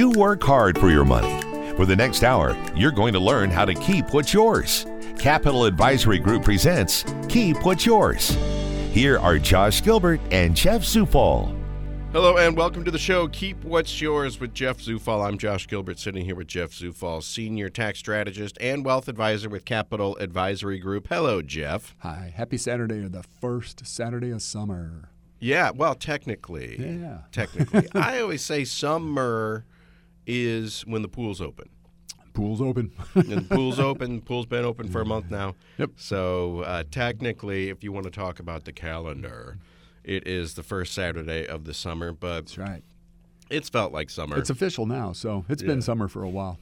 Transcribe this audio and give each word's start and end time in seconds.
You 0.00 0.08
work 0.12 0.42
hard 0.42 0.78
for 0.78 0.88
your 0.88 1.04
money. 1.04 1.42
For 1.76 1.84
the 1.84 1.94
next 1.94 2.24
hour, 2.24 2.56
you're 2.74 2.90
going 2.90 3.12
to 3.12 3.18
learn 3.18 3.50
how 3.50 3.66
to 3.66 3.74
keep 3.74 4.14
what's 4.14 4.32
yours. 4.32 4.86
Capital 5.18 5.66
Advisory 5.66 6.18
Group 6.18 6.42
presents 6.42 7.04
Keep 7.28 7.66
What's 7.66 7.84
Yours. 7.84 8.30
Here 8.92 9.18
are 9.18 9.36
Josh 9.38 9.82
Gilbert 9.82 10.18
and 10.30 10.56
Jeff 10.56 10.84
Zufall. 10.84 11.54
Hello 12.12 12.38
and 12.38 12.56
welcome 12.56 12.82
to 12.86 12.90
the 12.90 12.98
show. 12.98 13.28
Keep 13.28 13.62
what's 13.62 14.00
yours 14.00 14.40
with 14.40 14.54
Jeff 14.54 14.78
Zufall. 14.78 15.22
I'm 15.22 15.36
Josh 15.36 15.68
Gilbert, 15.68 15.98
sitting 15.98 16.24
here 16.24 16.34
with 16.34 16.46
Jeff 16.48 16.70
Zufall, 16.70 17.22
senior 17.22 17.68
tax 17.68 17.98
strategist 17.98 18.56
and 18.58 18.86
wealth 18.86 19.06
advisor 19.06 19.50
with 19.50 19.66
Capital 19.66 20.16
Advisory 20.16 20.78
Group. 20.78 21.08
Hello, 21.08 21.42
Jeff. 21.42 21.94
Hi, 21.98 22.32
happy 22.34 22.56
Saturday 22.56 23.00
or 23.04 23.10
the 23.10 23.22
first 23.22 23.86
Saturday 23.86 24.30
of 24.30 24.40
summer. 24.40 25.10
Yeah, 25.40 25.72
well, 25.72 25.94
technically, 25.94 26.76
Yeah. 26.78 27.18
technically, 27.32 27.86
I 27.94 28.20
always 28.20 28.40
say 28.40 28.64
summer 28.64 29.66
is 30.30 30.82
when 30.86 31.02
the 31.02 31.08
pool's 31.08 31.40
open. 31.40 31.68
Pool's 32.32 32.60
open. 32.60 32.92
And 33.14 33.24
the 33.28 33.40
pool's 33.54 33.78
open. 33.90 34.20
Pool's 34.20 34.46
been 34.46 34.64
open 34.64 34.88
for 34.88 35.00
a 35.00 35.04
month 35.04 35.30
now. 35.30 35.56
Yep. 35.78 35.90
So 35.96 36.60
uh, 36.60 36.84
technically, 36.90 37.68
if 37.70 37.82
you 37.82 37.90
want 37.92 38.04
to 38.04 38.10
talk 38.10 38.38
about 38.38 38.64
the 38.64 38.72
calendar, 38.72 39.58
it 40.04 40.26
is 40.26 40.54
the 40.54 40.62
first 40.62 40.94
Saturday 40.94 41.46
of 41.46 41.64
the 41.64 41.74
summer, 41.74 42.12
but 42.12 42.42
That's 42.46 42.56
right. 42.58 42.82
it's 43.50 43.68
felt 43.68 43.92
like 43.92 44.10
summer. 44.10 44.38
It's 44.38 44.48
official 44.50 44.86
now, 44.86 45.12
so 45.12 45.44
it's 45.48 45.60
Yeah. 45.62 45.68
been 45.68 45.82
summer 45.82 46.06
for 46.08 46.22
a 46.22 46.28
while. 46.30 46.58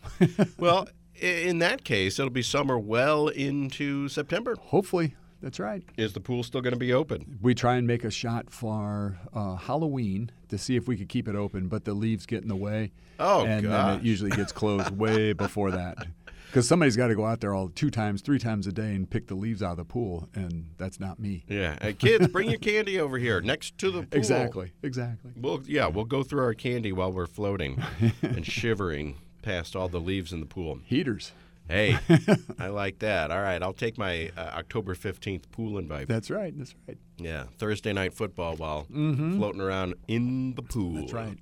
well, 0.58 0.88
in 1.20 1.58
that 1.58 1.84
case, 1.84 2.18
it'll 2.18 2.30
be 2.30 2.42
summer 2.42 2.78
well 2.78 3.28
into 3.28 4.08
September. 4.08 4.56
Hopefully, 4.58 5.14
that's 5.40 5.60
right. 5.60 5.82
Is 5.96 6.12
the 6.12 6.20
pool 6.20 6.42
still 6.42 6.60
going 6.60 6.72
to 6.72 6.78
be 6.78 6.92
open? 6.92 7.38
We 7.40 7.54
try 7.54 7.76
and 7.76 7.86
make 7.86 8.04
a 8.04 8.10
shot 8.10 8.50
for 8.50 9.18
uh, 9.32 9.56
Halloween 9.56 10.30
to 10.48 10.58
see 10.58 10.76
if 10.76 10.88
we 10.88 10.96
could 10.96 11.08
keep 11.08 11.28
it 11.28 11.34
open, 11.34 11.68
but 11.68 11.84
the 11.84 11.94
leaves 11.94 12.26
get 12.26 12.42
in 12.42 12.48
the 12.48 12.56
way. 12.56 12.92
Oh, 13.20 13.44
and 13.44 13.66
then 13.66 13.96
it 13.96 14.02
usually 14.02 14.30
gets 14.30 14.52
closed 14.52 14.90
way 14.96 15.32
before 15.32 15.70
that. 15.72 16.06
Because 16.46 16.66
somebody's 16.66 16.96
got 16.96 17.08
to 17.08 17.14
go 17.14 17.26
out 17.26 17.40
there 17.40 17.54
all 17.54 17.68
two 17.68 17.90
times, 17.90 18.22
three 18.22 18.38
times 18.38 18.66
a 18.66 18.72
day 18.72 18.94
and 18.94 19.08
pick 19.08 19.26
the 19.26 19.34
leaves 19.34 19.62
out 19.62 19.72
of 19.72 19.76
the 19.76 19.84
pool, 19.84 20.28
and 20.34 20.70
that's 20.78 20.98
not 20.98 21.18
me. 21.18 21.44
Yeah. 21.46 21.76
Hey, 21.80 21.92
kids, 21.92 22.26
bring 22.28 22.48
your 22.48 22.58
candy 22.58 22.98
over 22.98 23.18
here 23.18 23.42
next 23.42 23.76
to 23.78 23.90
the 23.90 24.02
pool. 24.02 24.18
Exactly, 24.18 24.72
exactly. 24.82 25.32
We'll, 25.36 25.62
yeah, 25.66 25.88
we'll 25.88 26.06
go 26.06 26.22
through 26.22 26.42
our 26.42 26.54
candy 26.54 26.90
while 26.90 27.12
we're 27.12 27.26
floating 27.26 27.82
and 28.22 28.46
shivering 28.46 29.18
past 29.42 29.76
all 29.76 29.88
the 29.88 30.00
leaves 30.00 30.32
in 30.32 30.40
the 30.40 30.46
pool. 30.46 30.80
Heaters. 30.84 31.32
Hey, 31.68 31.98
I 32.58 32.68
like 32.68 33.00
that. 33.00 33.30
All 33.30 33.42
right, 33.42 33.62
I'll 33.62 33.74
take 33.74 33.98
my 33.98 34.30
uh, 34.36 34.40
October 34.56 34.94
15th 34.94 35.50
pool 35.52 35.76
invite. 35.76 36.08
That's 36.08 36.30
right. 36.30 36.56
That's 36.56 36.74
right. 36.86 36.96
Yeah, 37.18 37.44
Thursday 37.58 37.92
night 37.92 38.14
football 38.14 38.56
while 38.56 38.84
floating 38.84 39.60
around 39.60 39.94
in 40.08 40.54
the 40.54 40.62
pool. 40.62 40.94
That's 40.94 41.12
right. 41.12 41.38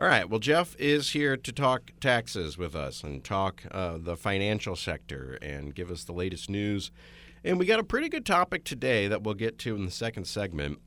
All 0.00 0.08
right. 0.08 0.28
Well, 0.28 0.40
Jeff 0.40 0.74
is 0.80 1.10
here 1.10 1.36
to 1.36 1.52
talk 1.52 1.92
taxes 2.00 2.58
with 2.58 2.74
us 2.74 3.04
and 3.04 3.22
talk 3.22 3.62
uh, 3.70 3.98
the 4.00 4.16
financial 4.16 4.74
sector 4.74 5.38
and 5.40 5.74
give 5.74 5.90
us 5.90 6.04
the 6.04 6.12
latest 6.12 6.50
news. 6.50 6.90
And 7.44 7.58
we 7.58 7.66
got 7.66 7.78
a 7.78 7.84
pretty 7.84 8.08
good 8.08 8.26
topic 8.26 8.64
today 8.64 9.06
that 9.06 9.22
we'll 9.22 9.34
get 9.34 9.58
to 9.60 9.76
in 9.76 9.84
the 9.84 9.90
second 9.92 10.26
segment. 10.26 10.80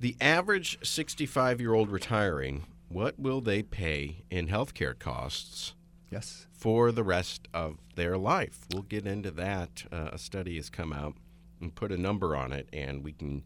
The 0.00 0.16
average 0.20 0.78
65 0.84 1.60
year 1.60 1.72
old 1.72 1.90
retiring, 1.90 2.64
what 2.88 3.18
will 3.18 3.40
they 3.40 3.62
pay 3.62 4.24
in 4.28 4.48
healthcare 4.48 4.98
costs 4.98 5.74
Yes. 6.16 6.46
for 6.52 6.92
the 6.92 7.04
rest 7.04 7.48
of 7.52 7.78
their 7.94 8.16
life? 8.16 8.66
We'll 8.72 8.82
get 8.82 9.06
into 9.06 9.30
that. 9.32 9.84
Uh, 9.92 10.10
a 10.12 10.18
study 10.18 10.56
has 10.56 10.70
come 10.70 10.92
out 10.92 11.14
and 11.60 11.74
put 11.74 11.92
a 11.92 11.96
number 11.96 12.34
on 12.36 12.52
it, 12.52 12.68
and 12.72 13.04
we 13.04 13.12
can 13.12 13.44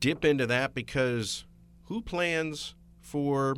dip 0.00 0.24
into 0.24 0.46
that 0.46 0.74
because 0.74 1.44
who 1.84 2.00
plans 2.00 2.74
for 3.00 3.56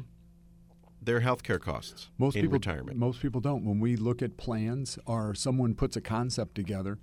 their 1.01 1.21
health 1.21 1.43
care 1.43 1.59
costs 1.59 2.09
Most 2.19 2.37
in 2.37 2.43
people 2.43 2.55
retirement? 2.55 2.99
Most 2.99 3.21
people 3.21 3.41
don't. 3.41 3.65
When 3.65 3.81
we 3.81 3.97
look 3.97 4.23
at 4.23 4.37
plans 4.37 4.99
or 5.07 5.35
someone 5.35 5.75
puts 5.75 5.97
a 5.97 6.01
concept 6.01 6.55
together, 6.55 6.99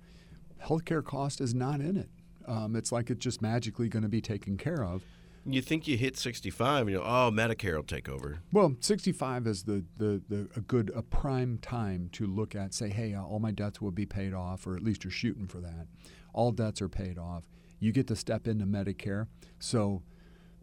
healthcare 0.62 1.02
cost 1.04 1.40
is 1.40 1.54
not 1.54 1.80
in 1.80 1.96
it. 1.96 2.10
Um, 2.46 2.76
it's 2.76 2.92
like 2.92 3.08
it's 3.10 3.22
just 3.22 3.40
magically 3.40 3.88
going 3.88 4.02
to 4.02 4.08
be 4.08 4.20
taken 4.20 4.56
care 4.56 4.84
of. 4.84 5.02
You 5.46 5.60
think 5.60 5.86
you 5.86 5.96
hit 5.98 6.16
65 6.16 6.82
and 6.82 6.90
you 6.90 6.96
know, 6.96 7.04
oh, 7.04 7.30
Medicare 7.32 7.76
will 7.76 7.82
take 7.82 8.08
over. 8.08 8.38
Well, 8.52 8.76
65 8.80 9.46
is 9.46 9.64
the, 9.64 9.84
the, 9.98 10.22
the 10.28 10.48
a 10.56 10.60
good 10.60 10.90
a 10.94 11.02
prime 11.02 11.58
time 11.58 12.08
to 12.12 12.26
look 12.26 12.54
at. 12.54 12.72
Say, 12.72 12.88
hey, 12.88 13.14
uh, 13.14 13.22
all 13.22 13.40
my 13.40 13.50
debts 13.50 13.80
will 13.80 13.90
be 13.90 14.06
paid 14.06 14.32
off, 14.32 14.66
or 14.66 14.74
at 14.76 14.82
least 14.82 15.04
you're 15.04 15.10
shooting 15.10 15.46
for 15.46 15.58
that. 15.58 15.86
All 16.32 16.50
debts 16.50 16.80
are 16.80 16.88
paid 16.88 17.18
off. 17.18 17.44
You 17.78 17.92
get 17.92 18.06
to 18.08 18.16
step 18.16 18.48
into 18.48 18.64
Medicare. 18.64 19.26
So, 19.58 20.02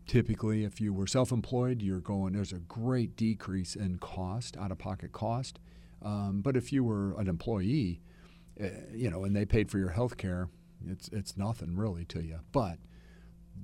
typically, 0.08 0.64
if 0.64 0.81
you 0.81 0.94
were 0.94 1.08
self-employed, 1.08 1.81
you're 1.81 2.00
going. 2.00 2.34
There's 2.34 2.52
a 2.52 2.59
great 2.59 3.16
decrease 3.16 3.75
in 3.75 3.97
cost, 4.00 4.58
out-of-pocket 4.58 5.12
cost. 5.12 5.59
Um, 6.02 6.41
but 6.41 6.58
if 6.58 6.74
you 6.74 6.84
were 6.84 7.14
an 7.20 7.28
employee, 7.28 8.02
uh, 8.59 8.70
you 8.91 9.09
know, 9.12 9.24
and 9.24 9.36
they 9.36 9.46
paid 9.46 9.70
for 9.70 9.78
your 9.78 9.90
health 9.90 10.18
care, 10.18 10.50
it's 10.88 11.08
it's 11.09 11.38
nothing 11.38 11.75
really 11.75 12.06
to 12.06 12.24
you. 12.24 12.40
But 12.52 12.80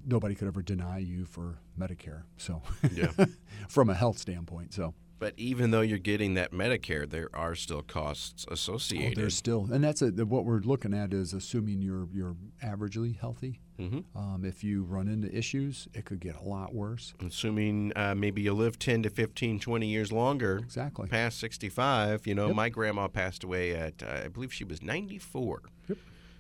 nobody 0.05 0.35
could 0.35 0.47
ever 0.47 0.61
deny 0.61 0.97
you 0.99 1.25
for 1.25 1.59
Medicare. 1.79 2.23
So, 2.37 2.61
Yeah. 2.93 3.11
from 3.69 3.89
a 3.89 3.93
health 3.93 4.17
standpoint. 4.17 4.73
So, 4.73 4.93
But 5.19 5.33
even 5.37 5.71
though 5.71 5.81
you're 5.81 5.97
getting 5.97 6.35
that 6.35 6.51
Medicare, 6.51 7.09
there 7.09 7.29
are 7.33 7.55
still 7.55 7.81
costs 7.81 8.45
oh, 8.49 8.53
associated. 8.53 9.17
there's 9.17 9.35
still, 9.35 9.67
and 9.71 9.83
that's 9.83 10.01
a, 10.01 10.09
what 10.25 10.45
we're 10.45 10.59
looking 10.59 10.93
at 10.93 11.11
is 11.13 11.33
assuming 11.33 11.81
you're 11.81 12.07
you're 12.13 12.35
averagely 12.63 13.17
healthy. 13.19 13.59
Mhm. 13.79 14.05
Um, 14.15 14.43
if 14.45 14.63
you 14.63 14.83
run 14.83 15.07
into 15.07 15.35
issues, 15.35 15.87
it 15.93 16.05
could 16.05 16.19
get 16.19 16.35
a 16.35 16.43
lot 16.43 16.73
worse. 16.73 17.13
Assuming 17.23 17.91
uh, 17.95 18.15
maybe 18.15 18.41
you 18.41 18.53
live 18.53 18.79
10 18.79 19.03
to 19.03 19.09
15, 19.11 19.59
20 19.59 19.87
years 19.87 20.11
longer, 20.11 20.57
Exactly. 20.57 21.07
past 21.07 21.39
65. 21.39 22.25
You 22.25 22.33
know, 22.35 22.47
Yep. 22.47 22.55
my 22.55 22.69
grandma 22.69 23.07
passed 23.07 23.43
away 23.43 23.75
at, 23.75 24.01
uh, 24.01 24.21
I 24.25 24.27
believe 24.29 24.51
she 24.53 24.63
was 24.63 24.81
94. 24.81 25.61
Yep. 25.89 25.97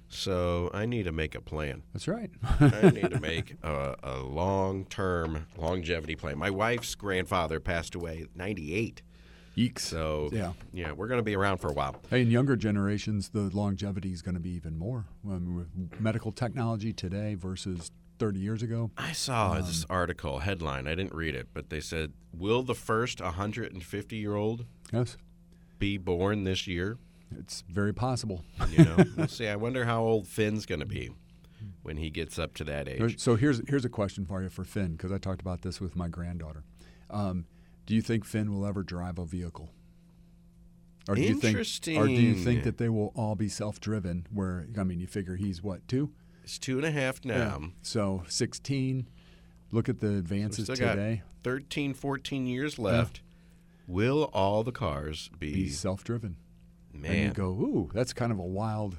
So 0.09 0.69
I 0.73 0.85
need 0.85 1.03
to 1.03 1.11
make 1.11 1.35
a 1.35 1.41
plan. 1.41 1.83
That's 1.93 2.07
right. 2.07 2.29
I 2.59 2.91
need 2.91 3.09
to 3.11 3.19
make 3.21 3.55
a, 3.63 3.95
a 4.03 4.17
long 4.19 4.85
term 4.85 5.47
longevity 5.57 6.15
plan. 6.15 6.37
My 6.37 6.49
wife's 6.49 6.95
grandfather 6.95 7.59
passed 7.59 7.93
away 7.95 8.21
at 8.21 8.35
98. 8.35 9.01
Eeks. 9.57 9.79
So, 9.79 10.29
Yeah. 10.31 10.53
yeah, 10.71 10.91
we're 10.91 11.07
going 11.07 11.17
to 11.19 11.23
be 11.23 11.35
around 11.35 11.57
for 11.57 11.67
a 11.69 11.73
while. 11.73 11.95
Hey, 12.11 12.21
in 12.21 12.29
younger 12.29 12.55
generations, 12.55 13.29
the 13.29 13.49
longevity 13.55 14.13
is 14.13 14.21
going 14.21 14.35
to 14.35 14.39
be 14.41 14.51
even 14.51 14.77
more. 14.77 15.05
I 15.25 15.29
mean, 15.39 15.55
with 15.55 15.99
medical 15.99 16.31
technology 16.31 16.93
today 16.93 17.33
versus 17.33 17.89
30 18.19 18.39
years 18.39 18.61
ago. 18.61 18.91
I 18.97 19.13
saw 19.13 19.53
Um, 19.53 19.57
this 19.63 19.83
article 19.89 20.39
headline. 20.39 20.87
I 20.87 20.93
didn't 20.93 21.13
read 21.15 21.33
it, 21.35 21.47
but 21.55 21.69
they 21.71 21.79
said, 21.79 22.13
Will 22.31 22.61
the 22.61 22.75
first 22.75 23.19
150 23.19 24.15
year 24.15 24.35
old 24.35 24.65
Yes, 24.93 25.17
be 25.79 25.97
born 25.97 26.43
this 26.43 26.67
year? 26.67 26.97
It's 27.37 27.63
very 27.69 27.93
possible. 27.93 28.43
You 28.69 28.85
know, 28.85 28.97
we'll 29.17 29.27
see. 29.27 29.47
I 29.47 29.55
wonder 29.55 29.85
how 29.85 30.03
old 30.03 30.27
Finn's 30.27 30.65
going 30.65 30.79
to 30.79 30.85
be 30.85 31.11
when 31.83 31.97
he 31.97 32.09
gets 32.09 32.37
up 32.37 32.53
to 32.55 32.63
that 32.65 32.87
age. 32.87 33.19
So 33.19 33.35
here's 33.35 33.61
here's 33.67 33.85
a 33.85 33.89
question 33.89 34.25
for 34.25 34.41
you 34.41 34.49
for 34.49 34.63
Finn 34.63 34.93
because 34.93 35.11
I 35.11 35.17
talked 35.17 35.41
about 35.41 35.61
this 35.61 35.81
with 35.81 35.95
my 35.95 36.07
granddaughter. 36.07 36.63
Um, 37.09 37.45
do 37.85 37.95
you 37.95 38.01
think 38.01 38.25
Finn 38.25 38.53
will 38.53 38.65
ever 38.65 38.83
drive 38.83 39.17
a 39.17 39.25
vehicle? 39.25 39.69
Or 41.09 41.15
do 41.15 41.21
you 41.21 41.35
think, 41.35 41.57
or 41.57 42.05
do 42.05 42.11
you 42.11 42.35
think 42.35 42.63
that 42.63 42.77
they 42.77 42.89
will 42.89 43.13
all 43.15 43.35
be 43.35 43.47
self-driven? 43.47 44.27
Where 44.29 44.67
I 44.77 44.83
mean, 44.83 44.99
you 44.99 45.07
figure 45.07 45.37
he's 45.37 45.63
what 45.63 45.87
two? 45.87 46.11
It's 46.43 46.59
two 46.59 46.77
and 46.77 46.85
a 46.85 46.91
half 46.91 47.23
now. 47.25 47.61
So 47.81 48.23
16. 48.27 49.07
Look 49.71 49.89
at 49.89 49.99
the 49.99 50.17
advances 50.17 50.67
got 50.67 50.75
today. 50.75 51.23
13, 51.43 51.93
14 51.93 52.45
years 52.45 52.79
left. 52.79 53.21
Will 53.85 54.29
all 54.33 54.63
the 54.63 54.71
cars 54.71 55.29
be, 55.39 55.53
Be 55.53 55.69
self-driven. 55.69 56.37
And 57.03 57.15
you 57.15 57.23
man? 57.25 57.33
go, 57.33 57.47
ooh, 57.49 57.89
that's 57.93 58.13
kind 58.13 58.31
of 58.31 58.39
a 58.39 58.45
wild, 58.45 58.97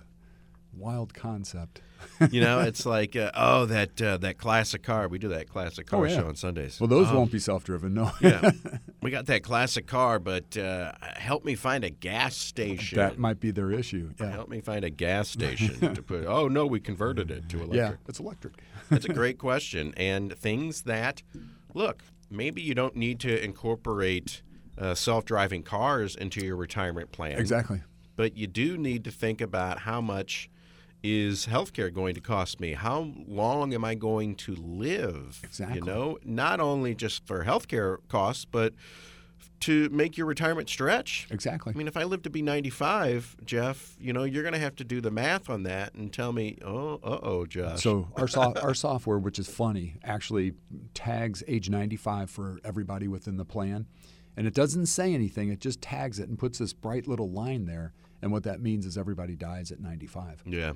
wild 0.72 1.14
concept. 1.14 1.80
you 2.30 2.40
know, 2.40 2.60
it's 2.68 2.86
like 2.86 3.16
uh, 3.16 3.32
oh 3.34 3.66
that 3.66 4.00
uh, 4.00 4.16
that 4.18 4.38
classic 4.38 4.82
car. 4.84 5.08
We 5.08 5.18
do 5.18 5.28
that 5.30 5.48
classic 5.48 5.86
car 5.88 6.00
Oh, 6.00 6.04
yeah. 6.04 6.16
show 6.16 6.28
on 6.28 6.36
Sundays. 6.36 6.78
Well, 6.80 6.86
those 6.86 7.08
Oh, 7.10 7.16
won't 7.16 7.32
be 7.32 7.40
self-driven. 7.40 7.92
No. 7.92 8.12
yeah, 8.20 8.52
we 9.02 9.10
got 9.10 9.26
that 9.26 9.42
classic 9.42 9.86
car, 9.88 10.20
but 10.20 10.56
uh, 10.56 10.92
help 11.16 11.44
me 11.44 11.56
find 11.56 11.82
a 11.82 11.90
gas 11.90 12.36
station. 12.36 12.96
that 12.98 13.18
might 13.18 13.40
be 13.40 13.50
their 13.50 13.72
issue. 13.72 14.12
Yeah. 14.20 14.30
Help 14.30 14.48
me 14.48 14.60
find 14.60 14.84
a 14.84 14.90
gas 14.90 15.28
station 15.28 15.92
to 15.94 16.02
put. 16.02 16.24
Oh 16.26 16.46
no, 16.46 16.66
we 16.66 16.78
converted 16.78 17.30
it 17.32 17.48
to 17.48 17.56
electric. 17.58 17.76
Yeah, 17.76 17.92
it's 18.08 18.20
electric. 18.20 18.54
That's 18.90 19.04
a 19.04 19.12
great 19.12 19.38
question. 19.38 19.92
And 19.96 20.32
things 20.38 20.82
that, 20.82 21.22
look, 21.74 22.02
maybe 22.30 22.62
you 22.62 22.74
don't 22.74 22.94
need 22.96 23.18
to 23.20 23.44
incorporate 23.44 24.42
uh, 24.78 24.94
self-driving 24.94 25.64
cars 25.64 26.14
into 26.14 26.44
your 26.46 26.54
retirement 26.56 27.10
plan. 27.10 27.38
Exactly. 27.40 27.82
But 28.18 28.36
you 28.36 28.48
do 28.48 28.76
need 28.76 29.04
to 29.04 29.12
think 29.12 29.40
about 29.40 29.78
how 29.78 30.00
much 30.00 30.50
is 31.04 31.46
healthcare 31.46 31.94
going 31.94 32.16
to 32.16 32.20
cost 32.20 32.58
me? 32.58 32.72
How 32.72 33.12
long 33.28 33.72
am 33.72 33.84
I 33.84 33.94
going 33.94 34.34
to 34.34 34.56
live? 34.56 35.40
Exactly. 35.44 35.78
You 35.78 35.84
know, 35.84 36.18
not 36.24 36.58
only 36.58 36.96
just 36.96 37.24
for 37.28 37.44
healthcare 37.44 37.98
costs, 38.08 38.44
but 38.44 38.74
to 39.60 39.88
make 39.90 40.16
your 40.16 40.26
retirement 40.26 40.68
stretch. 40.68 41.28
Exactly. 41.30 41.72
I 41.72 41.78
mean, 41.78 41.86
if 41.86 41.96
I 41.96 42.02
live 42.02 42.22
to 42.22 42.30
be 42.30 42.42
95, 42.42 43.36
Jeff, 43.44 43.94
you 44.00 44.12
know, 44.12 44.24
you're 44.24 44.42
going 44.42 44.52
to 44.52 44.58
have 44.58 44.74
to 44.76 44.84
do 44.84 45.00
the 45.00 45.12
math 45.12 45.48
on 45.48 45.62
that 45.62 45.94
and 45.94 46.12
tell 46.12 46.32
me, 46.32 46.58
oh, 46.64 46.94
uh 47.04 47.20
oh, 47.22 47.46
Josh. 47.46 47.84
So 47.84 48.08
our 48.16 48.26
so- 48.26 48.52
our 48.60 48.74
software, 48.74 49.18
which 49.18 49.38
is 49.38 49.48
funny, 49.48 49.94
actually 50.02 50.54
tags 50.92 51.44
age 51.46 51.70
95 51.70 52.30
for 52.30 52.58
everybody 52.64 53.06
within 53.06 53.36
the 53.36 53.44
plan, 53.44 53.86
and 54.36 54.44
it 54.44 54.54
doesn't 54.54 54.86
say 54.86 55.14
anything. 55.14 55.50
It 55.50 55.60
just 55.60 55.80
tags 55.80 56.18
it 56.18 56.28
and 56.28 56.36
puts 56.36 56.58
this 56.58 56.72
bright 56.72 57.06
little 57.06 57.30
line 57.30 57.66
there. 57.66 57.92
And 58.20 58.32
what 58.32 58.42
that 58.44 58.60
means 58.60 58.84
is 58.84 58.98
everybody 58.98 59.36
dies 59.36 59.70
at 59.70 59.80
95. 59.80 60.42
yeah. 60.44 60.72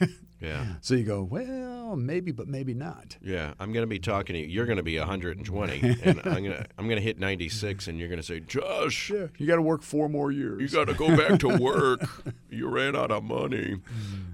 yeah. 0.40 0.64
So 0.80 0.94
you 0.94 1.04
go, 1.04 1.22
well, 1.22 1.94
maybe, 1.96 2.32
but 2.32 2.48
maybe 2.48 2.72
not. 2.72 3.16
Yeah, 3.20 3.52
I'm 3.60 3.72
going 3.72 3.82
to 3.82 3.86
be 3.86 3.98
talking 3.98 4.34
to 4.34 4.40
you. 4.40 4.46
You're 4.46 4.64
going 4.66 4.78
to 4.78 4.82
be 4.82 4.98
120, 4.98 5.98
and 6.02 6.20
I'm 6.24 6.42
going 6.42 6.44
to 6.52 6.66
I'm 6.78 6.86
going 6.86 6.96
to 6.96 7.02
hit 7.02 7.18
96, 7.18 7.88
and 7.88 7.98
you're 7.98 8.08
going 8.08 8.20
to 8.20 8.26
say, 8.26 8.40
Josh, 8.40 9.10
Yeah, 9.10 9.26
you 9.36 9.46
got 9.46 9.56
to 9.56 9.62
work 9.62 9.82
four 9.82 10.08
more 10.08 10.32
years. 10.32 10.60
you 10.60 10.68
got 10.68 10.86
to 10.90 10.94
go 10.94 11.14
back 11.14 11.38
to 11.40 11.48
work. 11.58 12.00
you 12.50 12.68
ran 12.68 12.96
out 12.96 13.10
of 13.10 13.24
money. 13.24 13.76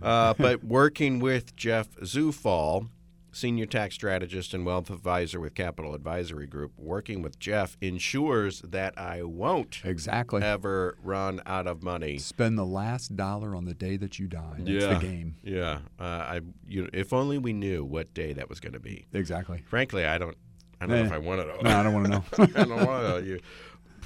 Uh, 0.00 0.34
but 0.34 0.62
working 0.62 1.18
with 1.18 1.56
Jeff 1.56 1.90
Zufall, 2.00 2.88
senior 3.32 3.66
tax 3.66 3.94
strategist 3.94 4.54
and 4.54 4.64
wealth 4.64 4.90
advisor 4.90 5.40
with 5.40 5.54
Capital 5.54 5.94
Advisory 5.94 6.46
Group, 6.46 6.72
working 6.76 7.22
with 7.22 7.38
Jeff 7.38 7.76
ensures 7.80 8.60
that 8.60 8.96
I 8.98 9.22
won't 9.22 9.80
exactly. 9.84 10.42
ever 10.42 10.96
run 11.02 11.40
out 11.46 11.66
of 11.66 11.82
money. 11.82 12.18
Spend 12.18 12.58
the 12.58 12.66
last 12.66 13.16
dollar 13.16 13.56
on 13.56 13.64
the 13.64 13.74
day 13.74 13.96
that 13.96 14.18
you 14.18 14.28
die. 14.28 14.56
That's 14.58 14.70
yeah, 14.70 14.94
the 14.94 15.00
game. 15.00 15.36
Yeah, 15.42 15.78
uh, 15.98 16.02
I. 16.04 16.40
You, 16.68 16.88
if 16.92 17.12
only 17.12 17.38
we 17.38 17.52
knew 17.52 17.84
what 17.84 18.12
day 18.14 18.32
that 18.34 18.48
was 18.48 18.60
going 18.60 18.74
to 18.74 18.80
be. 18.80 19.06
Exactly. 19.12 19.62
Frankly, 19.66 20.04
I 20.04 20.18
don't. 20.18 20.36
I 20.80 20.86
don't 20.86 20.96
know 20.96 21.02
Eh. 21.02 21.06
if 21.06 21.12
I 21.12 21.18
want 21.18 21.40
to. 21.40 21.46
know. 21.46 21.58
No, 21.62 21.78
I 21.78 21.82
don't 21.82 21.94
want 21.94 22.06
to 22.06 22.10
know. 22.10 22.24
I 22.60 22.64
don't 22.64 22.86
want 22.86 23.18
to. 23.18 23.24
You 23.24 23.40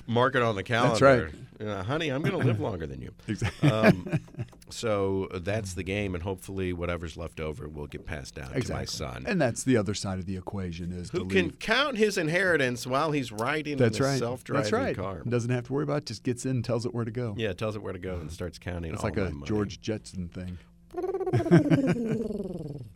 mark 0.07 0.35
it 0.35 0.43
on 0.43 0.55
the 0.57 0.63
calendar. 0.63 0.99
That's 1.23 1.33
right. 1.33 1.69
Uh, 1.69 1.83
honey, 1.83 2.11
I'm 2.11 2.21
going 2.21 2.39
to 2.39 2.47
live 2.47 2.61
longer 2.61 2.87
than 2.87 3.01
you. 3.01 3.13
Exactly. 3.29 3.71
Um, 3.71 4.21
so 4.69 5.29
that's 5.33 5.75
the 5.75 5.83
game, 5.83 6.15
and 6.15 6.23
hopefully, 6.23 6.73
whatever's 6.73 7.17
left 7.17 7.41
over 7.41 7.67
will 7.69 7.87
get 7.87 8.05
passed 8.05 8.35
down 8.35 8.51
to 8.53 8.73
my 8.73 8.85
son, 8.85 9.25
And 9.27 9.41
that's 9.41 9.65
the 9.65 9.77
other 9.77 9.95
side 9.95 10.19
of 10.19 10.27
the 10.27 10.37
equation 10.37 10.93
is 10.93 11.11
who 11.11 11.27
can 11.27 11.51
count 11.53 11.97
his 11.97 12.19
inheritance 12.19 12.87
while 12.87 13.13
he's 13.13 13.33
riding 13.33 13.77
That's 13.79 14.01
right. 14.01 14.19
self-driving 14.19 14.63
That's 14.63 14.73
right. 14.73 14.97
car. 14.97 15.23
Doesn't 15.27 15.51
have 15.51 15.65
to 15.69 15.73
worry 15.73 15.85
about 15.85 15.99
it. 15.99 16.07
Just 16.07 16.25
gets 16.25 16.45
in, 16.45 16.51
and 16.53 16.65
tells 16.65 16.85
it 16.85 16.95
where 16.95 17.05
to 17.05 17.11
go. 17.11 17.35
Yeah, 17.39 17.53
tells 17.53 17.75
it 17.77 17.83
where 17.83 17.93
to 17.93 17.99
go 17.99 18.17
and 18.17 18.31
starts 18.31 18.59
counting. 18.59 18.93
It's 18.93 19.03
like 19.05 19.17
a 19.17 19.31
money. 19.31 19.47
George 19.47 19.81
Jetson 19.81 20.29
thing. 20.29 20.59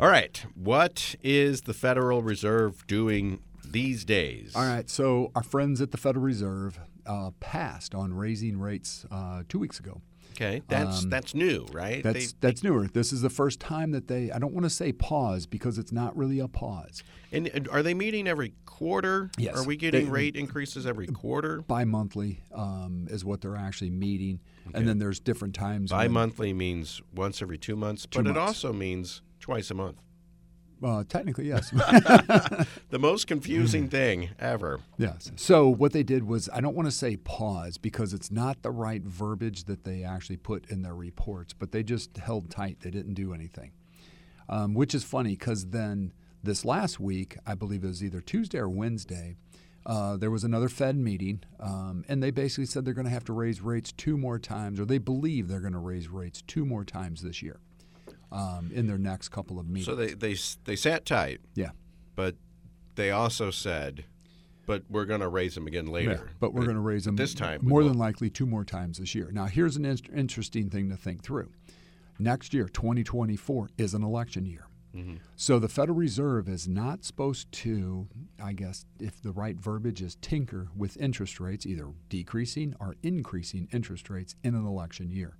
All 0.00 0.08
right, 0.08 0.44
what 0.54 1.14
is 1.22 1.62
the 1.62 1.74
Federal 1.74 2.22
Reserve 2.22 2.86
doing 2.86 3.40
these 3.70 4.04
days? 4.04 4.52
All 4.56 4.62
right. 4.62 4.88
So 4.88 5.30
our 5.34 5.42
friends 5.42 5.80
at 5.80 5.90
the 5.90 5.96
Federal 5.98 6.24
Reserve 6.24 6.78
uh, 7.06 7.30
passed 7.40 7.94
on 7.94 8.12
raising 8.14 8.58
rates 8.58 9.06
uh, 9.10 9.42
two 9.48 9.58
weeks 9.58 9.78
ago. 9.80 10.00
Okay, 10.32 10.62
that's 10.68 11.04
that's 11.06 11.34
new, 11.34 11.66
right? 11.72 11.96
Um, 11.96 12.12
That's 12.12 12.30
They- 12.32 12.38
that's 12.40 12.62
newer. 12.62 12.86
This 12.86 13.12
is 13.12 13.22
the 13.22 13.30
first 13.30 13.58
time 13.58 13.90
that 13.90 14.06
they. 14.06 14.30
I 14.30 14.38
don't 14.38 14.52
want 14.54 14.64
to 14.66 14.70
say 14.70 14.92
pause 14.92 15.46
because 15.46 15.78
it's 15.78 15.90
not 15.90 16.16
really 16.16 16.38
a 16.38 16.46
pause. 16.46 17.02
And 17.32 17.68
are 17.72 17.82
they 17.82 17.92
meeting 17.92 18.28
every 18.28 18.52
quarter? 18.64 19.32
Yes. 19.36 19.56
Are 19.56 19.64
we 19.64 19.76
getting 19.76 20.04
They- 20.04 20.10
rate 20.12 20.36
increases 20.36 20.86
every 20.86 21.08
quarter? 21.08 21.62
Bi-monthly 21.62 22.40
um, 22.54 23.08
is 23.10 23.24
what 23.24 23.40
they're 23.40 23.56
actually 23.56 23.90
meeting, 23.90 24.38
and 24.74 24.86
then 24.86 24.98
there's 24.98 25.18
different 25.18 25.56
times. 25.56 25.90
Bi-monthly 25.90 26.52
means 26.52 27.02
once 27.12 27.42
every 27.42 27.58
two 27.58 27.74
months, 27.74 28.06
but 28.06 28.28
it 28.28 28.36
also 28.36 28.72
means 28.72 29.22
twice 29.40 29.72
a 29.72 29.74
month. 29.74 29.96
Uh, 30.82 31.04
technically, 31.08 31.48
yes. 31.48 31.70
The 32.90 32.98
most 32.98 33.26
confusing 33.26 33.88
thing 33.88 34.30
ever. 34.38 34.80
Yes. 34.96 35.30
So 35.36 35.68
what 35.68 35.92
they 35.92 36.02
did 36.02 36.26
was, 36.26 36.48
I 36.52 36.60
don't 36.60 36.74
want 36.74 36.86
to 36.86 36.92
say 36.92 37.16
pause 37.16 37.76
because 37.76 38.14
it's 38.14 38.30
not 38.30 38.62
the 38.62 38.70
right 38.70 39.02
verbiage 39.02 39.64
that 39.64 39.84
they 39.84 40.04
actually 40.04 40.38
put 40.38 40.70
in 40.70 40.82
their 40.82 40.94
reports, 40.94 41.52
but 41.52 41.72
they 41.72 41.82
just 41.82 42.16
held 42.16 42.50
tight. 42.50 42.78
They 42.80 42.90
didn't 42.90 43.14
do 43.14 43.34
anything, 43.34 43.72
um, 44.48 44.74
which 44.74 44.94
is 44.94 45.04
funny 45.04 45.30
because 45.30 45.66
then 45.66 46.12
this 46.42 46.64
last 46.64 46.98
week, 46.98 47.36
I 47.46 47.54
believe 47.54 47.84
it 47.84 47.88
was 47.88 48.02
either 48.02 48.20
Tuesday 48.20 48.58
or 48.58 48.68
Wednesday, 48.68 49.36
uh, 49.84 50.16
there 50.16 50.30
was 50.30 50.44
another 50.44 50.68
Fed 50.68 50.96
meeting, 50.96 51.40
um, 51.60 52.04
and 52.08 52.22
they 52.22 52.30
basically 52.30 52.66
said 52.66 52.84
they're 52.84 52.94
going 52.94 53.06
to 53.06 53.12
have 53.12 53.24
to 53.24 53.32
raise 53.32 53.60
rates 53.60 53.92
two 53.92 54.16
more 54.16 54.38
times, 54.38 54.78
or 54.78 54.84
they 54.84 54.98
believe 54.98 55.48
they're 55.48 55.60
going 55.60 55.72
to 55.72 55.78
raise 55.78 56.08
rates 56.08 56.42
two 56.46 56.64
more 56.64 56.84
times 56.84 57.22
this 57.22 57.42
year 57.42 57.58
um, 58.32 58.70
in 58.74 58.86
their 58.86 58.98
next 58.98 59.28
couple 59.28 59.58
of 59.58 59.68
meetings. 59.68 59.86
So 59.86 59.94
they 59.94 60.14
they 60.14 60.36
they 60.64 60.76
sat 60.76 61.04
tight, 61.04 61.40
yeah. 61.54 61.70
but 62.14 62.36
they 62.94 63.10
also 63.10 63.50
said, 63.50 64.04
"But 64.66 64.82
we're 64.88 65.04
going 65.04 65.20
to 65.20 65.28
raise 65.28 65.54
them 65.54 65.66
again 65.66 65.86
later." 65.86 66.22
Yeah, 66.24 66.32
but 66.40 66.52
we're 66.52 66.64
going 66.64 66.76
to 66.76 66.80
raise 66.80 67.04
them 67.04 67.16
this 67.16 67.34
time 67.34 67.60
more 67.62 67.84
than 67.84 67.98
likely 67.98 68.30
two 68.30 68.46
more 68.46 68.64
times 68.64 68.98
this 68.98 69.14
year. 69.14 69.30
Now, 69.32 69.46
here's 69.46 69.76
an 69.76 69.84
in- 69.84 69.98
interesting 70.14 70.70
thing 70.70 70.90
to 70.90 70.96
think 70.96 71.22
through. 71.22 71.50
Next 72.18 72.52
year, 72.52 72.68
2024, 72.68 73.70
is 73.78 73.94
an 73.94 74.02
election 74.02 74.44
year. 74.44 74.66
Mm-hmm. 74.94 75.16
So 75.36 75.58
the 75.58 75.68
Federal 75.68 75.96
Reserve 75.96 76.48
is 76.48 76.66
not 76.66 77.04
supposed 77.04 77.52
to, 77.52 78.08
I 78.42 78.52
guess, 78.52 78.84
if 78.98 79.22
the 79.22 79.32
right 79.32 79.56
verbiage 79.56 80.02
is 80.02 80.16
tinker 80.16 80.68
with 80.76 80.96
interest 80.96 81.38
rates, 81.38 81.66
either 81.66 81.88
decreasing 82.08 82.74
or 82.80 82.96
increasing 83.02 83.68
interest 83.72 84.10
rates 84.10 84.34
in 84.42 84.54
an 84.54 84.66
election 84.66 85.10
year. 85.10 85.36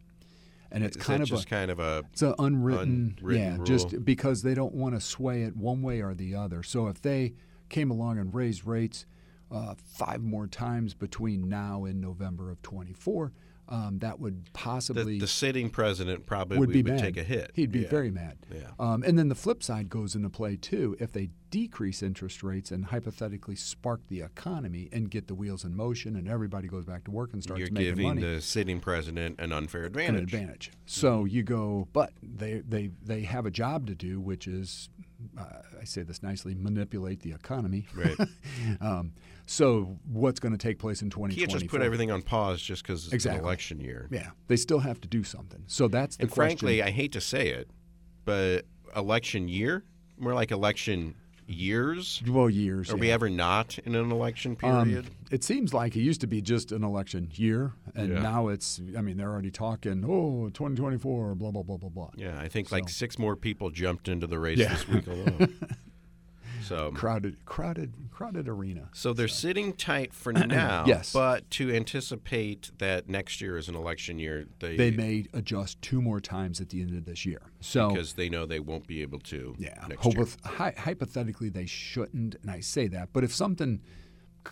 And 0.71 0.85
it's 0.85 0.97
Is 0.97 1.03
kind 1.03 1.23
of 1.23 1.29
just 1.29 1.45
a, 1.45 1.49
kind 1.49 1.71
of 1.71 1.81
a 1.81 2.05
it's 2.13 2.23
an 2.23 2.35
unwritten, 2.39 3.17
unwritten 3.19 3.43
yeah, 3.43 3.57
rule. 3.57 3.65
just 3.65 4.05
because 4.05 4.43
they 4.43 4.55
don't 4.55 4.75
want 4.75 4.95
to 4.95 5.01
sway 5.01 5.43
it 5.43 5.57
one 5.57 5.81
way 5.81 6.03
or 6.03 6.15
the 6.15 6.35
other. 6.35 6.63
So 6.63 6.89
if 6.89 7.01
they 7.01 7.35
came 7.69 7.91
along 7.91 8.19
and 8.19 8.35
raised 8.35 8.67
rates 8.67 9.07
uh, 9.51 9.75
five 9.77 10.23
more 10.23 10.47
times 10.47 10.93
between 10.95 11.49
now 11.49 11.85
and 11.85 12.01
November 12.01 12.51
of 12.51 12.61
24, 12.63 13.33
um, 13.69 13.99
that 13.99 14.19
would 14.19 14.51
possibly 14.53 15.19
the 15.19 15.27
sitting 15.27 15.69
president 15.71 16.25
probably 16.27 16.59
would 16.59 16.71
be 16.71 16.83
would 16.83 16.93
mad. 16.93 17.01
take 17.01 17.17
a 17.17 17.23
hit. 17.23 17.51
He'd 17.55 17.71
be 17.71 17.81
Yeah. 17.81 17.89
very 17.89 18.11
mad. 18.11 18.39
Yeah. 18.55 18.71
Um, 18.79 19.03
and 19.03 19.19
then 19.19 19.29
the 19.29 19.35
flip 19.35 19.63
side 19.63 19.89
goes 19.89 20.15
into 20.15 20.31
play 20.31 20.57
too. 20.57 20.97
If 20.99 21.13
they 21.13 21.31
decrease 21.51 22.03
interest 22.03 22.43
rates 22.43 22.71
and 22.71 22.87
hypothetically 22.87 23.57
spark 23.57 24.01
the 24.09 24.21
economy 24.23 24.89
and 24.93 25.11
get 25.11 25.27
the 25.29 25.35
wheels 25.35 25.65
in 25.65 25.75
motion, 25.75 26.17
and 26.17 26.29
everybody 26.29 26.69
goes 26.69 26.85
back 26.85 27.05
to 27.05 27.11
work 27.11 27.33
and 27.33 27.43
starts 27.43 27.61
You're 27.61 27.71
making 27.73 27.91
giving 27.91 28.07
money, 28.09 28.23
the 28.23 28.41
sitting 28.41 28.81
president 28.81 29.39
an 29.39 29.53
unfair 29.53 29.83
an 29.83 29.87
advantage. 29.87 30.23
advantage. 30.25 30.71
So 30.87 31.25
you 31.25 31.43
go, 31.43 31.89
but 31.93 32.13
they 32.23 32.61
they 32.67 32.91
they 33.05 33.23
have 33.23 33.45
a 33.47 33.51
job 33.51 33.87
to 33.89 33.95
do, 33.95 34.21
which 34.21 34.47
is, 34.47 34.89
uh, 35.39 35.43
I 35.81 35.85
say 35.85 36.03
this 36.03 36.23
nicely, 36.23 36.55
manipulate 36.55 37.21
the 37.21 37.33
economy. 37.33 37.87
Right. 37.95 38.17
um, 38.81 39.13
so 39.47 39.99
what's 40.11 40.39
going 40.41 40.53
to 40.53 40.59
take 40.59 40.79
place 40.79 41.01
in 41.03 41.07
You 41.07 41.11
2024? 41.11 41.47
can't 41.49 41.61
just 41.61 41.71
put 41.71 41.83
everything 41.83 42.11
on 42.11 42.23
pause 42.23 42.61
just 42.63 42.83
because 42.83 43.05
it's 43.07 43.15
Exactly. 43.15 43.39
an 43.39 43.45
election 43.45 43.81
year. 43.81 44.09
Yeah, 44.11 44.31
they 44.47 44.57
still 44.57 44.81
have 44.81 45.01
to 45.01 45.09
do 45.09 45.25
something. 45.25 45.65
So 45.67 45.89
that's 45.89 46.17
the 46.17 46.23
And 46.25 46.31
question. 46.31 46.59
frankly, 46.59 46.83
I 46.83 46.91
hate 46.91 47.13
to 47.13 47.21
say 47.21 47.49
it, 47.49 47.71
but 48.25 48.67
election 48.95 49.49
year, 49.49 49.85
more 50.19 50.35
like 50.35 50.51
election 50.51 51.15
years. 51.49 52.23
well, 52.27 52.49
years. 52.51 52.91
Are 52.91 52.97
yeah. 52.97 53.01
we 53.01 53.11
ever 53.11 53.29
not 53.31 53.79
in 53.81 53.95
an 53.95 54.11
election 54.13 54.57
Um, 54.63 54.89
period? 54.89 55.07
it 55.31 55.43
seems 55.45 55.73
like 55.75 55.97
it 55.97 56.01
used 56.01 56.21
to 56.21 56.27
be 56.27 56.41
just 56.43 56.73
an 56.73 56.85
election 56.85 57.29
year, 57.35 57.73
and 57.95 58.13
Yeah. 58.13 58.21
now 58.21 58.49
it's. 58.49 58.81
I 58.97 59.01
mean, 59.01 59.17
they're 59.17 59.31
already 59.31 59.51
talking. 59.51 60.05
Oh, 60.07 60.51
2024, 60.51 61.35
blah 61.35 61.51
blah 61.51 61.63
blah 61.63 61.77
blah 61.79 61.89
blah. 61.89 62.11
yeah, 62.17 62.39
I 62.39 62.49
think 62.49 62.71
like 62.71 62.89
six 62.89 63.19
more 63.19 63.37
people 63.37 63.71
jumped 63.71 64.09
into 64.09 64.27
the 64.27 64.39
race 64.39 64.59
Yeah. 64.59 64.75
this 64.75 64.87
week 64.89 65.07
alone. 65.07 65.55
so, 66.69 66.91
Crowded, 66.93 67.45
crowded, 67.45 67.93
crowded 68.11 68.49
arena. 68.49 68.89
so 68.93 69.13
they're 69.13 69.29
sitting 69.29 69.73
tight 69.73 70.13
for 70.13 70.33
now. 70.33 70.85
Yes. 70.87 71.13
But 71.13 71.49
to 71.53 71.75
anticipate 71.75 72.71
that 72.79 73.09
next 73.09 73.41
year 73.41 73.57
is 73.57 73.69
an 73.69 73.75
election 73.75 74.19
year, 74.19 74.47
they, 74.61 74.77
They 74.77 74.91
may 74.91 75.25
adjust 75.33 75.81
two 75.83 76.01
more 76.03 76.21
times 76.21 76.61
at 76.61 76.69
the 76.69 76.81
end 76.83 76.97
of 76.97 77.05
this 77.05 77.25
year. 77.27 77.43
So 77.61 77.89
because 77.91 78.15
they 78.15 78.29
know 78.29 78.47
they 78.47 78.61
won't 78.61 78.87
be 78.87 79.03
able 79.03 79.21
to. 79.21 79.55
Yeah, 79.59 79.85
Next 79.89 80.05
year. 80.07 80.15
Hypoth- 80.25 80.45
hy- 80.45 80.75
hypothetically 80.79 81.49
they 81.49 81.67
shouldn't, 81.67 82.37
and 82.43 82.51
I 82.51 82.61
say 82.61 82.89
that. 82.89 83.09
But 83.13 83.25
if 83.25 83.35
something 83.35 83.81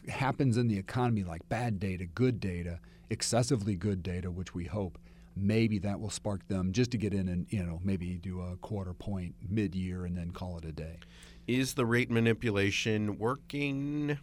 happens 0.09 0.57
in 0.57 0.69
the 0.69 0.79
economy, 0.79 1.23
like 1.25 1.49
bad 1.49 1.79
data, 1.79 2.07
good 2.07 2.41
data, 2.41 2.81
excessively 3.11 3.77
good 3.77 4.03
data, 4.03 4.31
which 4.31 4.55
we 4.55 4.65
hope, 4.65 4.99
maybe 5.37 5.79
that 5.79 6.01
will 6.01 6.11
spark 6.11 6.47
them 6.49 6.73
just 6.73 6.91
to 6.91 6.97
get 6.97 7.13
in 7.13 7.29
and 7.29 7.47
you 7.51 7.63
know 7.63 7.79
maybe 7.85 8.17
do 8.17 8.41
a 8.41 8.57
quarter 8.57 8.95
point 8.95 9.35
mid-year 9.49 10.05
and 10.07 10.17
then 10.17 10.31
call 10.31 10.57
it 10.59 10.65
a 10.65 10.73
day. 10.73 10.99
Is 11.47 11.75
the 11.75 11.87
rate 11.87 12.11
manipulation 12.11 13.19
working? 13.19 14.19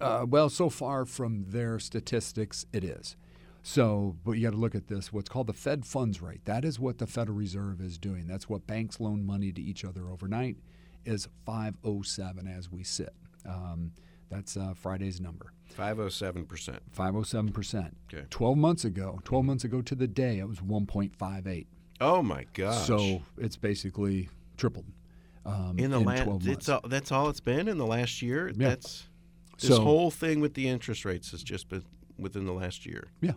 Uh, 0.00 0.26
well, 0.28 0.48
so 0.48 0.68
far 0.68 1.04
from 1.04 1.44
their 1.48 1.78
statistics, 1.78 2.66
it 2.72 2.84
is. 2.84 3.16
So, 3.62 4.16
but 4.24 4.32
you 4.32 4.42
got 4.42 4.52
to 4.52 4.56
look 4.56 4.74
at 4.74 4.88
this. 4.88 5.12
What's 5.12 5.28
called 5.28 5.46
the 5.46 5.52
Fed 5.52 5.84
funds 5.84 6.22
rate. 6.22 6.44
That 6.46 6.64
is 6.64 6.78
what 6.78 6.98
the 6.98 7.06
Federal 7.06 7.36
Reserve 7.36 7.80
is 7.80 7.98
doing. 7.98 8.26
That's 8.26 8.48
what 8.48 8.66
banks 8.66 9.00
loan 9.00 9.24
money 9.24 9.52
to 9.52 9.60
each 9.60 9.84
other 9.84 10.08
overnight. 10.08 10.56
Is 11.04 11.28
507 11.46 12.46
as 12.46 12.70
we 12.70 12.84
sit. 12.84 13.14
Um, 13.46 13.92
That's 14.28 14.56
uh, 14.56 14.74
Friday's 14.74 15.20
number. 15.20 15.52
507%. 15.76 16.78
507%. 16.94 17.90
Okay. 18.12 18.26
12 18.28 18.58
months 18.58 18.84
ago, 18.84 19.18
12 19.24 19.44
months 19.44 19.64
ago 19.64 19.82
to 19.82 19.94
the 19.94 20.06
day, 20.06 20.38
it 20.38 20.48
was 20.48 20.60
1.58. 20.60 21.66
Oh 22.00 22.22
my 22.22 22.46
gosh. 22.52 22.86
So 22.86 23.22
it's 23.38 23.56
basically 23.56 24.28
tripled 24.56 24.86
um, 25.46 25.78
in 25.78 25.90
the 25.90 25.98
last 26.00 26.24
12 26.24 26.48
it's 26.48 26.68
all, 26.68 26.80
that's 26.86 27.10
all 27.12 27.28
it's 27.28 27.40
been 27.40 27.68
in 27.68 27.78
the 27.78 27.86
last 27.86 28.22
year. 28.22 28.48
Yeah. 28.48 28.68
That's 28.70 29.08
this 29.60 29.70
So- 29.70 29.82
whole 29.82 30.10
thing 30.10 30.40
with 30.40 30.54
the 30.54 30.68
interest 30.68 31.04
rates 31.04 31.30
has 31.32 31.42
just 31.42 31.68
been 31.68 31.84
within 32.18 32.44
the 32.46 32.52
last 32.52 32.84
year. 32.86 33.08
yeah. 33.20 33.32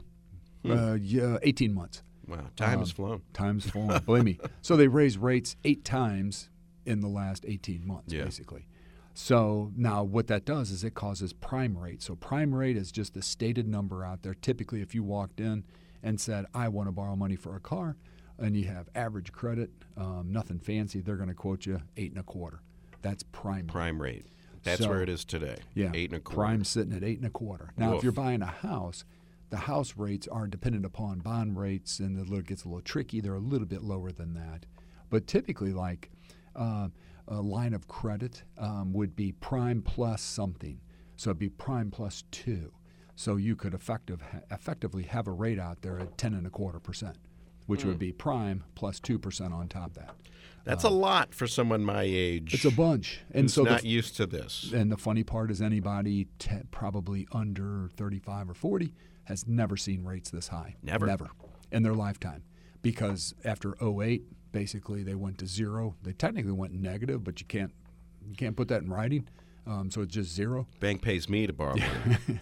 Uh, 0.65 0.93
yeah, 1.01 1.37
18 1.43 1.73
months. 1.73 2.03
Wow, 2.25 2.47
time 2.55 2.75
Um, 2.75 2.79
has 2.79 2.91
flown. 2.91 3.21
Time's 3.33 3.65
flown. 3.69 3.99
Believe 4.05 4.23
me. 4.23 4.39
So 4.61 4.77
they 4.77 4.87
raised 4.87 5.17
rates 5.17 5.57
eight 5.65 5.83
times 5.83 6.49
in 6.85 7.01
the 7.01 7.09
last 7.09 7.43
18 7.45 7.85
months, 7.85 8.13
Yeah. 8.13 8.23
basically. 8.23 8.67
So 9.13 9.71
now 9.75 10.03
what 10.03 10.27
that 10.27 10.45
does 10.45 10.71
is 10.71 10.83
it 10.85 10.93
causes 10.95 11.33
prime 11.33 11.77
rate. 11.77 12.01
So 12.01 12.15
prime 12.15 12.55
rate 12.55 12.77
is 12.77 12.91
just 12.93 13.15
a 13.17 13.21
stated 13.21 13.67
number 13.67 14.05
out 14.05 14.23
there. 14.23 14.33
Typically, 14.33 14.81
if 14.81 14.95
you 14.95 15.03
walked 15.03 15.39
in 15.41 15.65
and 16.01 16.19
said, 16.19 16.45
I 16.53 16.67
want 16.69 16.87
to 16.87 16.91
borrow 16.93 17.15
money 17.15 17.35
for 17.35 17.55
a 17.55 17.59
car, 17.59 17.97
and 18.43 18.55
you 18.57 18.65
have 18.65 18.89
average 18.93 19.31
credit, 19.31 19.71
um, 19.97 20.27
nothing 20.31 20.59
fancy, 20.59 20.99
they're 21.01 21.15
going 21.15 21.29
to 21.29 21.35
quote 21.35 21.65
you 21.65 21.81
eight 21.97 22.11
and 22.11 22.19
a 22.19 22.23
quarter. 22.23 22.61
That's 23.01 23.23
prime. 23.23 23.67
Prime 23.67 24.01
rate. 24.01 24.25
That's 24.63 24.81
So- 24.81 24.89
where 24.89 25.01
it 25.01 25.09
is 25.09 25.25
today. 25.25 25.57
Yeah, 25.73 25.91
eight 25.93 26.09
and 26.11 26.17
a 26.17 26.21
quarter. 26.21 26.35
Prime 26.41 26.63
sitting 26.63 26.93
at 26.93 27.03
eight 27.03 27.17
and 27.17 27.25
a 27.27 27.29
quarter. 27.29 27.71
Now, 27.77 27.95
if 27.95 28.03
you're 28.03 28.11
buying 28.11 28.41
a 28.41 28.45
house, 28.47 29.03
the 29.49 29.57
house 29.57 29.95
rates 29.97 30.27
are 30.27 30.47
dependent 30.47 30.85
upon 30.85 31.19
bond 31.19 31.57
rates, 31.57 31.99
and 31.99 32.17
it 32.19 32.45
gets 32.47 32.63
a 32.63 32.67
little 32.67 32.81
tricky. 32.81 33.19
They're 33.21 33.33
a 33.35 33.39
little 33.39 33.67
bit 33.67 33.83
lower 33.83 34.11
than 34.11 34.33
that, 34.35 34.65
but 35.09 35.27
typically, 35.27 35.73
like 35.73 36.11
uh, 36.55 36.89
a 37.27 37.41
line 37.41 37.73
of 37.73 37.87
credit 37.87 38.43
um, 38.57 38.93
would 38.93 39.15
be 39.15 39.31
prime 39.33 39.81
plus 39.81 40.21
something, 40.21 40.79
so 41.17 41.29
it'd 41.29 41.39
be 41.39 41.49
prime 41.49 41.91
plus 41.91 42.23
two. 42.31 42.71
So 43.15 43.35
you 43.35 43.55
could 43.55 43.73
effective, 43.75 44.21
effectively 44.49 45.03
have 45.03 45.27
a 45.27 45.31
rate 45.31 45.59
out 45.59 45.81
there 45.83 45.99
at 45.99 46.17
ten 46.17 46.33
and 46.33 46.47
a 46.47 46.49
quarter 46.49 46.79
percent, 46.79 47.17
which 47.65 47.83
would 47.85 47.99
be 47.99 48.11
prime 48.11 48.63
plus 48.75 48.99
two 48.99 49.17
percent 49.19 49.53
on 49.53 49.67
top 49.67 49.87
of 49.87 49.93
that. 49.95 50.15
That's 50.65 50.83
a 50.85 50.89
lot 50.89 51.33
for 51.33 51.45
someone 51.45 51.83
my 51.83 52.03
age. 52.03 52.53
It's 52.53 52.63
a 52.65 52.71
bunch, 52.71 53.19
and 53.31 53.43
who's 53.43 53.53
so 53.53 53.63
the 53.65 53.71
not 53.71 53.83
used 53.83 54.15
to 54.17 54.25
this. 54.25 54.71
and 54.73 54.89
the 54.91 54.97
funny 54.97 55.23
part 55.23 55.51
is 55.51 55.61
anybody 55.61 56.27
te- 56.39 56.61
probably 56.71 57.27
under 57.33 57.89
35 57.97 58.49
or 58.51 58.53
40 58.53 58.93
has 59.25 59.45
never 59.45 59.75
seen 59.75 60.05
rates 60.05 60.29
this 60.29 60.47
high. 60.49 60.75
Never. 60.81 61.05
Never 61.05 61.31
in 61.71 61.83
their 61.83 61.93
lifetime. 61.93 62.43
Because 62.81 63.33
after 63.43 63.75
08, 63.81 64.23
basically 64.51 65.03
they 65.03 65.15
went 65.15 65.37
to 65.39 65.47
zero. 65.47 65.95
They 66.03 66.13
technically 66.13 66.51
went 66.53 66.73
negative, 66.73 67.23
but 67.25 67.41
you 67.41 67.47
can't 67.47 67.73
you 68.25 68.35
can't 68.35 68.55
put 68.55 68.69
that 68.69 68.83
in 68.83 68.89
writing. 68.89 69.27
Um, 69.67 69.91
so 69.91 70.01
it's 70.01 70.13
just 70.13 70.33
zero. 70.33 70.67
Bank 70.79 71.01
pays 71.01 71.27
me 71.27 71.45
to 71.47 71.53
borrow 71.53 71.75
money. 71.75 72.17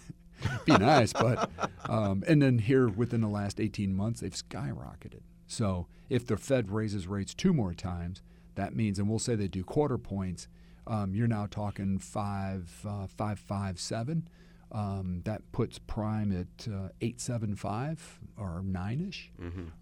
Be 0.66 0.78
nice, 0.78 1.14
but 1.14 1.50
um, 1.88 2.24
and 2.28 2.42
then 2.42 2.60
here 2.60 2.88
within 2.88 3.22
the 3.22 3.28
last 3.28 3.60
18 3.60 3.96
months 3.96 4.22
they've 4.22 4.32
skyrocketed. 4.32 5.22
So 5.48 5.88
if 6.10 6.26
the 6.26 6.38
Fed 6.38 6.72
raises 6.72 7.08
rates 7.08 7.34
two 7.34 7.54
more 7.54 7.74
times, 7.74 8.22
that 8.56 8.76
means, 8.76 9.00
and 9.00 9.10
we'll 9.10 9.20
say 9.20 9.36
they 9.36 9.48
do 9.48 9.64
quarter 9.64 9.98
points, 9.98 10.48
um, 10.88 11.14
you're 11.14 11.28
now 11.28 11.48
talking 11.50 12.00
five, 12.00 12.70
uh, 12.88 13.08
five, 13.08 13.40
five, 13.40 13.80
seven. 13.80 14.28
Um, 14.74 15.22
that 15.26 15.42
puts 15.52 15.80
prime 15.80 16.32
at 16.32 16.68
uh, 16.72 16.90
eight, 17.02 17.20
seven, 17.20 17.58
five 17.58 18.20
or 18.38 18.62
nine 18.64 19.06
ish, 19.06 19.30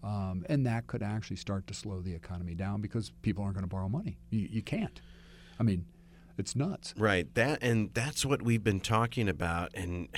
um, 0.02 0.44
and 0.48 0.66
that 0.66 0.88
could 0.88 1.00
actually 1.00 1.36
start 1.36 1.68
to 1.68 1.74
slow 1.74 2.00
the 2.00 2.12
economy 2.12 2.56
down 2.56 2.80
because 2.80 3.12
people 3.22 3.44
aren't 3.44 3.54
going 3.54 3.62
to 3.62 3.68
borrow 3.68 3.88
money. 3.88 4.18
You, 4.30 4.48
you 4.50 4.62
can't. 4.62 5.00
I 5.60 5.62
mean, 5.62 5.84
it's 6.38 6.54
nuts. 6.56 6.94
Right. 6.96 7.32
That 7.34 7.62
and 7.62 7.90
that's 7.94 8.24
what 8.24 8.42
we've 8.42 8.62
been 8.64 8.80
talking 8.80 9.28
about 9.28 9.70
and 9.74 10.08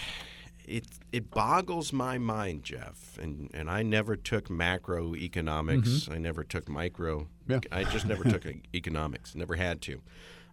it 0.65 0.85
it 1.11 1.31
boggles 1.31 1.93
my 1.93 2.19
mind, 2.19 2.63
Jeff. 2.63 3.19
And 3.21 3.51
and 3.53 3.69
I 3.71 3.83
never 3.83 4.15
took 4.17 4.49
macroeconomics. 4.49 6.11
I 6.11 6.19
never 6.19 6.45
took 6.45 6.69
micro. 6.69 7.29
Yeah. 7.49 7.61
I 7.71 7.85
just 7.85 8.07
never 8.07 8.25
took 8.25 8.45
economics. 8.75 9.35
Never 9.35 9.57
had 9.57 9.81
to 9.83 10.01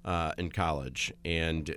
uh, 0.05 0.31
in 0.37 0.49
college. 0.51 1.13
And 1.23 1.75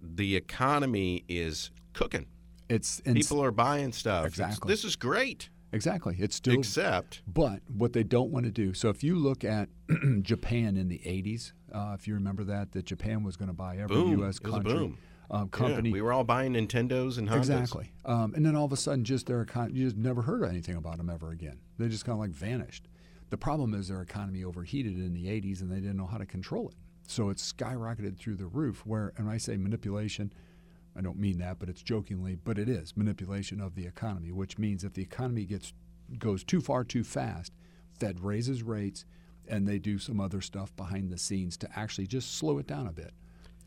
the 0.00 0.36
economy 0.36 1.24
is 1.28 1.70
cooking. 1.92 2.26
It's 2.68 3.02
and 3.04 3.16
People 3.16 3.42
are 3.42 3.50
buying 3.50 3.92
stuff. 3.92 4.26
It's- 4.26 4.38
Exactly. 4.38 4.68
this 4.72 4.84
is 4.84 4.96
great. 4.96 5.50
Exactly. 5.72 6.16
It's 6.18 6.36
still 6.36 6.54
Except 6.54 7.22
But 7.26 7.60
what 7.68 7.92
they 7.92 8.02
don't 8.02 8.30
want 8.30 8.44
to 8.46 8.52
do, 8.52 8.74
so 8.74 8.88
if 8.88 9.02
you 9.02 9.14
look 9.16 9.44
at 9.44 9.68
Japan 10.22 10.76
in 10.76 10.88
the 10.88 10.98
80s, 10.98 11.52
uh, 11.72 11.92
if 11.98 12.06
you 12.06 12.14
remember 12.14 12.44
that, 12.44 12.72
that 12.72 12.84
Japan 12.84 13.22
was 13.22 13.36
going 13.36 13.48
to 13.48 13.54
buy 13.54 13.76
every 13.78 13.96
Boom. 13.96 14.18
U.S. 14.18 14.36
It 14.36 14.44
country 14.44 14.72
boom. 14.72 14.98
um, 15.30 15.50
yeah, 15.52 15.58
company. 15.58 15.90
we 15.92 16.02
were 16.02 16.12
all 16.12 16.24
buying 16.24 16.52
Nintendos 16.52 17.18
and 17.18 17.28
Hondas. 17.28 17.38
Exactly. 17.38 17.92
Um, 18.04 18.34
and 18.34 18.44
then 18.44 18.54
all 18.56 18.64
of 18.64 18.72
a 18.72 18.76
sudden, 18.76 19.04
just 19.04 19.26
their 19.26 19.44
econ- 19.44 19.74
you 19.74 19.84
just 19.84 19.96
never 19.96 20.22
heard 20.22 20.44
anything 20.44 20.76
about 20.76 20.98
them 20.98 21.08
ever 21.08 21.30
again. 21.30 21.58
They 21.78 21.88
just 21.88 22.04
kind 22.04 22.14
of 22.14 22.20
like 22.20 22.30
vanished. 22.30 22.88
The 23.30 23.38
problem 23.38 23.72
is 23.72 23.88
their 23.88 24.02
economy 24.02 24.44
overheated 24.44 24.98
in 24.98 25.14
the 25.14 25.24
80s 25.26 25.62
and 25.62 25.70
they 25.72 25.76
didn't 25.76 25.96
know 25.96 26.06
how 26.06 26.18
to 26.18 26.26
control 26.26 26.68
it. 26.68 26.74
So 27.06 27.30
it's 27.30 27.50
skyrocketed 27.52 28.18
through 28.18 28.36
the 28.36 28.46
roof. 28.46 28.84
Where, 28.84 29.12
and 29.16 29.28
I 29.28 29.38
say 29.38 29.56
manipulation, 29.56 30.32
I 30.96 31.00
don't 31.00 31.18
mean 31.18 31.38
that, 31.38 31.58
but 31.58 31.68
it's 31.68 31.82
jokingly, 31.82 32.36
but 32.36 32.58
it 32.58 32.68
is 32.68 32.96
manipulation 32.96 33.60
of 33.60 33.74
the 33.74 33.86
economy, 33.86 34.30
which 34.30 34.58
means 34.58 34.84
if 34.84 34.92
the 34.92 35.02
economy 35.02 35.44
gets 35.44 35.72
goes 36.18 36.44
too 36.44 36.60
far 36.60 36.84
too 36.84 37.04
fast, 37.04 37.52
Fed 37.98 38.20
raises 38.20 38.62
rates 38.62 39.04
and 39.48 39.66
they 39.66 39.78
do 39.78 39.98
some 39.98 40.20
other 40.20 40.40
stuff 40.40 40.74
behind 40.76 41.10
the 41.10 41.18
scenes 41.18 41.56
to 41.58 41.68
actually 41.74 42.06
just 42.06 42.36
slow 42.36 42.58
it 42.58 42.66
down 42.66 42.86
a 42.86 42.92
bit, 42.92 43.12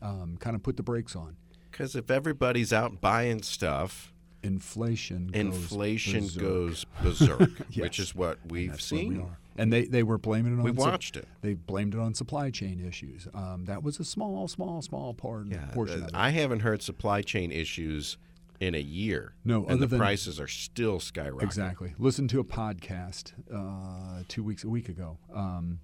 um, 0.00 0.36
kind 0.38 0.54
of 0.54 0.62
put 0.62 0.76
the 0.76 0.82
brakes 0.82 1.16
on. 1.16 1.36
Because 1.70 1.96
if 1.96 2.10
everybody's 2.10 2.72
out 2.72 3.00
buying 3.00 3.42
stuff, 3.42 4.12
Inflation 4.42 5.28
goes 5.28 5.40
inflation 5.40 6.24
berserk. 6.24 6.42
goes 6.42 6.86
berserk, 7.02 7.50
which 7.76 7.98
is 7.98 8.14
what 8.14 8.38
we've 8.48 8.68
where 8.68 8.76
we 8.76 8.80
seen. 8.82 9.26
And 9.58 9.72
they, 9.72 9.86
they 9.86 10.02
were 10.02 10.18
blaming 10.18 10.52
it 10.54 10.58
on 10.58 10.64
We 10.64 10.70
watched 10.70 11.16
it. 11.16 11.26
They 11.40 11.54
blamed 11.54 11.94
it 11.94 12.00
on 12.00 12.14
supply 12.14 12.50
chain 12.50 12.84
issues. 12.86 13.26
Um, 13.32 13.64
that 13.64 13.82
was 13.82 13.98
a 13.98 14.04
small, 14.04 14.48
small, 14.48 14.82
small 14.82 15.14
part 15.14 15.46
Yeah, 15.46 15.64
portion 15.72 16.02
uh. 16.04 16.08
I 16.12 16.30
haven't 16.30 16.60
heard 16.60 16.82
supply 16.82 17.22
chain 17.22 17.50
issues 17.50 18.18
in 18.60 18.74
a 18.74 18.80
year. 18.80 19.34
No, 19.44 19.64
and 19.66 19.80
the 19.80 19.86
than- 19.86 19.98
prices 19.98 20.38
are 20.40 20.48
still 20.48 20.98
skyrocketing. 20.98 21.42
Exactly. 21.42 21.94
Listen 21.98 22.28
to 22.28 22.40
a 22.40 22.44
podcast 22.44 23.32
uh, 23.52 24.22
two 24.28 24.42
weeks, 24.42 24.64
a 24.64 24.68
week 24.68 24.88
ago, 24.88 25.18
um, 25.34 25.80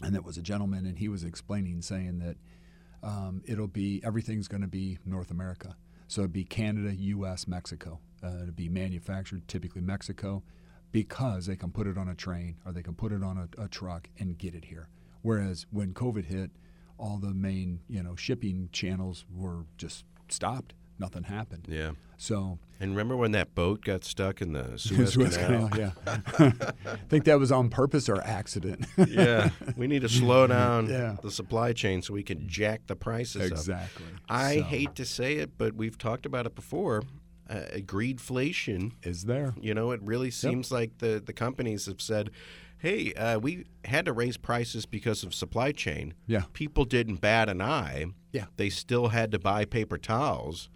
and 0.00 0.14
there 0.14 0.22
was 0.22 0.36
a 0.36 0.42
gentleman, 0.42 0.86
and 0.86 0.98
he 0.98 1.08
was 1.08 1.22
explaining, 1.24 1.82
saying 1.82 2.18
that 2.20 2.36
um, 3.02 3.42
it'll 3.46 3.68
be 3.68 4.00
everything's 4.04 4.48
going 4.48 4.62
to 4.62 4.68
be 4.68 4.98
North 5.04 5.30
America. 5.30 5.76
So 6.12 6.20
it'd 6.20 6.32
be 6.34 6.44
Canada, 6.44 6.94
U.S., 6.94 7.48
Mexico. 7.48 7.98
Uh, 8.22 8.42
it'd 8.42 8.54
be 8.54 8.68
manufactured 8.68 9.48
typically 9.48 9.80
Mexico, 9.80 10.42
because 10.90 11.46
they 11.46 11.56
can 11.56 11.70
put 11.70 11.86
it 11.86 11.96
on 11.96 12.06
a 12.06 12.14
train 12.14 12.56
or 12.66 12.72
they 12.72 12.82
can 12.82 12.94
put 12.94 13.12
it 13.12 13.22
on 13.22 13.38
a, 13.38 13.62
a 13.62 13.66
truck 13.66 14.10
and 14.18 14.36
get 14.36 14.54
it 14.54 14.66
here. 14.66 14.90
Whereas 15.22 15.64
when 15.70 15.94
COVID 15.94 16.26
hit, 16.26 16.50
all 16.98 17.16
the 17.16 17.32
main 17.32 17.80
you 17.88 18.02
know 18.02 18.14
shipping 18.14 18.68
channels 18.72 19.24
were 19.34 19.64
just 19.78 20.04
stopped. 20.28 20.74
Nothing 21.02 21.24
happened. 21.24 21.66
Yeah. 21.68 21.92
So 22.16 22.58
And 22.80 22.92
remember 22.92 23.16
when 23.16 23.32
that 23.32 23.54
boat 23.56 23.82
got 23.84 24.04
stuck 24.04 24.40
in 24.40 24.52
the 24.52 24.64
Suez, 24.78 25.14
Suez 25.14 25.36
Canal? 25.36 25.68
Canal, 25.68 25.92
yeah. 26.06 26.18
I 26.38 26.96
think 27.08 27.24
that 27.24 27.38
was 27.38 27.50
on 27.50 27.68
purpose 27.68 28.08
or 28.08 28.20
accident. 28.22 28.86
yeah. 29.08 29.50
We 29.76 29.88
need 29.88 30.02
to 30.02 30.08
slow 30.08 30.46
down 30.46 30.88
Yeah. 30.88 31.16
the 31.20 31.30
supply 31.32 31.72
chain 31.72 32.00
so 32.02 32.14
we 32.14 32.22
can 32.22 32.46
jack 32.48 32.86
the 32.86 32.94
prices 32.96 33.42
up. 33.50 33.58
exactly. 33.58 34.06
I 34.28 34.58
So, 34.58 34.62
hate 34.62 34.94
to 34.94 35.04
say 35.04 35.36
it, 35.38 35.58
but 35.58 35.74
we've 35.74 35.98
talked 35.98 36.24
about 36.24 36.46
it 36.46 36.54
before. 36.54 37.02
Uh, 37.50 37.64
greedflation 37.78 38.92
is 39.02 39.24
there. 39.24 39.54
You 39.60 39.74
know, 39.74 39.90
it 39.90 40.00
really 40.02 40.30
seems 40.30 40.70
like 40.70 40.98
the, 40.98 41.20
the 41.24 41.32
companies 41.32 41.86
have 41.86 42.00
said, 42.00 42.30
hey, 42.78 43.12
uh, 43.14 43.38
we 43.38 43.66
had 43.84 44.04
to 44.06 44.12
raise 44.12 44.36
prices 44.36 44.86
because 44.86 45.22
of 45.24 45.34
supply 45.34 45.72
chain. 45.72 46.14
Yeah. 46.26 46.42
People 46.52 46.84
didn't 46.84 47.16
bat 47.20 47.48
an 47.48 47.60
eye. 47.60 48.06
Yeah. 48.32 48.46
They 48.56 48.70
still 48.70 49.08
had 49.08 49.32
to 49.32 49.38
buy 49.38 49.64
paper 49.64 49.98
towels. 49.98 50.68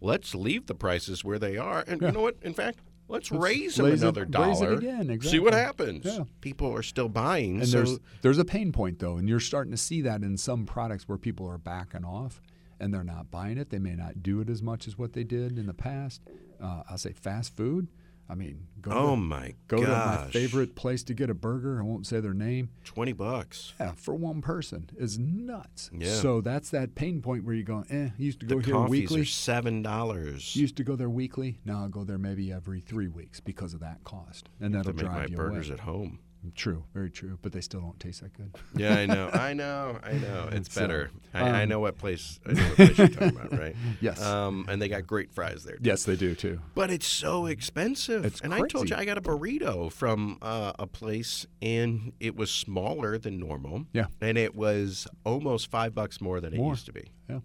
Let's 0.00 0.34
leave 0.34 0.66
the 0.66 0.74
prices 0.74 1.24
where 1.24 1.38
they 1.38 1.56
are. 1.56 1.84
And 1.86 2.00
Yeah. 2.00 2.08
you 2.08 2.14
know 2.14 2.20
what? 2.22 2.36
In 2.42 2.54
fact, 2.54 2.80
let's, 3.08 3.30
Let's 3.30 3.42
raise 3.42 3.76
them 3.76 3.86
raise 3.86 4.02
another 4.02 4.22
raise 4.22 4.60
it 4.60 4.64
dollar. 4.64 4.72
again, 4.74 5.20
See 5.22 5.38
what 5.38 5.54
happens. 5.54 6.04
Yeah. 6.04 6.24
People 6.40 6.72
are 6.74 6.82
still 6.82 7.08
buying. 7.08 7.60
And 7.60 7.68
so 7.68 7.78
there's 7.82 7.98
there's 8.22 8.38
a 8.38 8.44
pain 8.44 8.72
point 8.72 8.98
though, 8.98 9.16
and 9.16 9.28
you're 9.28 9.40
starting 9.40 9.70
to 9.70 9.76
see 9.78 10.02
that 10.02 10.22
in 10.22 10.36
some 10.36 10.66
products 10.66 11.08
where 11.08 11.18
people 11.18 11.46
are 11.48 11.58
backing 11.58 12.04
off 12.04 12.42
and 12.78 12.92
they're 12.92 13.04
not 13.04 13.30
buying 13.30 13.56
it. 13.58 13.70
They 13.70 13.78
may 13.78 13.94
not 13.94 14.22
do 14.22 14.40
it 14.40 14.50
as 14.50 14.62
much 14.62 14.86
as 14.86 14.98
what 14.98 15.12
they 15.14 15.24
did 15.24 15.58
in 15.58 15.66
the 15.66 15.74
past. 15.74 16.20
Uh, 16.60 16.82
I'll 16.90 16.98
say 16.98 17.12
fast 17.12 17.56
food. 17.56 17.88
I 18.28 18.34
mean, 18.34 18.66
go 18.80 18.90
oh 18.92 19.10
to, 19.10 19.16
my 19.16 19.54
go 19.68 19.76
to 19.82 19.86
my 19.88 20.28
favorite 20.30 20.74
place 20.74 21.02
to 21.04 21.14
get 21.14 21.30
a 21.30 21.34
burger. 21.34 21.78
I 21.80 21.84
won't 21.84 22.06
say 22.06 22.18
their 22.20 22.34
name. 22.34 22.70
20 22.84 23.12
bucks. 23.12 23.72
Yeah, 23.78 23.92
for 23.96 24.14
one 24.14 24.42
person 24.42 24.90
is 24.96 25.18
nuts. 25.18 25.90
Yeah. 25.96 26.12
So 26.14 26.40
that's 26.40 26.70
that 26.70 26.94
pain 26.96 27.22
point 27.22 27.44
where 27.44 27.54
you 27.54 27.62
go, 27.62 27.84
eh, 27.88 28.06
I 28.06 28.12
used 28.18 28.40
to 28.40 28.46
go 28.46 28.58
The 28.60 28.66
here 28.66 28.80
weekly. 28.80 29.20
are 29.20 29.24
$7. 29.24 30.56
Used 30.56 30.76
to 30.76 30.84
go 30.84 30.96
there 30.96 31.10
weekly. 31.10 31.58
Now 31.64 31.84
I 31.84 31.88
go 31.88 32.04
there 32.04 32.18
maybe 32.18 32.52
every 32.52 32.80
three 32.80 33.08
weeks 33.08 33.38
because 33.40 33.74
of 33.74 33.80
that 33.80 34.02
cost, 34.04 34.48
and 34.60 34.72
to 34.72 34.78
that'll 34.78 34.92
make 34.94 35.04
drive 35.04 35.14
my 35.16 35.26
you 35.26 35.36
burgers 35.36 35.68
away. 35.68 35.74
at 35.74 35.80
home. 35.80 36.18
True, 36.54 36.84
very 36.94 37.10
true. 37.10 37.38
But 37.42 37.52
they 37.52 37.60
still 37.60 37.80
don't 37.80 37.98
taste 37.98 38.20
that 38.22 38.32
good. 38.34 38.54
Yeah, 38.76 38.94
I 38.96 39.06
know, 39.06 39.30
I 39.32 39.52
know, 39.54 39.98
I 40.02 40.12
know. 40.12 40.48
It's 40.52 40.72
So, 40.72 40.80
better. 40.80 41.10
I, 41.34 41.40
I 41.48 41.62
um, 41.64 41.68
know 41.68 41.80
what 41.80 41.98
place. 41.98 42.38
I 42.46 42.52
know 42.52 42.62
what 42.62 42.76
place 42.76 42.98
you're 42.98 43.08
talking 43.08 43.28
about, 43.28 43.52
right? 43.58 43.76
Yes. 44.00 44.22
Um, 44.22 44.66
and 44.68 44.80
they 44.80 44.88
got 44.88 45.06
great 45.06 45.32
fries 45.32 45.64
there. 45.64 45.78
Yes, 45.80 46.04
they 46.04 46.16
do 46.16 46.34
too. 46.34 46.60
But 46.74 46.90
it's 46.90 47.06
so 47.06 47.46
expensive. 47.46 48.24
It's 48.24 48.40
and 48.40 48.52
I 48.54 48.66
told 48.66 48.90
you 48.90 48.96
I 48.96 49.04
got 49.04 49.18
a 49.18 49.22
burrito 49.22 49.90
from 49.90 50.38
uh, 50.42 50.72
a 50.78 50.86
place, 50.86 51.46
and 51.62 52.12
it 52.20 52.36
was 52.36 52.50
smaller 52.50 53.18
than 53.18 53.38
normal. 53.38 53.86
Yeah. 53.92 54.06
And 54.20 54.36
it 54.38 54.54
was 54.54 55.06
almost 55.24 55.70
five 55.70 55.94
bucks 55.94 56.20
more 56.20 56.40
than 56.40 56.54
it 56.54 56.60
used 56.60 56.86
to 56.86 56.92
be. 56.92 57.10
Yeah. 57.28 57.40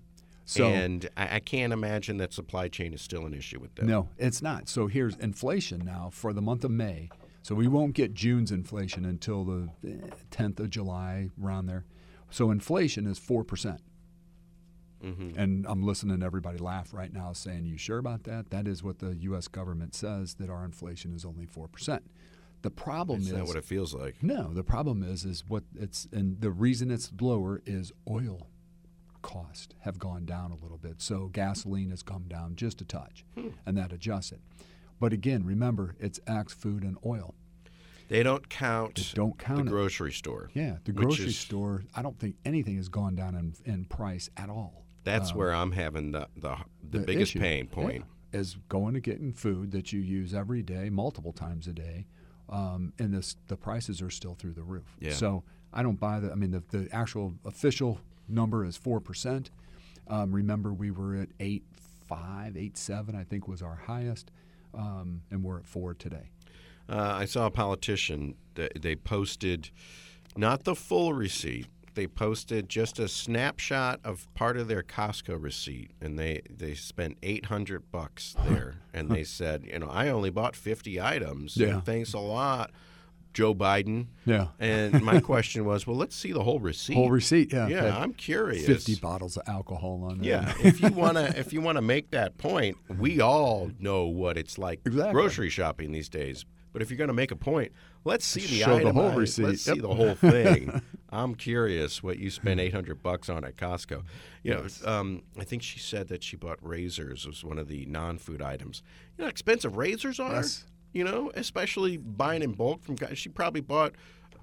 So 0.46 0.65
and 0.67 1.08
I, 1.15 1.36
I 1.36 1.39
can't 1.39 1.72
imagine 1.72 2.17
that 2.17 2.34
supply 2.34 2.67
chain 2.67 2.93
is 2.93 3.01
still 3.01 3.25
an 3.25 3.34
issue 3.34 3.60
with 3.60 3.75
them. 3.75 3.88
no, 3.88 4.10
it's 4.17 4.41
not. 4.41 4.67
So 4.67 4.88
here's 4.88 5.15
inflation 5.17 5.84
now 5.86 6.10
for 6.12 6.34
the 6.34 6.41
month 6.41 6.65
of 6.65 6.72
May. 6.72 7.10
So 7.41 7.55
we 7.55 7.67
won't 7.67 7.93
get 7.93 8.13
June's 8.13 8.51
inflation 8.51 9.03
until 9.03 9.43
the 9.43 9.69
eh, 9.86 10.10
10th 10.29 10.60
of 10.60 10.69
July, 10.69 11.29
around 11.41 11.65
there. 11.65 11.86
So 12.29 12.51
inflation 12.51 13.07
is 13.07 13.17
four 13.19 13.43
percent. 13.43 13.81
Mm-hmm. 15.03 15.39
And 15.39 15.65
I'm 15.67 15.83
listening 15.83 16.19
to 16.19 16.25
everybody 16.25 16.60
laugh 16.60 16.93
right 16.93 17.12
now, 17.12 17.33
saying, 17.33 17.65
"You 17.65 17.77
sure 17.77 17.98
about 17.98 18.24
that?" 18.24 18.51
That 18.51 18.67
is 18.67 18.83
what 18.83 19.00
the 19.00 19.15
U.S. 19.15 19.48
government 19.48 19.95
says 19.95 20.36
that 20.36 20.50
our 20.50 20.63
inflation 20.63 21.13
is 21.13 21.25
only 21.25 21.45
four 21.45 21.67
percent. 21.67 22.03
The 22.62 22.69
problem 22.69 23.21
Is 23.21 23.27
is 23.27 23.33
that 23.33 23.45
what 23.45 23.55
it 23.55 23.65
feels 23.65 23.93
like? 23.93 24.21
No, 24.21 24.53
the 24.53 24.63
problem 24.63 25.01
is 25.01 25.25
is 25.25 25.43
what 25.48 25.63
it's 25.75 26.07
and 26.12 26.39
the 26.39 26.51
reason 26.51 26.91
it's 26.91 27.12
lower 27.19 27.62
is 27.65 27.91
oil 28.07 28.48
cost 29.21 29.75
have 29.81 30.00
gone 30.00 30.25
down 30.25 30.51
a 30.51 30.55
little 30.55 30.77
bit. 30.77 31.01
So 31.01 31.27
gasoline 31.27 31.89
has 31.89 32.03
come 32.03 32.25
down 32.27 32.55
just 32.55 32.81
a 32.81 32.86
touch, 32.86 33.25
and 33.65 33.77
that 33.77 33.91
adjusts 33.91 34.31
it. 34.31 34.41
But 35.01 35.12
again, 35.12 35.43
remember 35.43 35.96
it's 36.00 36.20
Axe 36.27 36.53
food 36.53 36.84
and 36.84 36.96
oil. 37.05 37.34
They 38.08 38.24
don't 38.24 38.48
count. 38.50 38.96
They 38.96 39.03
don't 39.15 39.38
count 39.38 39.60
the 39.65 39.65
it. 39.65 39.70
grocery 39.70 40.12
store. 40.13 40.50
Yeah, 40.53 40.77
the 40.86 40.91
grocery 40.93 41.25
is- 41.27 41.38
store. 41.39 41.84
I 41.96 42.01
don't 42.01 42.17
think 42.20 42.36
anything 42.46 42.77
has 42.77 42.88
gone 42.88 43.15
down 43.15 43.36
in, 43.36 43.53
in 43.65 43.86
price 43.86 44.29
at 44.38 44.50
all. 44.50 44.86
That's 45.03 45.31
Um, 45.31 45.38
where 45.38 45.53
I'm 45.53 45.72
having 45.72 46.12
the 46.12 46.27
the, 46.38 46.55
the, 46.89 47.00
the 47.00 47.05
biggest 47.05 47.31
issue, 47.31 47.39
pain 47.39 47.67
point. 47.67 48.05
yeah, 48.34 48.39
is 48.39 48.58
going 48.70 48.93
to 48.93 49.00
getting 49.00 49.34
food 49.34 49.72
that 49.72 49.91
you 49.91 50.00
use 50.00 50.34
every 50.34 50.62
day, 50.62 50.89
multiple 50.91 51.34
times 51.34 51.67
a 51.67 51.74
day, 51.74 52.05
um, 52.50 52.93
and 53.00 53.12
this 53.13 53.36
the 53.48 53.58
prices 53.58 54.01
are 54.01 54.12
still 54.12 54.36
through 54.36 54.53
the 54.53 54.63
roof. 54.63 54.96
Yeah. 55.00 55.13
So 55.13 55.43
I 55.74 55.81
don't 55.81 56.00
buy 56.00 56.20
the. 56.20 56.31
I 56.31 56.36
mean, 56.36 56.51
the, 56.51 56.63
the 56.70 56.88
actual 56.93 57.34
official 57.46 58.00
number 58.27 58.63
is 58.65 58.77
four 58.77 59.00
percent. 59.00 59.50
Um, 60.08 60.31
remember, 60.31 60.72
we 60.74 60.91
were 60.91 61.15
at 61.15 61.29
eight 61.39 61.63
five, 62.08 62.55
eight 62.55 62.77
seven. 62.77 63.15
I 63.15 63.24
think 63.24 63.48
was 63.48 63.62
our 63.63 63.75
highest, 63.88 64.29
um, 64.73 65.21
and 65.31 65.43
we're 65.43 65.59
at 65.59 65.65
four 65.67 65.93
today. 65.93 66.29
Uh, 66.89 67.15
I 67.19 67.25
saw 67.25 67.45
a 67.45 67.51
politician 67.51 68.35
that 68.55 68.81
they 68.81 68.95
posted 68.95 69.69
not 70.35 70.63
the 70.63 70.75
full 70.75 71.13
receipt. 71.13 71.67
They 71.93 72.07
posted 72.07 72.69
just 72.69 72.99
a 72.99 73.07
snapshot 73.09 73.99
of 74.03 74.33
part 74.33 74.55
of 74.57 74.67
their 74.69 74.81
Costco 74.81 75.41
receipt, 75.41 75.91
and 75.99 76.17
they 76.17 76.41
they 76.49 76.73
spent 76.73 77.17
eight 77.21 77.45
hundred 77.45 77.91
bucks 77.91 78.35
there. 78.47 78.75
and 78.93 79.09
they 79.09 79.23
said, 79.39 79.65
you 79.65 79.79
know, 79.79 79.89
I 79.89 80.07
only 80.09 80.29
bought 80.29 80.55
fifty 80.55 81.01
items. 81.01 81.57
Yeah. 81.57 81.81
Thanks 81.81 82.13
a 82.13 82.19
lot, 82.19 82.71
Joe 83.33 83.53
Biden. 83.55 84.07
Yeah. 84.25 84.47
And 84.59 85.01
my 85.03 85.19
question 85.31 85.65
was, 85.65 85.88
well, 85.88 85.95
let's 85.95 86.15
see 86.15 86.31
the 86.31 86.43
whole 86.43 86.59
receipt. 86.59 86.93
Whole 86.95 87.09
receipt. 87.11 87.51
Yeah. 87.53 87.67
Yeah, 87.67 87.97
I'm 87.97 88.13
curious. 88.13 88.65
Fifty 88.65 88.95
bottles 88.95 89.38
of 89.38 89.43
alcohol 89.47 90.03
on 90.09 90.19
there. 90.19 90.29
Yeah, 90.29 90.53
if 90.63 90.81
you 90.81 90.89
wanna 90.89 91.33
if 91.38 91.53
you 91.53 91.61
wanna 91.61 91.81
make 91.81 92.11
that 92.11 92.38
point, 92.38 92.77
we 93.00 93.21
all 93.21 93.71
know 93.79 94.05
what 94.05 94.38
it's 94.38 94.57
like 94.57 94.81
Exactly. 94.85 95.13
grocery 95.13 95.50
shopping 95.50 95.91
these 95.91 96.09
days. 96.09 96.45
But 96.73 96.81
if 96.81 96.89
you're 96.89 96.97
gonna 96.97 97.11
make 97.13 97.31
a 97.31 97.35
point, 97.35 97.73
let's 98.05 98.25
see 98.25 98.39
the 98.41 98.59
Show 98.59 98.79
the 98.79 98.93
whole 98.93 99.11
receipt. 99.11 99.43
Let's 99.45 99.67
Yep. 99.67 99.75
see 99.75 99.81
the 99.81 99.93
whole 99.93 100.15
thing. 100.15 100.81
I'm 101.09 101.35
curious 101.35 102.01
what 102.01 102.17
you 102.17 102.29
spent 102.29 102.59
800 102.61 103.03
bucks 103.03 103.27
on 103.27 103.43
at 103.43 103.57
Costco. 103.57 104.03
You 104.43 104.53
know, 104.53 104.65
um, 104.85 105.23
I 105.38 105.43
think 105.43 105.63
she 105.63 105.79
said 105.79 106.07
that 106.07 106.23
she 106.23 106.38
bought 106.38 106.59
razors 106.61 107.27
was 107.27 107.43
one 107.43 107.57
of 107.57 107.67
the 107.67 107.85
non-food 107.88 108.41
items. 108.41 108.81
You 109.17 109.23
know, 109.23 109.25
how 109.25 109.29
expensive 109.29 109.75
razors 109.75 110.17
are. 110.21 110.31
Yes. 110.35 110.65
You 110.93 111.03
know, 111.03 111.31
especially 111.36 111.97
buying 111.97 112.41
in 112.43 112.51
bulk 112.54 112.84
from 112.84 112.95
guys. 112.95 113.17
She 113.17 113.30
probably 113.30 113.62
bought 113.62 113.93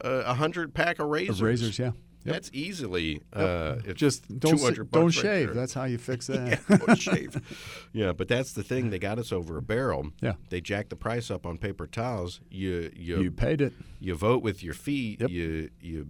uh, 0.05 0.23
a 0.27 0.35
hundred 0.35 0.73
pack 0.75 0.99
of 0.99 1.09
razors. 1.09 1.41
Of 1.41 1.47
razors. 1.47 1.79
Yeah. 1.79 1.93
Yep. 2.25 2.35
That's 2.35 2.51
easily 2.53 3.23
uh, 3.33 3.77
Just 3.95 4.27
don't 4.41 4.55
s- 4.55 4.61
200 4.61 4.91
don't 4.91 5.05
right 5.05 5.15
shave. 5.15 5.47
there. 5.49 5.55
That's 5.55 5.73
how 5.73 5.85
you 5.85 5.99
fix 5.99 6.27
that. 6.29 6.61
Yeah, 6.69 6.77
don't 6.79 6.97
shave. 6.99 7.89
Yeah, 7.93 8.13
but 8.13 8.29
that's 8.29 8.53
the 8.53 8.63
thing. 8.63 8.91
They 8.91 8.99
got 8.99 9.19
us 9.19 9.31
over 9.33 9.57
a 9.57 9.63
barrel. 9.63 10.11
Yeah. 10.21 10.35
They 10.51 10.61
jacked 10.61 10.91
the 10.91 10.97
price 10.97 11.31
up 11.31 11.47
on 11.47 11.59
paper 11.59 11.87
towels. 11.87 12.41
You 12.51 12.91
you 12.95 13.17
You 13.19 13.23
you, 13.25 13.31
paid 13.31 13.61
it. 13.61 13.73
You 14.01 14.15
vote 14.15 14.43
with 14.43 14.63
your 14.63 14.75
feet. 14.75 15.21
Yep. 15.21 15.31
You 15.31 15.71
you 15.81 16.09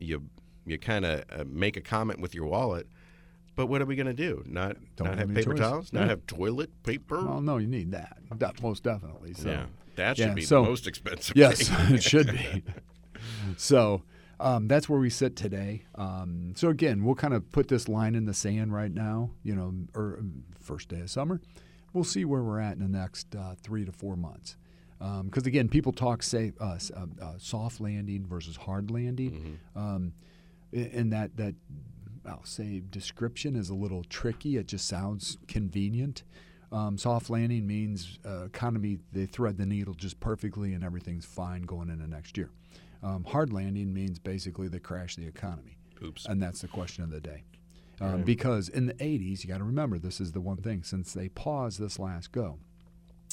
you 0.00 0.22
you 0.66 0.78
kind 0.78 1.04
of 1.04 1.24
uh, 1.30 1.44
make 1.46 1.76
a 1.76 1.80
comment 1.80 2.20
with 2.20 2.34
your 2.34 2.46
wallet. 2.46 2.86
But 3.54 3.66
what 3.66 3.82
are 3.82 3.84
we 3.86 3.96
going 3.96 4.06
to 4.06 4.14
do? 4.14 4.42
Not 4.46 4.76
Don't 4.96 5.08
not 5.08 5.18
have 5.18 5.28
have 5.28 5.36
paper 5.36 5.50
choice. 5.52 5.60
towels? 5.60 5.92
Not 5.92 6.00
Yeah. 6.02 6.06
have 6.08 6.26
toilet 6.26 6.70
paper? 6.84 7.22
Well, 7.24 7.40
no, 7.42 7.58
you 7.58 7.66
need 7.66 7.92
that. 7.92 8.16
Most 8.62 8.82
definitely. 8.82 9.34
So. 9.34 9.50
yeah, 9.50 9.66
that 9.96 10.16
should 10.16 10.28
yeah, 10.28 10.34
be 10.34 10.42
so- 10.42 10.62
the 10.62 10.68
most 10.70 10.86
expensive. 10.86 11.36
Yes, 11.36 11.70
it 11.90 12.02
should 12.02 12.28
be. 12.32 12.62
So 13.56 14.02
um, 14.40 14.68
that's 14.68 14.88
where 14.88 14.98
we 14.98 15.10
sit 15.10 15.36
today. 15.36 15.82
Um, 15.94 16.54
so 16.56 16.68
again, 16.68 17.04
we'll 17.04 17.14
kind 17.14 17.34
of 17.34 17.50
put 17.52 17.68
this 17.68 17.88
line 17.88 18.14
in 18.14 18.24
the 18.24 18.34
sand 18.34 18.72
right 18.72 18.92
now. 18.92 19.30
You 19.42 19.54
know, 19.54 19.74
or 19.94 20.16
um, 20.20 20.44
first 20.60 20.88
day 20.88 21.00
of 21.00 21.10
summer, 21.10 21.40
we'll 21.92 22.04
see 22.04 22.24
where 22.24 22.42
we're 22.42 22.58
at 22.60 22.76
in 22.76 22.80
the 22.82 22.88
next 22.98 23.34
uh, 23.36 23.54
three 23.62 23.84
to 23.84 23.92
four 23.92 24.16
months. 24.16 24.56
Because 25.24 25.46
again, 25.46 25.68
people 25.68 25.90
talk 25.92 26.22
say 26.22 26.52
uh, 26.60 26.78
uh, 26.96 27.06
uh, 27.20 27.32
soft 27.36 27.80
landing 27.80 28.24
versus 28.24 28.54
hard 28.56 28.88
landing, 28.90 29.58
um, 29.74 30.12
a- 30.72 30.76
and 30.96 31.12
that 31.12 31.36
that 31.36 31.54
I'll 32.26 32.44
say 32.44 32.82
description 32.88 33.56
is 33.56 33.68
a 33.68 33.74
little 33.74 34.04
tricky. 34.04 34.56
It 34.56 34.68
just 34.68 34.86
sounds 34.86 35.38
convenient. 35.48 36.22
Um, 36.70 36.96
soft 36.96 37.28
landing 37.28 37.66
means 37.66 38.18
uh, 38.26 38.44
economy 38.44 38.98
they 39.12 39.26
thread 39.26 39.58
the 39.58 39.66
needle 39.66 39.92
just 39.92 40.20
perfectly 40.20 40.72
and 40.72 40.82
everything's 40.82 41.26
fine 41.26 41.62
going 41.62 41.90
into 41.90 42.06
next 42.06 42.38
year. 42.38 42.50
Um, 43.02 43.24
hard 43.24 43.52
landing 43.52 43.92
means 43.92 44.18
basically 44.18 44.68
they 44.68 44.78
crash 44.78 45.16
the 45.16 45.26
economy, 45.26 45.76
Oops. 46.02 46.24
and 46.26 46.42
that's 46.42 46.60
the 46.60 46.68
question 46.68 47.02
of 47.04 47.10
the 47.10 47.20
day. 47.20 47.42
Um, 48.00 48.22
Because 48.22 48.68
in 48.68 48.86
the 48.86 48.94
80s, 48.94 49.42
you 49.42 49.48
got 49.48 49.58
to 49.58 49.64
remember 49.64 49.98
this 49.98 50.20
is 50.20 50.32
the 50.32 50.40
one 50.40 50.56
thing 50.58 50.82
since 50.82 51.12
they 51.12 51.28
paused 51.28 51.78
this 51.78 51.98
last 51.98 52.32
go. 52.32 52.58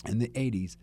In 0.06 0.20
the 0.20 0.30
80s, 0.30 0.76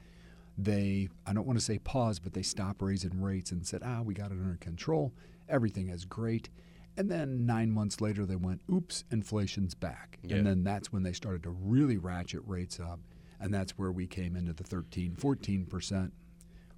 they 0.57 1.09
I 1.27 1.33
don't 1.33 1.47
want 1.47 1.59
to 1.59 1.65
say 1.65 1.79
paused, 1.79 2.23
but 2.23 2.33
they 2.33 2.43
stopped 2.43 2.81
raising 2.81 3.21
rates 3.21 3.51
and 3.51 3.67
said, 3.67 3.83
ah, 3.85 4.03
we 4.03 4.15
got 4.15 4.31
it 4.31 4.39
under 4.41 4.57
control. 4.57 5.13
Everything 5.49 5.89
is 5.89 6.05
great. 6.05 6.49
And 6.97 7.11
then 7.11 7.45
nine 7.45 7.71
months 7.71 8.01
later, 8.01 8.25
they 8.25 8.37
went, 8.37 8.63
oops, 8.73 9.05
inflation's 9.11 9.75
back. 9.75 10.19
Yeah. 10.23 10.37
And 10.37 10.47
then 10.47 10.65
that's 10.65 10.93
when 10.93 11.03
they 11.03 11.13
started 11.13 11.43
to 11.43 11.51
really 11.51 11.99
ratchet 11.99 12.41
rates 12.47 12.81
up. 12.81 13.01
And 13.39 13.53
that's 13.53 13.73
where 13.73 13.93
we 13.93 14.07
came 14.07 14.35
into 14.35 14.53
the 14.55 14.65
13, 14.65 15.17
14% 15.17 16.11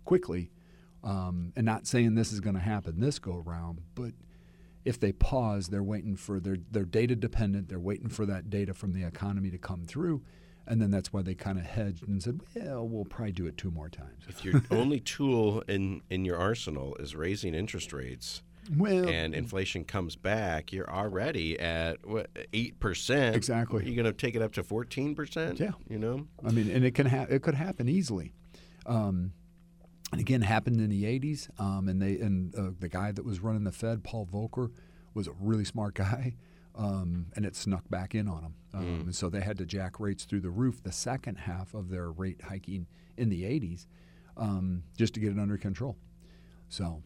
quickly. 0.04 0.50
Um, 1.04 1.52
and 1.54 1.64
not 1.64 1.86
saying 1.86 2.16
this 2.16 2.32
is 2.32 2.40
going 2.40 2.56
to 2.56 2.60
happen 2.60 2.98
this 2.98 3.20
go 3.20 3.36
around, 3.46 3.80
but 3.94 4.12
if 4.84 4.98
they 4.98 5.12
pause, 5.12 5.68
they're 5.68 5.82
waiting 5.82 6.16
for 6.16 6.40
their 6.40 6.56
they're 6.70 6.84
data 6.84 7.14
dependent. 7.14 7.68
They're 7.68 7.78
waiting 7.78 8.08
for 8.08 8.24
that 8.26 8.48
data 8.48 8.72
from 8.72 8.92
the 8.92 9.04
economy 9.04 9.50
to 9.50 9.58
come 9.58 9.84
through, 9.84 10.22
and 10.66 10.80
then 10.80 10.90
that's 10.90 11.12
why 11.12 11.22
they 11.22 11.34
kind 11.34 11.58
of 11.58 11.66
hedged 11.66 12.08
and 12.08 12.22
said, 12.22 12.40
"Well, 12.54 12.88
we'll 12.88 13.04
probably 13.04 13.32
do 13.32 13.46
it 13.46 13.56
two 13.58 13.70
more 13.70 13.88
times." 13.90 14.24
If 14.28 14.44
your 14.44 14.62
only 14.70 15.00
tool 15.00 15.62
in 15.68 16.00
in 16.08 16.24
your 16.24 16.38
arsenal 16.38 16.96
is 16.96 17.14
raising 17.14 17.54
interest 17.54 17.92
rates, 17.92 18.42
Well, 18.76 19.08
and 19.08 19.34
inflation 19.34 19.84
comes 19.84 20.16
back, 20.16 20.72
you're 20.72 20.90
already 20.90 21.58
at 21.58 21.98
eight 22.52 22.78
percent. 22.80 23.34
Exactly. 23.36 23.84
You're 23.86 23.94
going 24.02 24.06
to 24.06 24.12
take 24.12 24.34
it 24.34 24.42
up 24.42 24.52
to 24.54 24.62
fourteen 24.62 25.14
percent. 25.14 25.58
Yeah. 25.60 25.72
You 25.88 25.98
know. 25.98 26.26
I 26.44 26.50
mean, 26.50 26.70
and 26.70 26.84
it 26.84 26.94
can 26.94 27.06
ha- 27.06 27.26
it 27.28 27.42
could 27.42 27.54
happen 27.54 27.88
easily. 27.88 28.32
Um, 28.86 29.32
and 30.12 30.20
again, 30.20 30.42
happened 30.42 30.80
in 30.80 30.88
the 30.90 31.04
'80s. 31.04 31.48
Um, 31.60 31.88
and 31.88 32.00
they 32.00 32.18
and 32.18 32.54
uh, 32.54 32.70
the 32.78 32.88
guy 32.88 33.12
that 33.12 33.24
was 33.24 33.40
running 33.40 33.64
the 33.64 33.72
Fed, 33.72 34.04
Paul 34.04 34.26
Volcker, 34.32 34.70
was 35.14 35.26
a 35.28 35.32
really 35.40 35.64
smart 35.64 35.94
guy. 35.94 36.34
Um, 36.74 37.26
and 37.34 37.44
it 37.44 37.56
snuck 37.56 37.88
back 37.90 38.14
in 38.14 38.28
on 38.28 38.42
them. 38.42 38.54
Um, 38.72 39.00
And 39.00 39.14
so 39.16 39.28
they 39.28 39.40
had 39.40 39.58
to 39.58 39.66
jack 39.66 39.98
rates 39.98 40.24
through 40.24 40.42
the 40.42 40.50
roof 40.50 40.80
the 40.80 40.92
second 40.92 41.34
half 41.36 41.74
of 41.74 41.88
their 41.88 42.12
rate 42.12 42.40
hiking 42.48 42.86
in 43.16 43.30
the 43.30 43.42
80s 43.42 43.86
um, 44.36 44.84
just 44.96 45.12
to 45.14 45.20
get 45.20 45.32
it 45.32 45.40
under 45.40 45.56
control. 45.58 45.96
So 46.68 47.02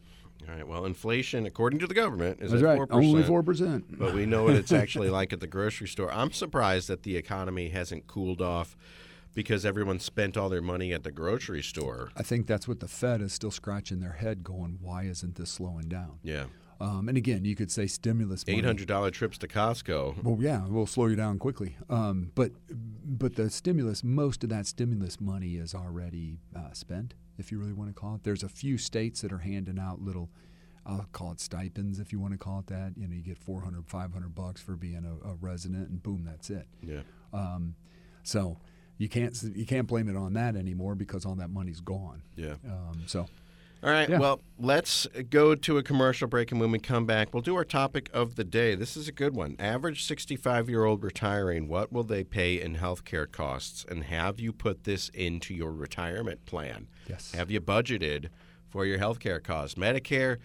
All 0.47 0.55
right. 0.55 0.67
Well, 0.67 0.85
inflation, 0.85 1.45
according 1.45 1.79
to 1.79 1.87
the 1.87 1.93
government, 1.93 2.39
is 2.41 2.51
that's 2.51 2.63
at 2.63 2.65
right. 2.65 2.77
four 2.77 2.87
Only 2.91 3.23
percent. 3.23 3.91
4%. 3.91 3.97
But 3.99 4.13
we 4.13 4.25
know 4.25 4.43
what 4.43 4.55
it's 4.55 4.71
actually 4.71 5.09
like 5.09 5.33
at 5.33 5.39
the 5.39 5.47
grocery 5.47 5.87
store. 5.87 6.11
I'm 6.11 6.31
surprised 6.31 6.87
that 6.89 7.03
the 7.03 7.17
economy 7.17 7.69
hasn't 7.69 8.07
cooled 8.07 8.41
off 8.41 8.75
because 9.33 9.65
everyone 9.65 9.99
spent 9.99 10.37
all 10.37 10.49
their 10.49 10.61
money 10.61 10.93
at 10.93 11.03
the 11.03 11.11
grocery 11.11 11.63
store. 11.63 12.11
I 12.15 12.23
think 12.23 12.47
that's 12.47 12.67
what 12.67 12.79
the 12.79 12.87
Fed 12.87 13.21
is 13.21 13.33
still 13.33 13.51
scratching 13.51 13.99
their 13.99 14.13
head 14.13 14.43
going, 14.43 14.77
why 14.81 15.03
isn't 15.03 15.35
this 15.35 15.49
slowing 15.49 15.87
down? 15.89 16.19
Yeah. 16.23 16.45
Um, 16.79 17.07
and 17.07 17.17
again, 17.17 17.45
you 17.45 17.55
could 17.55 17.71
say 17.71 17.87
stimulus. 17.87 18.43
Eight 18.47 18.65
hundred 18.65 18.87
dollar 18.87 19.09
trips 19.09 19.37
to 19.37 19.47
Costco. 19.47 20.21
Well, 20.23 20.37
yeah, 20.41 20.65
we'll 20.67 20.85
slow 20.85 21.05
you 21.05 21.15
down 21.15 21.39
quickly. 21.39 21.77
Um, 21.89 22.31
but 22.35 22.51
but 22.69 23.35
the 23.35 23.49
stimulus, 23.49 24.03
most 24.03 24.43
of 24.43 24.49
that 24.49 24.67
stimulus 24.67 25.21
money 25.21 25.55
is 25.55 25.73
already 25.73 26.39
uh, 26.53 26.73
spent, 26.73 27.13
if 27.37 27.51
you 27.51 27.59
really 27.59 27.73
want 27.73 27.89
to 27.89 27.99
call 27.99 28.15
it. 28.15 28.23
There's 28.23 28.43
a 28.43 28.49
few 28.49 28.77
states 28.77 29.21
that 29.21 29.31
are 29.31 29.39
handing 29.39 29.79
out 29.79 30.01
little, 30.01 30.29
I'll 30.85 31.07
call 31.11 31.31
it 31.31 31.39
stipends, 31.39 31.99
if 31.99 32.11
you 32.11 32.19
want 32.19 32.33
to 32.33 32.37
call 32.37 32.59
it 32.59 32.67
that. 32.67 32.93
You 32.97 33.07
know, 33.07 33.15
you 33.15 33.21
get 33.21 33.37
400, 33.37 33.87
500 33.87 34.35
bucks 34.35 34.61
for 34.61 34.75
being 34.75 35.05
a, 35.05 35.29
a 35.29 35.35
resident, 35.35 35.89
and 35.89 36.01
boom, 36.01 36.23
that's 36.25 36.49
it. 36.49 36.67
Yeah. 36.81 37.01
Um, 37.31 37.75
so 38.23 38.57
you 38.97 39.09
can't 39.09 39.37
you 39.55 39.65
can't 39.65 39.87
blame 39.87 40.07
it 40.07 40.15
on 40.15 40.33
that 40.33 40.55
anymore 40.55 40.95
because 40.95 41.25
all 41.25 41.35
that 41.35 41.49
money's 41.49 41.81
gone. 41.81 42.23
Yeah. 42.35 42.55
Um, 42.65 43.03
so 43.07 43.27
All 43.83 43.89
right. 43.89 44.07
Yeah. 44.07 44.17
Well, 44.17 44.39
let's 44.57 45.05
go 45.29 45.55
to 45.55 45.77
a 45.77 45.83
commercial 45.83 46.27
break, 46.27 46.51
and 46.51 46.61
when 46.61 46.71
we 46.71 46.79
come 46.79 47.05
back, 47.05 47.33
we'll 47.33 47.41
do 47.41 47.55
our 47.55 47.65
topic 47.65 48.09
of 48.13 48.35
the 48.35 48.45
day. 48.45 48.75
This 48.75 48.95
is 48.95 49.09
a 49.09 49.11
good 49.11 49.35
one. 49.35 49.57
Average 49.59 50.05
65 50.05 50.69
year 50.69 50.85
old 50.85 51.03
retiring, 51.03 51.67
what 51.67 51.91
will 51.91 52.03
they 52.03 52.23
pay 52.23 52.61
in 52.61 52.75
health 52.75 53.03
care 53.03 53.25
costs? 53.25 53.85
And 53.89 54.05
have 54.05 54.39
you 54.39 54.53
put 54.53 54.85
this 54.85 55.09
into 55.09 55.53
your 55.53 55.73
retirement 55.73 56.45
plan? 56.45 56.87
Yes. 57.09 57.33
Have 57.33 57.51
you 57.51 57.59
budgeted 57.59 58.29
for 58.69 58.85
your 58.85 58.99
health 58.99 59.19
care 59.19 59.41
costs? 59.41 59.75
Medicare, 59.75 60.37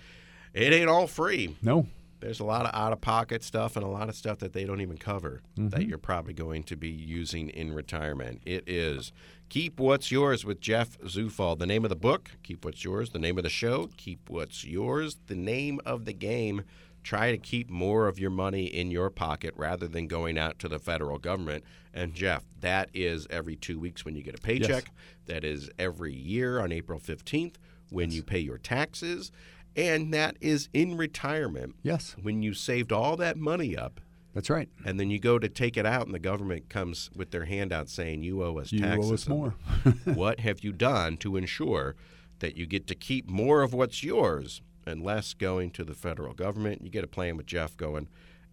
it 0.53 0.73
ain't 0.73 0.89
all 0.91 1.07
free. 1.07 1.57
no, 1.63 1.87
There's 2.21 2.41
a 2.41 2.45
lot 2.45 2.67
of 2.67 2.75
out 2.75 2.93
of 2.93 3.01
pocket 3.01 3.43
stuff 3.43 3.77
and 3.77 3.85
a 3.85 3.89
lot 3.89 4.09
of 4.09 4.17
stuff 4.17 4.39
that 4.39 4.53
they 4.53 4.65
don't 4.65 4.81
even 4.81 4.99
cover 4.99 5.41
that 5.57 5.63
mm-hmm. 5.63 5.89
you're 5.89 5.99
probably 5.99 6.35
going 6.35 6.65
to 6.65 6.77
be 6.77 6.89
using 6.89 7.49
in 7.51 7.73
retirement. 7.73 8.43
It 8.45 8.65
is 8.67 9.13
Keep 9.49 9.79
What's 9.81 10.11
Yours 10.11 10.45
with 10.45 10.61
Jeff 10.61 10.99
Zufall. 11.01 11.59
The 11.59 11.67
name 11.67 11.85
of 11.85 11.89
the 11.89 11.97
book, 11.97 12.31
Keep 12.43 12.65
What's 12.65 12.85
Yours. 12.85 13.11
The 13.11 13.19
name 13.19 13.39
of 13.39 13.45
the 13.45 13.51
show, 13.51 13.89
Keep 13.97 14.29
What's 14.29 14.65
Yours. 14.65 15.17
The 15.27 15.37
name 15.37 15.81
of 15.87 16.05
the 16.05 16.13
game, 16.13 16.65
try 17.03 17.31
to 17.31 17.39
keep 17.39 17.71
more 17.71 18.09
of 18.09 18.19
your 18.19 18.31
money 18.31 18.67
in 18.67 18.91
your 18.91 19.11
pocket 19.11 19.55
rather 19.57 19.89
than 19.89 20.07
going 20.07 20.37
out 20.37 20.59
to 20.59 20.69
the 20.69 20.79
federal 20.79 21.19
government. 21.19 21.65
And 21.95 22.15
Jeff, 22.15 22.45
that 22.61 22.91
is 22.93 23.27
every 23.31 23.57
two 23.57 23.79
weeks 23.79 24.05
when 24.05 24.17
you 24.17 24.23
get 24.23 24.35
a 24.35 24.43
paycheck. 24.43 24.91
That 25.27 25.45
is 25.45 25.71
every 25.79 26.15
year 26.15 26.61
on 26.61 26.73
April 26.73 26.99
15th 26.99 27.55
when 27.91 28.11
you 28.11 28.23
pay 28.23 28.39
your 28.39 28.59
taxes. 28.59 29.33
And 29.79 30.13
that 30.13 30.37
is 30.41 30.69
in 30.73 30.97
retirement. 30.97 31.77
Yes, 31.83 32.17
when 32.21 32.43
you 32.43 32.55
saved 32.55 32.93
all 32.93 33.17
that 33.17 33.37
money 33.37 33.77
up. 33.77 34.01
That's 34.35 34.51
right. 34.51 34.69
and 34.85 35.01
then 35.01 35.11
you 35.11 35.19
go 35.19 35.39
to 35.39 35.49
take 35.49 35.77
it 35.77 35.87
out 35.87 36.07
and 36.07 36.15
the 36.15 36.21
government 36.21 36.69
comes 36.69 37.11
with 37.17 37.33
their 37.33 37.47
handout 37.47 37.89
saying 37.89 38.23
you 38.23 38.45
owe 38.45 38.59
us 38.59 38.71
You 38.71 38.81
taxes. 38.81 39.05
You 39.05 39.11
owe 39.11 39.15
us 39.15 39.29
more. 39.29 39.55
what 40.15 40.41
have 40.41 40.61
you 40.61 40.71
done 40.73 41.17
to 41.19 41.37
ensure 41.37 41.97
that 42.39 42.57
you 42.57 42.67
get 42.67 42.87
to 42.89 42.95
keep 42.95 43.29
more 43.29 43.63
of 43.63 43.73
what's 43.73 44.05
yours 44.05 44.61
and 44.87 45.03
less 45.03 45.35
going 45.35 45.71
to 45.73 45.83
the 45.83 45.95
federal 45.95 46.35
government? 46.35 46.83
You 46.85 46.91
get 46.91 47.03
a 47.03 47.09
plan 47.09 47.37
with 47.37 47.47
jeff 47.47 47.77
going 47.77 48.09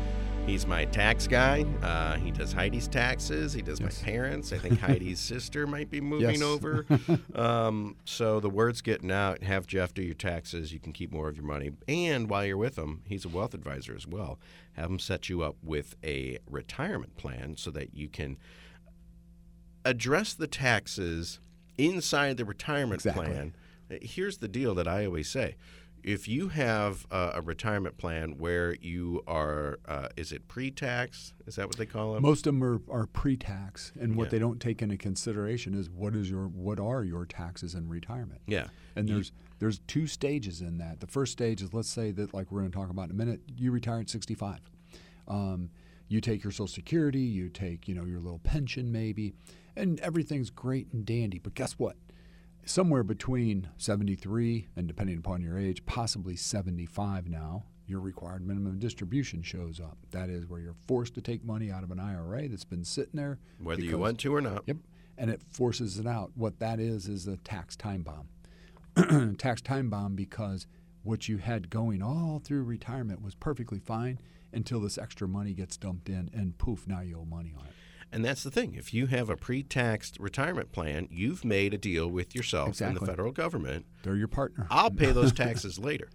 He's 0.47 0.67
my 0.67 0.85
tax 0.87 1.29
guy. 1.29 1.63
Uh, 1.81 2.17
he 2.17 2.33
does 2.33 2.53
Heidi's 2.53 2.89
taxes. 2.89 3.53
He 3.53 3.63
does 3.63 3.79
Yes. 3.79 4.01
my 4.03 4.05
parents. 4.05 4.53
I 4.53 4.59
think 4.59 4.81
Heidi's 4.81 5.21
sister 5.21 5.65
might 5.65 5.89
be 5.91 6.01
moving 6.01 6.31
Yes. 6.41 6.43
over. 6.43 6.87
Um, 7.37 7.95
so 8.05 8.41
the 8.41 8.51
word's 8.51 8.81
getting 8.81 9.13
out. 9.13 9.45
Have 9.45 9.69
Jeff 9.69 9.95
do 9.95 10.03
your 10.03 10.15
taxes. 10.15 10.73
You 10.73 10.81
can 10.81 10.93
keep 10.93 11.13
more 11.13 11.29
of 11.29 11.37
your 11.37 11.45
money. 11.45 11.71
And 11.87 12.29
while 12.29 12.45
you're 12.45 12.57
with 12.57 12.77
him, 12.77 13.03
he's 13.07 13.25
a 13.25 13.29
wealth 13.29 13.55
advisor 13.55 13.95
as 13.95 14.09
well. 14.09 14.41
Have 14.73 14.91
him 14.91 14.99
set 14.99 15.29
you 15.29 15.43
up 15.43 15.55
with 15.63 15.95
a 16.03 16.39
retirement 16.51 17.17
plan 17.17 17.57
so 17.57 17.71
that 17.71 17.95
you 17.95 18.09
can 18.09 18.37
address 19.85 20.35
the 20.35 20.49
taxes 20.49 21.39
inside 21.79 22.37
the 22.39 22.45
retirement 22.45 22.95
Exactly. 23.05 23.27
plan. 23.27 23.55
Here's 24.03 24.39
the 24.39 24.49
deal 24.49 24.75
that 24.75 24.89
I 24.89 25.07
always 25.07 25.29
say. 25.31 25.55
If 26.03 26.29
you 26.29 26.49
have 26.49 27.07
uh, 27.11 27.33
a 27.35 27.43
retirement 27.43 27.99
plan 27.99 28.39
where 28.39 28.75
you 28.81 29.23
are, 29.27 29.79
uh, 29.87 30.09
is 30.17 30.33
it 30.33 30.49
pre-tax? 30.49 31.35
Is 31.47 31.57
that 31.57 31.67
what 31.67 31.77
they 31.77 31.87
call 31.87 32.17
it? 32.17 32.21
Most 32.21 32.47
of 32.47 32.55
them 32.55 32.65
are, 32.65 32.81
are 32.91 33.07
pre-tax, 33.07 33.93
and 34.01 34.17
what 34.17 34.25
Yeah. 34.25 34.31
they 34.31 34.39
don't 34.39 34.61
take 34.61 34.83
into 34.83 34.97
consideration 34.97 35.75
is 35.75 35.91
what 35.91 36.15
is 36.15 36.31
your 36.31 36.47
what 36.49 36.79
are 36.81 37.05
your 37.05 37.25
taxes 37.27 37.75
in 37.75 37.89
retirement. 37.89 38.41
yeah. 38.47 38.67
And 38.97 39.09
there's 39.09 39.33
there's 39.61 39.79
two 39.81 40.07
stages 40.07 40.61
in 40.61 40.79
that. 40.79 41.01
The 41.01 41.07
first 41.07 41.33
stage 41.33 41.63
is 41.63 41.73
let's 41.75 41.89
say 41.89 42.11
that 42.13 42.33
like 42.35 42.51
we're 42.51 42.61
going 42.61 42.71
to 42.73 42.77
talk 42.79 42.91
about 42.91 43.05
in 43.07 43.11
a 43.13 43.15
minute. 43.15 43.41
You 43.57 43.71
retire 43.71 44.01
at 44.01 44.11
65. 44.11 44.59
Um, 45.29 45.71
you 46.09 46.21
take 46.21 46.43
your 46.43 46.51
Social 46.51 46.67
Security, 46.67 47.21
you 47.21 47.49
take 47.49 47.87
you 47.87 47.95
know 47.95 48.05
your 48.05 48.21
little 48.21 48.41
pension 48.41 48.91
maybe, 48.91 49.33
and 49.77 50.01
everything's 50.01 50.51
great 50.51 50.89
and 50.93 51.05
dandy. 51.07 51.39
But 51.39 51.55
guess 51.55 51.75
what? 51.75 51.97
Somewhere 52.65 53.03
between 53.03 53.69
73 53.79 54.69
and 54.77 54.87
depending 54.87 55.19
upon 55.19 55.43
your 55.43 55.59
age, 55.59 55.85
possibly 55.87 56.37
75 56.37 57.29
now, 57.29 57.65
your 57.87 58.01
required 58.01 58.47
minimum 58.47 58.79
distribution 58.79 59.43
shows 59.43 59.81
up. 59.81 59.99
That 60.13 60.31
is 60.31 60.47
where 60.47 60.61
you're 60.61 60.77
forced 60.87 61.15
to 61.15 61.21
take 61.21 61.45
money 61.45 61.71
out 61.71 61.83
of 61.83 61.91
an 61.91 61.99
IRA 61.99 62.49
that's 62.49 62.65
been 62.65 62.85
sitting 62.85 63.15
there. 63.15 63.39
Whether 63.61 63.83
you 63.83 63.99
want 63.99 64.21
to 64.21 64.35
or 64.35 64.41
not. 64.41 64.63
Yep. 64.67 64.77
And 65.19 65.31
it 65.31 65.43
forces 65.51 65.99
it 65.99 66.07
out. 66.07 66.31
What 66.35 66.61
that 66.61 66.79
is 66.79 67.09
is 67.09 67.27
a 67.27 67.37
tax 67.39 67.77
time 67.77 68.05
bomb. 68.05 69.37
tax 69.37 69.61
time 69.61 69.91
bomb 69.91 70.15
because 70.15 70.67
what 71.03 71.29
you 71.29 71.39
had 71.39 71.71
going 71.71 72.03
all 72.03 72.41
through 72.43 72.63
retirement 72.63 73.23
was 73.23 73.35
perfectly 73.35 73.81
fine 73.81 74.21
until 74.53 74.81
this 74.81 74.99
extra 74.99 75.27
money 75.29 75.53
gets 75.53 75.77
dumped 75.77 76.09
in 76.09 76.31
and 76.33 76.59
poof, 76.59 76.87
now 76.87 77.01
you 77.01 77.19
owe 77.19 77.25
money 77.25 77.55
on 77.59 77.67
it. 77.67 77.73
And 78.13 78.25
that's 78.25 78.43
the 78.43 78.51
thing. 78.51 78.75
If 78.75 78.93
you 78.93 79.07
have 79.07 79.31
a 79.31 79.37
pre-taxed 79.37 80.19
retirement 80.19 80.73
plan, 80.73 81.07
you've 81.11 81.45
made 81.45 81.73
a 81.75 81.79
deal 81.79 82.09
with 82.09 82.35
yourself 82.35 82.81
and 82.81 82.97
the 82.97 83.07
federal 83.07 83.33
government. 83.33 83.87
They're 84.03 84.17
your 84.17 84.29
partner. 84.29 84.67
I'll 84.71 84.91
pay 84.91 85.13
those 85.13 85.33
taxes 85.45 85.79
later. 85.79 86.09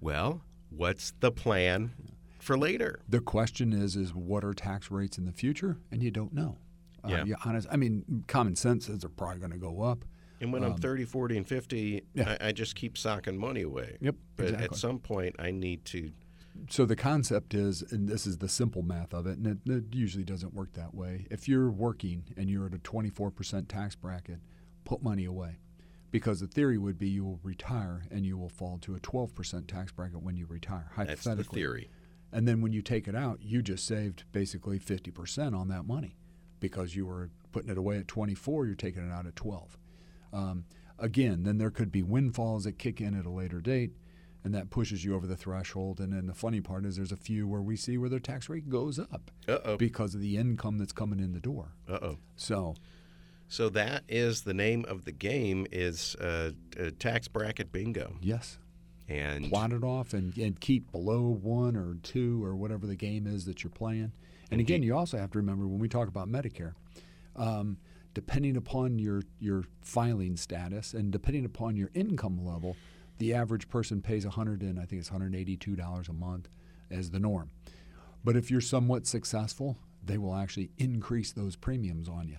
Well, 0.00 0.42
what's 0.68 1.12
the 1.20 1.32
plan 1.32 1.92
for 2.38 2.58
later? 2.58 3.00
The 3.08 3.20
question 3.20 3.72
is 3.72 3.96
is 3.96 4.14
what 4.14 4.44
are 4.44 4.52
tax 4.54 4.90
rates 4.90 5.16
in 5.18 5.24
the 5.24 5.32
future? 5.32 5.78
And 5.90 6.02
you 6.02 6.10
don't 6.10 6.32
know. 6.34 6.58
Yeah. 7.08 7.22
Uh, 7.22 7.24
you 7.24 7.36
honest 7.44 7.66
I 7.70 7.76
mean, 7.76 8.24
common 8.28 8.56
sense 8.56 8.86
says 8.86 8.98
they're 8.98 9.08
probably 9.10 9.38
going 9.38 9.52
to 9.52 9.58
go 9.58 9.82
up. 9.82 10.04
And 10.42 10.54
when 10.54 10.64
I'm 10.64 10.74
30, 10.76 11.04
40, 11.04 11.36
and 11.36 11.46
50, 11.46 11.96
Um, 11.96 12.00
yeah. 12.14 12.36
I, 12.40 12.48
I 12.48 12.52
just 12.52 12.74
keep 12.74 12.96
socking 12.96 13.36
money 13.36 13.60
away. 13.60 13.98
Yep, 14.00 14.14
But 14.36 14.54
at 14.54 14.74
some 14.74 14.98
point, 14.98 15.36
I 15.38 15.50
need 15.50 15.84
to. 15.86 16.12
So 16.68 16.84
the 16.84 16.96
concept 16.96 17.54
is, 17.54 17.82
and 17.90 18.08
this 18.08 18.26
is 18.26 18.38
the 18.38 18.48
simple 18.48 18.82
math 18.82 19.12
of 19.12 19.26
it, 19.26 19.38
and 19.38 19.46
it, 19.46 19.58
it 19.70 19.84
usually 19.92 20.24
doesn't 20.24 20.54
work 20.54 20.72
that 20.74 20.94
way. 20.94 21.26
If 21.30 21.48
you're 21.48 21.70
working 21.70 22.24
and 22.36 22.50
you're 22.50 22.66
at 22.66 22.74
a 22.74 22.78
24% 22.78 23.68
tax 23.68 23.94
bracket, 23.94 24.38
put 24.84 25.02
money 25.02 25.24
away. 25.24 25.58
Because 26.10 26.40
the 26.40 26.48
theory 26.48 26.76
would 26.76 26.98
be 26.98 27.08
you 27.08 27.24
will 27.24 27.40
retire 27.44 28.02
and 28.10 28.26
you 28.26 28.36
will 28.36 28.48
fall 28.48 28.78
to 28.78 28.96
a 28.96 29.00
12% 29.00 29.66
tax 29.68 29.92
bracket 29.92 30.22
when 30.22 30.36
you 30.36 30.46
retire, 30.46 30.90
That's 31.06 31.22
the 31.38 31.44
theory. 31.54 31.90
And 32.32 32.46
then 32.48 32.60
when 32.60 32.72
you 32.72 32.82
take 32.82 33.06
it 33.06 33.14
out, 33.14 33.38
you 33.42 33.62
just 33.62 33.86
saved 33.86 34.24
basically 34.32 34.78
50% 34.78 35.56
on 35.56 35.68
that 35.68 35.86
money 35.86 36.16
because 36.58 36.94
you 36.96 37.06
were 37.06 37.30
putting 37.52 37.70
it 37.70 37.78
away 37.78 37.98
at 37.98 38.08
24, 38.08 38.66
you're 38.66 38.74
taking 38.74 39.08
it 39.08 39.12
out 39.12 39.26
at 39.26 39.36
12. 39.36 39.78
Um, 40.32 40.64
again, 40.98 41.42
then 41.44 41.58
there 41.58 41.70
could 41.70 41.90
be 41.90 42.02
windfalls 42.02 42.64
that 42.64 42.78
kick 42.78 43.00
in 43.00 43.18
at 43.18 43.26
a 43.26 43.30
later 43.30 43.60
date, 43.60 43.92
and 44.44 44.54
that 44.54 44.70
pushes 44.70 45.04
you 45.04 45.14
over 45.14 45.26
the 45.26 45.36
threshold. 45.36 46.00
And 46.00 46.12
then 46.12 46.26
the 46.26 46.34
funny 46.34 46.60
part 46.60 46.84
is 46.86 46.96
there's 46.96 47.12
a 47.12 47.16
few 47.16 47.46
where 47.46 47.60
we 47.62 47.76
see 47.76 47.98
where 47.98 48.08
their 48.08 48.18
tax 48.20 48.48
rate 48.48 48.68
goes 48.68 48.98
up 48.98 49.30
Uh 49.48 49.58
oh. 49.64 49.76
because 49.76 50.14
of 50.14 50.20
the 50.20 50.36
income 50.36 50.78
that's 50.78 50.92
coming 50.92 51.20
in 51.20 51.32
the 51.32 51.40
door. 51.40 51.72
Uh 51.88 51.98
oh. 52.02 52.18
So, 52.36 52.74
So 53.48 53.68
that 53.70 54.04
is 54.08 54.42
the 54.42 54.54
name 54.54 54.84
of 54.88 55.04
the 55.04 55.12
game 55.12 55.66
is 55.72 56.14
uh, 56.16 56.52
uh, 56.78 56.90
tax 56.98 57.28
bracket 57.28 57.70
bingo. 57.72 58.16
yes, 58.22 58.58
And 59.08 59.48
plot 59.50 59.72
it 59.72 59.82
off 59.84 60.14
and, 60.14 60.36
and 60.38 60.58
keep 60.60 60.90
below 60.92 61.22
one 61.28 61.76
or 61.76 61.96
two 62.02 62.42
or 62.44 62.54
whatever 62.56 62.86
the 62.86 62.96
game 62.96 63.26
is 63.26 63.44
that 63.46 63.62
you're 63.62 63.70
playing. 63.70 64.12
And 64.52 64.60
again, 64.60 64.82
you 64.82 64.96
also 64.96 65.16
have 65.18 65.30
to 65.32 65.38
remember 65.38 65.66
when 65.68 65.78
we 65.78 65.88
talk 65.88 66.08
about 66.08 66.28
Medicare, 66.28 66.72
um, 67.36 67.76
depending 68.14 68.56
upon 68.56 68.98
your 68.98 69.22
your 69.38 69.62
filing 69.80 70.36
status 70.36 70.92
and 70.94 71.12
depending 71.12 71.44
upon 71.44 71.76
your 71.76 71.90
income 71.94 72.44
level, 72.44 72.76
the 73.20 73.34
average 73.34 73.68
person 73.68 74.00
pays 74.00 74.24
100 74.24 74.62
and 74.62 74.80
I 74.80 74.86
think 74.86 74.98
it's 74.98 75.10
182 75.10 75.76
dollars 75.76 76.08
a 76.08 76.12
month 76.12 76.48
as 76.90 77.10
the 77.10 77.20
norm. 77.20 77.50
But 78.24 78.34
if 78.34 78.50
you're 78.50 78.62
somewhat 78.62 79.06
successful, 79.06 79.76
they 80.02 80.16
will 80.16 80.34
actually 80.34 80.70
increase 80.78 81.30
those 81.30 81.54
premiums 81.54 82.08
on 82.08 82.28
you. 82.28 82.38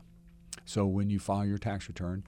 So 0.65 0.87
when 0.87 1.11
you 1.11 1.19
file 1.19 1.45
your 1.45 1.59
tax 1.59 1.87
return, 1.87 2.23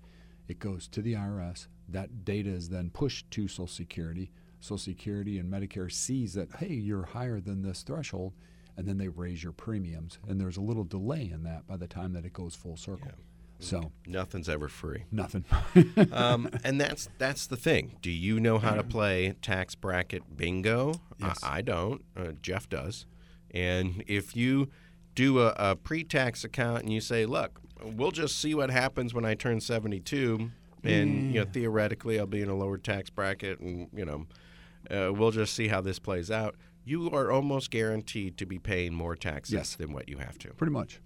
it 0.47 0.59
goes 0.59 0.87
to 0.89 1.01
the 1.01 1.13
IRS. 1.13 1.65
That 1.89 2.23
data 2.23 2.49
is 2.51 2.69
then 2.69 2.91
pushed 2.91 3.29
to 3.31 3.47
Social 3.47 3.67
Security. 3.67 4.31
Social 4.59 4.77
Security 4.77 5.39
and 5.39 5.51
Medicare 5.51 5.91
sees 5.91 6.33
that 6.33 6.57
hey, 6.57 6.73
you're 6.73 7.05
higher 7.05 7.39
than 7.39 7.63
this 7.63 7.81
threshold, 7.81 8.33
and 8.77 8.87
then 8.87 8.99
they 8.99 9.07
raise 9.07 9.43
your 9.43 9.51
premiums. 9.51 10.19
And 10.27 10.39
there's 10.39 10.57
a 10.57 10.61
little 10.61 10.83
delay 10.83 11.27
in 11.33 11.41
that 11.43 11.65
by 11.65 11.77
the 11.77 11.87
time 11.87 12.13
that 12.13 12.25
it 12.25 12.33
goes 12.33 12.53
full 12.53 12.77
circle. 12.77 13.11
So 13.63 13.91
Nothing's 14.05 14.49
ever 14.49 14.67
free. 14.67 15.05
nothing. 15.11 15.45
um, 16.11 16.49
and 16.63 16.79
that's 16.79 17.09
that's 17.17 17.47
the 17.47 17.55
thing. 17.57 17.97
Do 18.01 18.11
you 18.11 18.39
know 18.39 18.57
how 18.59 18.75
to 18.75 18.83
play 18.83 19.35
tax 19.41 19.75
bracket 19.75 20.35
bingo? 20.37 20.95
Yes. 21.19 21.39
I, 21.43 21.57
I 21.57 21.61
don't. 21.61 22.03
Uh, 22.15 22.31
Jeff 22.41 22.67
does. 22.69 23.05
And 23.51 24.03
if 24.07 24.35
you 24.35 24.69
do 25.15 25.39
a, 25.39 25.53
a 25.57 25.75
pre-tax 25.75 26.43
account 26.43 26.83
and 26.83 26.91
you 26.91 26.99
say, 27.01 27.25
"Look, 27.25 27.59
we'll 27.83 28.11
just 28.11 28.39
see 28.39 28.53
what 28.55 28.69
happens 28.71 29.13
when 29.13 29.25
I 29.25 29.35
turn 29.35 29.61
72, 29.61 30.49
and 30.83 31.33
you 31.33 31.39
know 31.39 31.45
theoretically 31.45 32.19
I'll 32.19 32.25
be 32.27 32.41
in 32.41 32.49
a 32.49 32.55
lower 32.55 32.77
tax 32.77 33.09
bracket, 33.09 33.59
and 33.59 33.87
you 33.93 34.05
know 34.05 34.25
uh, 34.91 35.13
we'll 35.13 35.31
just 35.31 35.53
see 35.53 35.67
how 35.67 35.81
this 35.81 35.99
plays 35.99 36.31
out," 36.31 36.55
you 36.83 37.09
are 37.11 37.31
almost 37.31 37.69
guaranteed 37.71 38.37
to 38.39 38.45
be 38.45 38.57
paying 38.59 38.93
more 38.93 39.15
taxes 39.15 39.53
Yes. 39.53 39.75
than 39.75 39.93
what 39.93 40.09
you 40.09 40.17
have 40.17 40.37
to. 40.39 40.49
Pretty 40.55 40.73
much. 40.73 40.99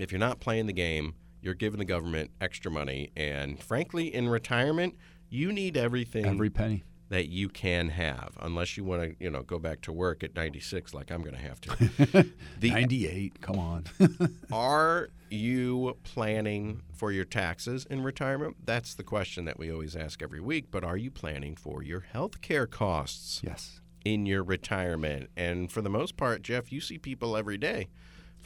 If 0.00 0.10
you're 0.10 0.18
not 0.18 0.40
playing 0.40 0.66
the 0.66 0.72
game, 0.72 1.14
you're 1.46 1.54
giving 1.54 1.78
the 1.78 1.84
government 1.84 2.32
extra 2.40 2.70
money. 2.70 3.12
And 3.16 3.62
frankly, 3.62 4.12
in 4.12 4.28
retirement, 4.28 4.96
you 5.30 5.52
need 5.52 5.76
everything 5.76 6.26
Every 6.26 6.50
penny. 6.50 6.82
that 7.08 7.28
you 7.28 7.48
can 7.48 7.88
have, 7.90 8.36
unless 8.42 8.76
you 8.76 8.82
want 8.82 9.02
to, 9.02 9.24
you 9.24 9.30
know, 9.30 9.42
go 9.42 9.60
back 9.60 9.80
to 9.82 9.92
work 9.92 10.24
at 10.24 10.34
96, 10.34 10.92
like 10.92 11.12
I'm 11.12 11.22
going 11.22 11.36
to 11.36 11.40
have 11.40 11.60
to. 11.62 12.26
the, 12.58 12.70
98. 12.70 13.40
Come 13.40 13.60
on. 13.60 13.84
are 14.52 15.10
you 15.30 15.96
planning 16.02 16.82
for 16.92 17.12
your 17.12 17.24
taxes 17.24 17.86
in 17.88 18.02
retirement? 18.02 18.56
That's 18.64 18.94
the 18.94 19.04
question 19.04 19.44
that 19.44 19.56
we 19.56 19.72
always 19.72 19.94
ask 19.94 20.22
every 20.22 20.40
week. 20.40 20.66
But 20.72 20.82
are 20.82 20.96
you 20.96 21.12
planning 21.12 21.54
for 21.54 21.80
your 21.80 22.00
health 22.00 22.40
care 22.40 22.66
costs 22.66 23.40
yes. 23.44 23.80
in 24.04 24.26
your 24.26 24.42
retirement? 24.42 25.30
And 25.36 25.70
for 25.70 25.80
the 25.80 25.90
most 25.90 26.16
part, 26.16 26.42
Jeff, 26.42 26.72
you 26.72 26.80
see 26.80 26.98
people 26.98 27.36
every 27.36 27.56
day. 27.56 27.86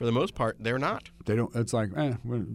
For 0.00 0.06
the 0.06 0.12
most 0.12 0.34
part, 0.34 0.56
they're 0.58 0.78
not. 0.78 1.10
They 1.26 1.36
don't. 1.36 1.54
It's 1.54 1.74
like, 1.74 1.90
eh, 1.94 2.14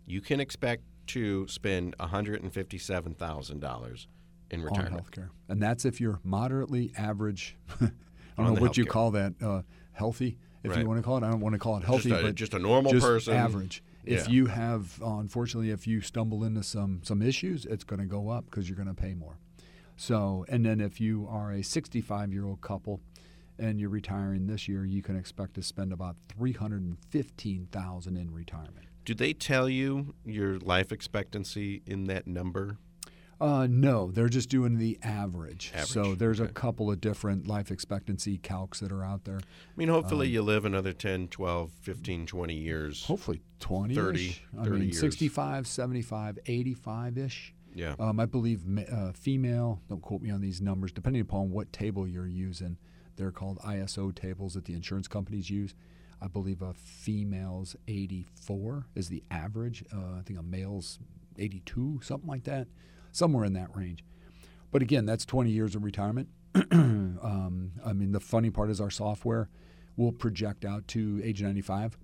you 0.06 0.20
can 0.20 0.40
expect 0.40 0.82
to 1.08 1.46
spend 1.48 1.96
$157,000 1.98 4.06
in 4.50 4.60
on 4.60 4.64
retirement. 4.64 4.92
health 4.94 5.10
care. 5.10 5.30
And 5.48 5.62
that's 5.62 5.84
if 5.84 6.00
you're 6.00 6.20
moderately 6.24 6.92
average. 6.96 7.56
I 7.80 7.90
don't 8.38 8.46
On 8.48 8.54
know 8.54 8.60
what 8.60 8.76
you 8.76 8.84
call 8.84 9.10
that, 9.12 9.34
uh, 9.42 9.62
healthy, 9.92 10.38
if 10.64 10.70
Right. 10.72 10.80
you 10.80 10.86
want 10.88 10.98
to 10.98 11.02
call 11.04 11.18
it. 11.18 11.22
I 11.22 11.30
don't 11.30 11.40
want 11.40 11.52
to 11.54 11.58
call 11.58 11.76
it 11.76 11.84
healthy, 11.84 12.08
Just 12.08 12.20
a- 12.20 12.24
but 12.24 12.34
just 12.34 12.54
a 12.54 12.58
normal 12.58 12.92
just 12.92 13.06
person. 13.06 13.34
average. 13.34 13.82
If 14.06 14.26
Yeah. 14.26 14.32
you 14.32 14.46
have, 14.46 15.00
uh, 15.02 15.18
unfortunately, 15.18 15.70
if 15.70 15.86
you 15.86 16.00
stumble 16.00 16.44
into 16.44 16.62
some 16.62 17.00
some 17.02 17.22
issues, 17.22 17.64
it's 17.66 17.84
going 17.84 18.00
to 18.00 18.06
go 18.06 18.28
up 18.28 18.44
because 18.46 18.68
you're 18.68 18.76
going 18.76 18.88
to 18.88 18.94
pay 18.94 19.14
more. 19.14 19.38
So, 19.96 20.44
and 20.48 20.64
then 20.66 20.80
if 20.80 21.00
you 21.00 21.26
are 21.28 21.52
a 21.52 21.62
65 21.62 22.32
year 22.32 22.44
old 22.44 22.60
couple 22.60 23.00
and 23.58 23.78
you're 23.80 23.88
retiring 23.90 24.46
this 24.48 24.66
year, 24.68 24.84
you 24.84 25.02
can 25.02 25.16
expect 25.16 25.54
to 25.54 25.62
spend 25.62 25.92
about 25.92 26.16
315,000 26.28 28.16
in 28.16 28.32
retirement. 28.32 28.86
Do 29.04 29.14
they 29.14 29.32
tell 29.32 29.68
you 29.68 30.14
your 30.24 30.58
life 30.58 30.90
expectancy 30.92 31.82
in 31.86 32.04
that 32.04 32.26
number? 32.26 32.78
Uh, 33.40 33.66
no, 33.68 34.10
they're 34.10 34.28
just 34.28 34.48
doing 34.48 34.78
the 34.78 34.98
average. 35.02 35.72
So 35.84 36.00
Average, 36.00 36.18
there's 36.18 36.40
a 36.40 36.48
couple 36.48 36.90
of 36.90 37.00
different 37.00 37.46
life 37.46 37.70
expectancy 37.70 38.38
calcs 38.38 38.78
that 38.78 38.92
are 38.92 39.04
out 39.04 39.24
there. 39.24 39.38
I 39.38 39.76
mean, 39.76 39.88
hopefully 39.88 40.28
you 40.28 40.42
live 40.42 40.64
another 40.64 40.92
10, 40.92 41.28
12, 41.28 41.70
15, 41.82 42.26
20 42.26 42.54
years. 42.54 43.04
Hopefully 43.04 43.42
20 43.60 43.94
30, 43.94 44.36
I 44.58 44.64
30 44.64 44.70
mean, 44.70 44.82
years. 44.84 45.00
65, 45.00 45.66
75, 45.66 46.38
85 46.46 47.18
ish. 47.18 47.54
Yeah. 47.74 47.94
Um, 47.98 48.20
I 48.20 48.26
believe 48.26 48.62
uh, 48.90 49.12
female, 49.12 49.80
don't 49.88 50.00
quote 50.00 50.22
me 50.22 50.30
on 50.30 50.40
these 50.40 50.60
numbers, 50.60 50.92
depending 50.92 51.22
upon 51.22 51.50
what 51.50 51.72
table 51.72 52.06
you're 52.06 52.28
using, 52.28 52.78
they're 53.16 53.32
called 53.32 53.58
ISO 53.60 54.14
tables 54.14 54.54
that 54.54 54.64
the 54.64 54.74
insurance 54.74 55.08
companies 55.08 55.50
use. 55.50 55.74
I 56.22 56.28
believe 56.28 56.62
a 56.62 56.72
female's 56.74 57.76
84 57.86 58.86
is 58.94 59.08
the 59.08 59.22
average. 59.30 59.84
Uh, 59.92 60.18
I 60.18 60.22
think 60.24 60.38
a 60.38 60.42
male's 60.42 60.98
82, 61.38 62.00
something 62.02 62.28
like 62.28 62.44
that, 62.44 62.68
somewhere 63.14 63.44
in 63.44 63.52
that 63.54 63.74
range. 63.76 64.04
But 64.70 64.82
again, 64.82 65.06
that's 65.06 65.24
20 65.24 65.50
years 65.50 65.74
of 65.74 65.84
retirement. 65.84 66.28
um, 66.72 67.72
I 67.84 67.92
mean, 67.92 68.12
the 68.12 68.20
funny 68.20 68.50
part 68.50 68.70
is 68.70 68.80
our 68.80 68.90
software 68.90 69.48
will 69.96 70.12
project 70.12 70.64
out 70.64 70.86
to 70.88 71.20
age 71.24 71.42
95, 71.42 71.96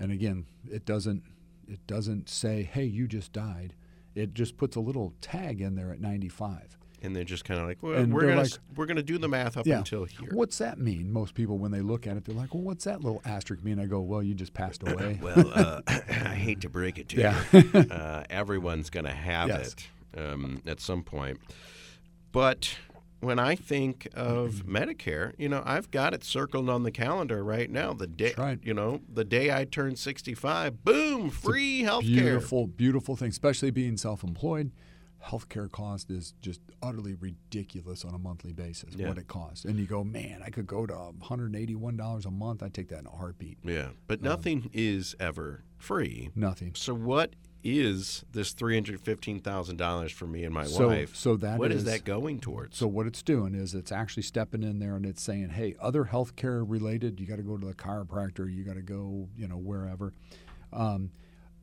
and 0.00 0.10
again, 0.12 0.46
it 0.70 0.84
doesn't 0.84 1.22
it 1.68 1.84
doesn't 1.86 2.28
say, 2.28 2.62
"Hey, 2.62 2.84
you 2.84 3.06
just 3.08 3.32
died." 3.32 3.74
It 4.14 4.32
just 4.34 4.56
puts 4.56 4.76
a 4.76 4.80
little 4.80 5.12
tag 5.20 5.60
in 5.60 5.74
there 5.74 5.90
at 5.92 6.00
95. 6.00 6.78
And 7.02 7.14
they're 7.14 7.24
just 7.24 7.44
kind 7.44 7.60
of 7.60 7.66
like, 7.66 7.82
well, 7.82 7.92
And 7.94 8.14
we're 8.14 8.22
gonna 8.28 8.42
like- 8.42 8.52
we're 8.74 8.86
gonna 8.86 9.02
do 9.02 9.18
the 9.18 9.28
math 9.28 9.56
up 9.58 9.66
Yeah. 9.66 9.78
until 9.78 10.04
here. 10.04 10.30
What's 10.32 10.56
that 10.58 10.78
mean? 10.78 11.12
Most 11.12 11.34
people, 11.34 11.58
when 11.58 11.70
they 11.70 11.82
look 11.82 12.06
at 12.06 12.16
it, 12.16 12.24
they're 12.24 12.34
like, 12.34 12.54
"Well, 12.54 12.62
what's 12.62 12.84
that 12.84 13.02
little 13.02 13.20
asterisk 13.26 13.62
mean?" 13.64 13.78
I 13.78 13.84
go, 13.86 14.00
"Well, 14.00 14.22
you 14.22 14.34
just 14.34 14.54
passed 14.54 14.82
away." 14.88 15.18
Well, 15.20 15.52
uh, 15.54 15.82
I 15.88 16.34
hate 16.34 16.60
to 16.62 16.70
break 16.70 16.98
it 16.98 17.08
to 17.10 17.20
Yeah. 17.20 17.44
you. 17.52 17.60
uh, 17.90 18.24
everyone's 18.30 18.88
going 18.90 19.04
to 19.04 19.12
have 19.12 19.48
Yes. 19.48 19.72
it 19.74 19.86
um, 20.16 20.62
at 20.66 20.80
some 20.80 21.02
point. 21.02 21.38
But 22.32 22.76
when 23.20 23.38
I 23.38 23.54
think 23.54 24.08
of 24.14 24.50
Medicare, 24.66 25.32
you 25.38 25.48
know, 25.48 25.62
I've 25.64 25.90
got 25.90 26.14
it 26.14 26.24
circled 26.24 26.68
on 26.68 26.82
the 26.82 26.90
calendar 26.90 27.42
right 27.42 27.70
now. 27.70 27.92
The 27.92 28.06
day, 28.06 28.34
right. 28.36 28.58
you 28.62 28.74
know, 28.74 29.00
the 29.12 29.24
day 29.24 29.52
I 29.54 29.64
turn 29.64 29.96
65, 29.96 30.84
boom, 30.84 31.30
free 31.30 31.82
health 31.82 32.04
care. 32.04 32.12
beautiful, 32.12 32.66
beautiful 32.66 33.16
thing. 33.16 33.28
Especially 33.28 33.70
being 33.70 33.96
self-employed, 33.96 34.70
healthcare 35.24 35.70
cost 35.70 36.10
is 36.10 36.34
just 36.40 36.60
utterly 36.82 37.14
ridiculous 37.14 38.04
on 38.04 38.14
a 38.14 38.18
monthly 38.18 38.52
basis. 38.52 38.94
Yeah. 38.94 39.08
What 39.08 39.18
it 39.18 39.28
costs, 39.28 39.64
and 39.64 39.78
you 39.78 39.86
go, 39.86 40.04
"Man, 40.04 40.42
I 40.44 40.50
could 40.50 40.66
go 40.66 40.86
to 40.86 40.94
181 40.94 41.96
dollars 41.96 42.26
a 42.26 42.30
month. 42.30 42.62
I 42.62 42.68
take 42.68 42.88
that 42.88 43.00
in 43.00 43.06
a 43.06 43.10
heartbeat." 43.10 43.58
Yeah, 43.64 43.88
but 44.06 44.22
nothing 44.22 44.70
is 44.72 45.16
ever 45.18 45.64
free. 45.78 46.30
Nothing. 46.34 46.74
So 46.74 46.94
what 46.94 47.34
is 47.64 48.24
this 48.32 48.52
three 48.52 48.74
hundred 48.74 49.00
fifteen 49.00 49.40
thousand 49.40 49.76
dollars 49.76 50.12
for 50.12 50.26
me 50.26 50.44
and 50.44 50.54
my 50.54 50.66
So- 50.66 50.88
wife? 50.88 51.16
so 51.16 51.36
that 51.36 51.58
what 51.58 51.72
is 51.72 51.78
is- 51.78 51.84
that 51.84 52.04
going 52.04 52.38
towards? 52.40 52.76
So 52.76 52.86
what 52.86 53.06
it's 53.06 53.22
doing 53.22 53.54
is 53.54 53.74
it's 53.74 53.90
actually 53.92 54.22
stepping 54.22 54.62
in 54.62 54.78
there 54.78 54.94
and 54.96 55.04
it's 55.04 55.22
saying, 55.22 55.50
hey, 55.50 55.74
other 55.80 56.04
healthcare 56.04 56.64
related, 56.68 57.18
you 57.20 57.26
got 57.26 57.36
to 57.36 57.42
go 57.42 57.56
to 57.56 57.66
the 57.66 57.74
chiropractor, 57.74 58.52
you 58.52 58.62
got 58.64 58.74
to 58.76 58.82
go, 58.82 59.28
you 59.36 59.48
know, 59.48 59.56
wherever. 59.58 60.12
Um, 60.72 61.10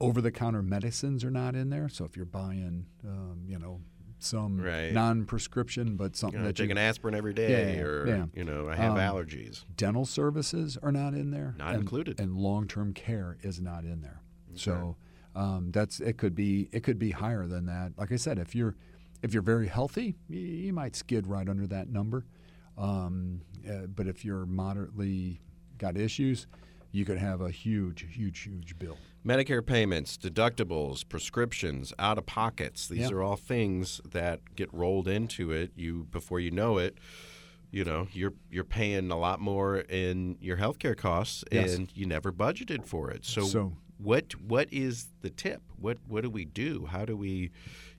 over-the-counter 0.01 0.61
medicines 0.63 1.23
are 1.23 1.31
not 1.31 1.55
in 1.55 1.69
there. 1.69 1.87
So 1.87 2.03
if 2.03 2.17
you're 2.17 2.25
buying, 2.25 2.87
um, 3.07 3.43
you 3.47 3.57
know, 3.59 3.79
some 4.19 4.59
Right. 4.59 4.91
non-prescription 4.93 5.95
but 5.97 6.15
something 6.15 6.39
you 6.39 6.43
know, 6.43 6.47
that 6.47 6.55
take 6.57 6.67
you 6.67 6.71
an 6.71 6.77
aspirin 6.77 7.13
every 7.15 7.33
day, 7.33 7.75
Yeah, 7.77 7.81
or 7.83 8.07
yeah. 8.07 8.25
you 8.33 8.43
know, 8.43 8.67
I 8.69 8.75
have 8.75 8.93
Um, 8.93 8.97
allergies. 8.99 9.63
dental 9.77 10.05
services 10.05 10.77
are 10.81 10.91
not 10.91 11.13
in 11.13 11.31
there. 11.31 11.55
Not 11.57 11.73
and, 11.75 11.81
included. 11.83 12.19
And 12.19 12.35
long-term 12.35 12.93
care 12.93 13.37
is 13.41 13.61
not 13.61 13.83
in 13.85 14.01
there. 14.01 14.21
So 14.55 14.97
um, 15.35 15.71
that's 15.71 15.99
it. 15.99 16.17
Could 16.17 16.35
be 16.35 16.69
it 16.71 16.83
could 16.83 16.99
be 16.99 17.11
higher 17.11 17.45
than 17.47 17.65
that. 17.67 17.93
Like 17.97 18.11
I 18.11 18.17
said, 18.17 18.37
if 18.39 18.53
you're 18.55 18.75
if 19.21 19.33
you're 19.33 19.43
very 19.43 19.67
healthy, 19.67 20.15
you, 20.29 20.39
you 20.39 20.73
might 20.73 20.95
skid 20.95 21.27
right 21.27 21.47
under 21.47 21.65
that 21.67 21.89
number. 21.89 22.25
Um, 22.77 23.41
uh, 23.69 23.87
but 23.87 24.07
if 24.07 24.25
you're 24.25 24.45
moderately 24.45 25.41
got 25.77 25.95
issues, 25.97 26.47
you 26.91 27.05
could 27.05 27.17
have 27.17 27.41
a 27.41 27.49
huge, 27.49 28.05
huge, 28.11 28.39
huge 28.39 28.77
bill. 28.79 28.97
Medicare 29.25 29.65
payments, 29.65 30.17
deductibles, 30.17 31.07
prescriptions, 31.07 31.93
out 31.97 32.17
of 32.17 32.25
pockets. 32.25 32.87
These 32.87 33.09
Yeah. 33.09 33.15
are 33.15 33.21
all 33.23 33.37
things 33.37 34.01
that 34.11 34.55
get 34.55 34.73
rolled 34.73 35.07
into 35.07 35.51
it. 35.51 35.71
You 35.75 36.07
before 36.11 36.39
you 36.39 36.51
know 36.51 36.77
it, 36.77 36.97
you 37.71 37.85
know, 37.85 38.07
you're 38.11 38.33
you're 38.51 38.63
paying 38.65 39.09
a 39.11 39.17
lot 39.17 39.39
more 39.39 39.77
in 39.79 40.37
your 40.41 40.57
healthcare 40.57 40.97
costs 40.97 41.43
Yes. 41.51 41.73
and 41.75 41.89
you 41.95 42.05
never 42.05 42.31
budgeted 42.33 42.85
for 42.85 43.09
it. 43.11 43.23
So, 43.25 43.43
So- 43.45 43.77
what 44.03 44.35
what 44.35 44.67
is 44.71 45.07
the 45.21 45.29
tip? 45.29 45.61
What 45.77 45.97
what 46.07 46.21
do 46.23 46.29
we 46.29 46.45
do? 46.45 46.87
How 46.89 47.05
do 47.05 47.15
we, 47.15 47.51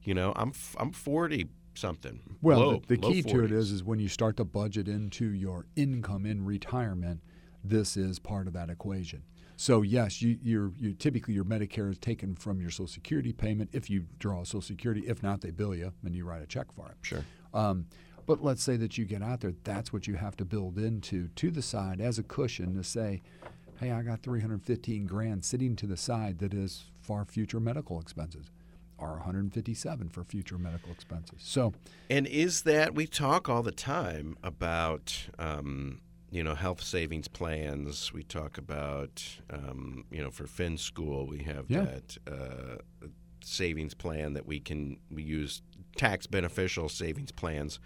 you 0.02 0.14
know, 0.14 0.32
I'm 0.36 0.52
I'm 0.78 0.92
40 0.92 1.46
something. 1.74 2.20
Well, 2.42 2.58
low, 2.60 2.82
the, 2.86 2.96
the 2.96 3.08
key 3.08 3.22
to 3.22 3.44
it 3.44 3.50
is 3.50 3.66
is 3.66 3.72
is 3.72 3.84
when 3.84 3.98
you 3.98 4.08
start 4.08 4.36
to 4.36 4.44
budget 4.44 4.88
into 4.88 5.26
your 5.32 5.66
income 5.76 6.26
in 6.26 6.44
retirement, 6.44 7.20
this 7.62 7.96
is 7.96 8.18
part 8.18 8.46
of 8.46 8.52
that 8.52 8.70
equation. 8.70 9.22
So 9.56 9.82
yes, 9.82 10.20
you 10.20 10.38
you're, 10.42 10.72
you 10.78 10.94
typically 10.94 11.34
your 11.34 11.44
Medicare 11.44 11.90
is 11.90 11.98
taken 11.98 12.34
from 12.34 12.60
your 12.60 12.70
Social 12.70 12.86
Security 12.86 13.32
payment 13.32 13.70
if 13.72 13.88
you 13.88 14.06
draw 14.18 14.44
Social 14.44 14.60
Security. 14.60 15.04
If 15.06 15.22
not, 15.22 15.40
they 15.40 15.50
bill 15.50 15.74
you 15.74 15.92
and 16.04 16.14
you 16.14 16.24
write 16.24 16.42
a 16.42 16.46
check 16.46 16.72
for 16.72 16.88
it. 16.88 16.96
Sure. 17.02 17.24
Um, 17.52 17.86
but 18.26 18.42
let's 18.42 18.62
say 18.62 18.76
that 18.78 18.96
you 18.96 19.04
get 19.04 19.22
out 19.22 19.40
there, 19.40 19.52
that's 19.64 19.92
what 19.92 20.06
you 20.06 20.14
have 20.14 20.36
to 20.38 20.44
build 20.44 20.78
into 20.78 21.28
to 21.28 21.50
the 21.50 21.62
side 21.62 22.00
as 22.00 22.18
a 22.18 22.22
cushion 22.22 22.74
to 22.74 22.82
say, 22.82 23.22
hey, 23.80 23.90
I 23.90 24.02
got 24.02 24.22
315 24.22 25.06
grand 25.06 25.44
sitting 25.44 25.76
to 25.76 25.86
the 25.86 25.96
side 25.96 26.38
that 26.38 26.54
is 26.54 26.84
for 27.00 27.24
future 27.24 27.60
medical 27.60 28.00
expenses, 28.00 28.46
or 28.98 29.10
157 29.14 30.08
for 30.08 30.24
future 30.24 30.58
medical 30.58 30.92
expenses. 30.92 31.38
So 31.40 31.72
And 32.08 32.26
is 32.26 32.62
that 32.62 32.94
we 32.94 33.06
talk 33.06 33.48
all 33.48 33.62
the 33.62 33.72
time 33.72 34.36
about 34.42 35.28
um, 35.38 36.00
you 36.30 36.42
know 36.44 36.54
health 36.54 36.82
savings 36.82 37.28
plans? 37.28 38.12
We 38.12 38.22
talk 38.22 38.56
about 38.58 39.22
um, 39.50 40.04
you 40.10 40.22
know 40.22 40.30
for 40.30 40.46
Fin 40.46 40.78
School 40.78 41.26
we 41.26 41.42
have 41.42 41.66
Yeah. 41.68 41.84
that 41.84 42.18
uh, 42.30 43.06
savings 43.42 43.92
plan 43.94 44.32
that 44.34 44.46
we 44.46 44.60
can 44.60 44.98
we 45.10 45.22
use 45.22 45.62
tax 45.96 46.26
beneficial 46.26 46.88
savings 46.88 47.32
plans. 47.32 47.78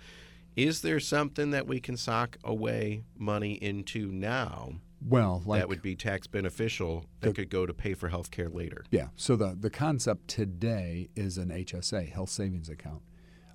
Is 0.57 0.83
there 0.83 0.99
something 1.01 1.51
that 1.53 1.67
we 1.67 1.81
can 1.81 1.97
sock 1.97 2.37
away 2.43 3.05
money 3.17 3.53
into 3.55 4.11
now 4.11 4.75
Well, 5.07 5.43
like 5.47 5.61
that 5.61 5.69
would 5.69 5.83
be 5.83 5.95
tax 5.95 6.27
beneficial 6.27 7.05
that 7.21 7.35
could 7.35 7.51
go 7.51 7.67
to 7.67 7.75
pay 7.75 7.95
for 7.95 8.09
health 8.09 8.31
care 8.31 8.49
later? 8.49 8.85
yeah. 8.91 9.09
So 9.17 9.37
the 9.37 9.57
the 9.59 9.71
concept 9.71 10.29
today 10.29 11.09
is 11.15 11.39
an 11.39 11.51
HSA, 11.51 12.11
health 12.11 12.31
savings 12.31 12.69
account. 12.69 13.03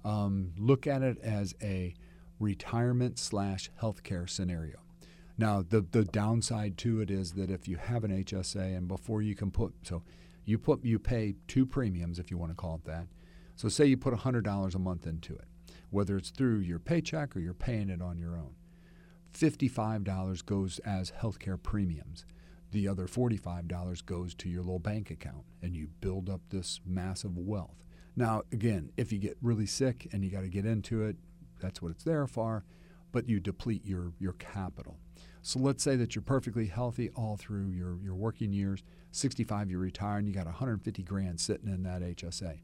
Um, 0.06 0.54
look 0.58 0.88
at 0.88 1.02
it 1.02 1.18
as 1.22 1.54
a 1.62 1.94
retirement 2.40 3.20
slash 3.20 3.70
healthcare 3.82 4.30
scenario. 4.30 4.78
Now, 5.38 5.64
the 5.68 5.82
the 5.82 6.06
downside 6.06 6.78
to 6.80 7.02
it 7.02 7.10
is 7.10 7.34
that 7.34 7.50
if 7.50 7.68
you 7.68 7.78
have 7.78 8.04
an 8.04 8.24
HSA 8.24 8.78
and 8.78 8.88
before 8.88 9.22
you 9.22 9.36
can 9.36 9.52
put 9.52 9.74
so 9.84 10.04
you 10.46 10.58
put 10.58 10.84
you 10.84 11.00
pay 11.00 11.36
two 11.48 11.66
premiums 11.66 12.20
if 12.20 12.30
you 12.32 12.38
want 12.38 12.52
to 12.52 12.56
call 12.56 12.76
it 12.76 12.86
that. 12.86 13.08
So 13.56 13.70
say 13.70 13.86
you 13.86 13.98
put 13.98 14.14
hundred 14.14 14.44
dollars 14.46 14.76
a 14.76 14.80
month 14.80 15.08
into 15.08 15.34
it, 15.34 15.46
whether 15.90 16.18
it's 16.18 16.30
through 16.30 16.60
your 16.60 16.80
paycheck 16.80 17.36
or 17.36 17.40
you're 17.40 17.54
paying 17.54 17.90
it 17.90 18.02
on 18.02 18.18
your 18.18 18.38
own. 18.38 18.56
$55 19.34 20.46
goes 20.46 20.80
as 20.80 21.12
healthcare 21.12 21.62
premiums. 21.62 22.26
The 22.72 22.88
other 22.88 23.06
$45 23.08 24.06
goes 24.06 24.34
to 24.36 24.50
your 24.50 24.62
little 24.62 24.80
bank 24.80 25.12
account, 25.12 25.44
and 25.62 25.76
you 25.76 25.90
build 26.02 26.30
up 26.30 26.42
this 26.50 26.82
massive 26.86 27.38
wealth. 27.38 27.84
Now, 28.16 28.44
again, 28.52 28.92
if 28.98 29.12
you 29.12 29.20
get 29.20 29.38
really 29.42 29.66
sick 29.66 30.08
and 30.12 30.24
you 30.24 30.30
got 30.30 30.42
to 30.42 30.48
get 30.48 30.66
into 30.66 31.04
it, 31.04 31.18
that's 31.60 31.82
what 31.82 31.92
it's 31.92 32.04
there 32.04 32.28
for, 32.28 32.64
but 33.12 33.30
you 33.30 33.40
deplete 33.40 33.86
your, 33.86 34.14
your 34.20 34.34
capital. 34.34 34.98
So 35.42 35.60
let's 35.60 35.84
say 35.84 35.96
that 35.98 36.16
you're 36.16 36.22
perfectly 36.22 36.68
healthy 36.68 37.10
all 37.16 37.38
through 37.38 37.70
your, 37.70 37.98
your 38.02 38.16
working 38.16 38.54
years. 38.54 38.82
65, 39.12 39.70
you 39.70 39.78
retire, 39.78 40.18
and 40.18 40.28
you 40.28 40.34
got 40.34 40.46
150 40.46 41.04
grand 41.04 41.40
sitting 41.40 41.68
in 41.68 41.84
that 41.84 42.02
HSA. 42.02 42.60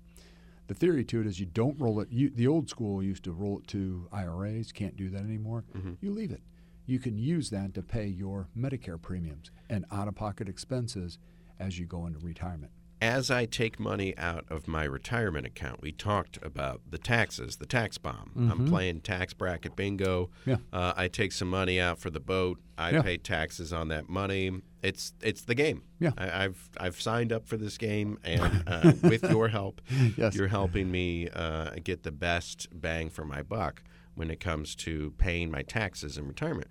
The 0.68 0.74
theory 0.74 1.04
to 1.06 1.20
it 1.20 1.28
is 1.28 1.40
you 1.40 1.46
don't 1.46 1.80
roll 1.80 2.00
it. 2.00 2.10
You, 2.12 2.30
the 2.30 2.48
old 2.48 2.70
school 2.70 3.04
used 3.04 3.24
to 3.24 3.32
roll 3.32 3.60
it 3.60 3.68
to 3.68 4.08
IRAs. 4.12 4.72
Can't 4.72 4.96
do 4.96 5.10
that 5.10 5.22
anymore. 5.22 5.66
Mm-hmm. 5.76 5.94
You 6.00 6.12
leave 6.12 6.32
it. 6.32 6.42
You 6.90 7.00
can 7.00 7.18
use 7.20 7.50
that 7.52 7.74
to 7.76 7.82
pay 7.84 8.08
your 8.08 8.48
Medicare 8.58 9.00
premiums 9.02 9.52
and 9.70 9.86
out-of-pocket 9.92 10.50
expenses 10.50 11.20
as 11.60 11.78
you 11.78 11.86
go 11.86 12.06
into 12.08 12.20
retirement. 12.20 12.72
as 13.02 13.32
I 13.32 13.46
take 13.46 13.80
money 13.80 14.18
out 14.18 14.44
of 14.50 14.68
my 14.68 14.84
retirement 14.84 15.46
account, 15.46 15.82
we 15.82 15.92
talked 15.94 16.38
about 16.44 16.82
the 16.90 16.98
taxes, 16.98 17.56
the 17.58 17.66
tax 17.66 17.98
bomb. 17.98 18.32
I'm 18.52 18.68
playing 18.68 19.02
tax 19.02 19.34
bracket 19.34 19.76
bingo. 19.78 20.30
Yeah. 20.46 20.58
Uh, 20.74 20.92
I 20.98 21.08
take 21.08 21.32
some 21.32 21.50
money 21.50 21.80
out 21.80 22.00
for 22.00 22.10
the 22.10 22.20
boat. 22.20 22.60
I 22.78 22.90
Yeah. 22.92 23.02
pay 23.04 23.18
taxes 23.18 23.72
on 23.72 23.88
that 23.90 24.10
money. 24.10 24.52
It's 24.82 25.14
it's 25.22 25.44
the 25.44 25.56
game. 25.56 25.84
Yeah. 26.00 26.12
I, 26.18 26.44
I've 26.46 26.70
I've 26.78 27.00
signed 27.00 27.32
up 27.32 27.48
for 27.48 27.56
this 27.56 27.78
game, 27.78 28.18
and 28.24 28.64
uh, 28.68 28.92
with 29.04 29.24
your 29.30 29.48
help, 29.50 29.80
Yes. 30.18 30.36
you're 30.36 30.48
helping 30.50 30.90
me 30.92 31.30
uh, 31.30 31.76
get 31.84 32.04
the 32.04 32.12
best 32.12 32.68
bang 32.74 33.10
for 33.10 33.24
my 33.24 33.44
buck 33.44 33.82
when 34.20 34.30
it 34.30 34.42
comes 34.42 34.76
to 34.76 35.14
paying 35.18 35.50
my 35.50 35.62
taxes 35.62 36.18
in 36.18 36.28
retirement. 36.28 36.68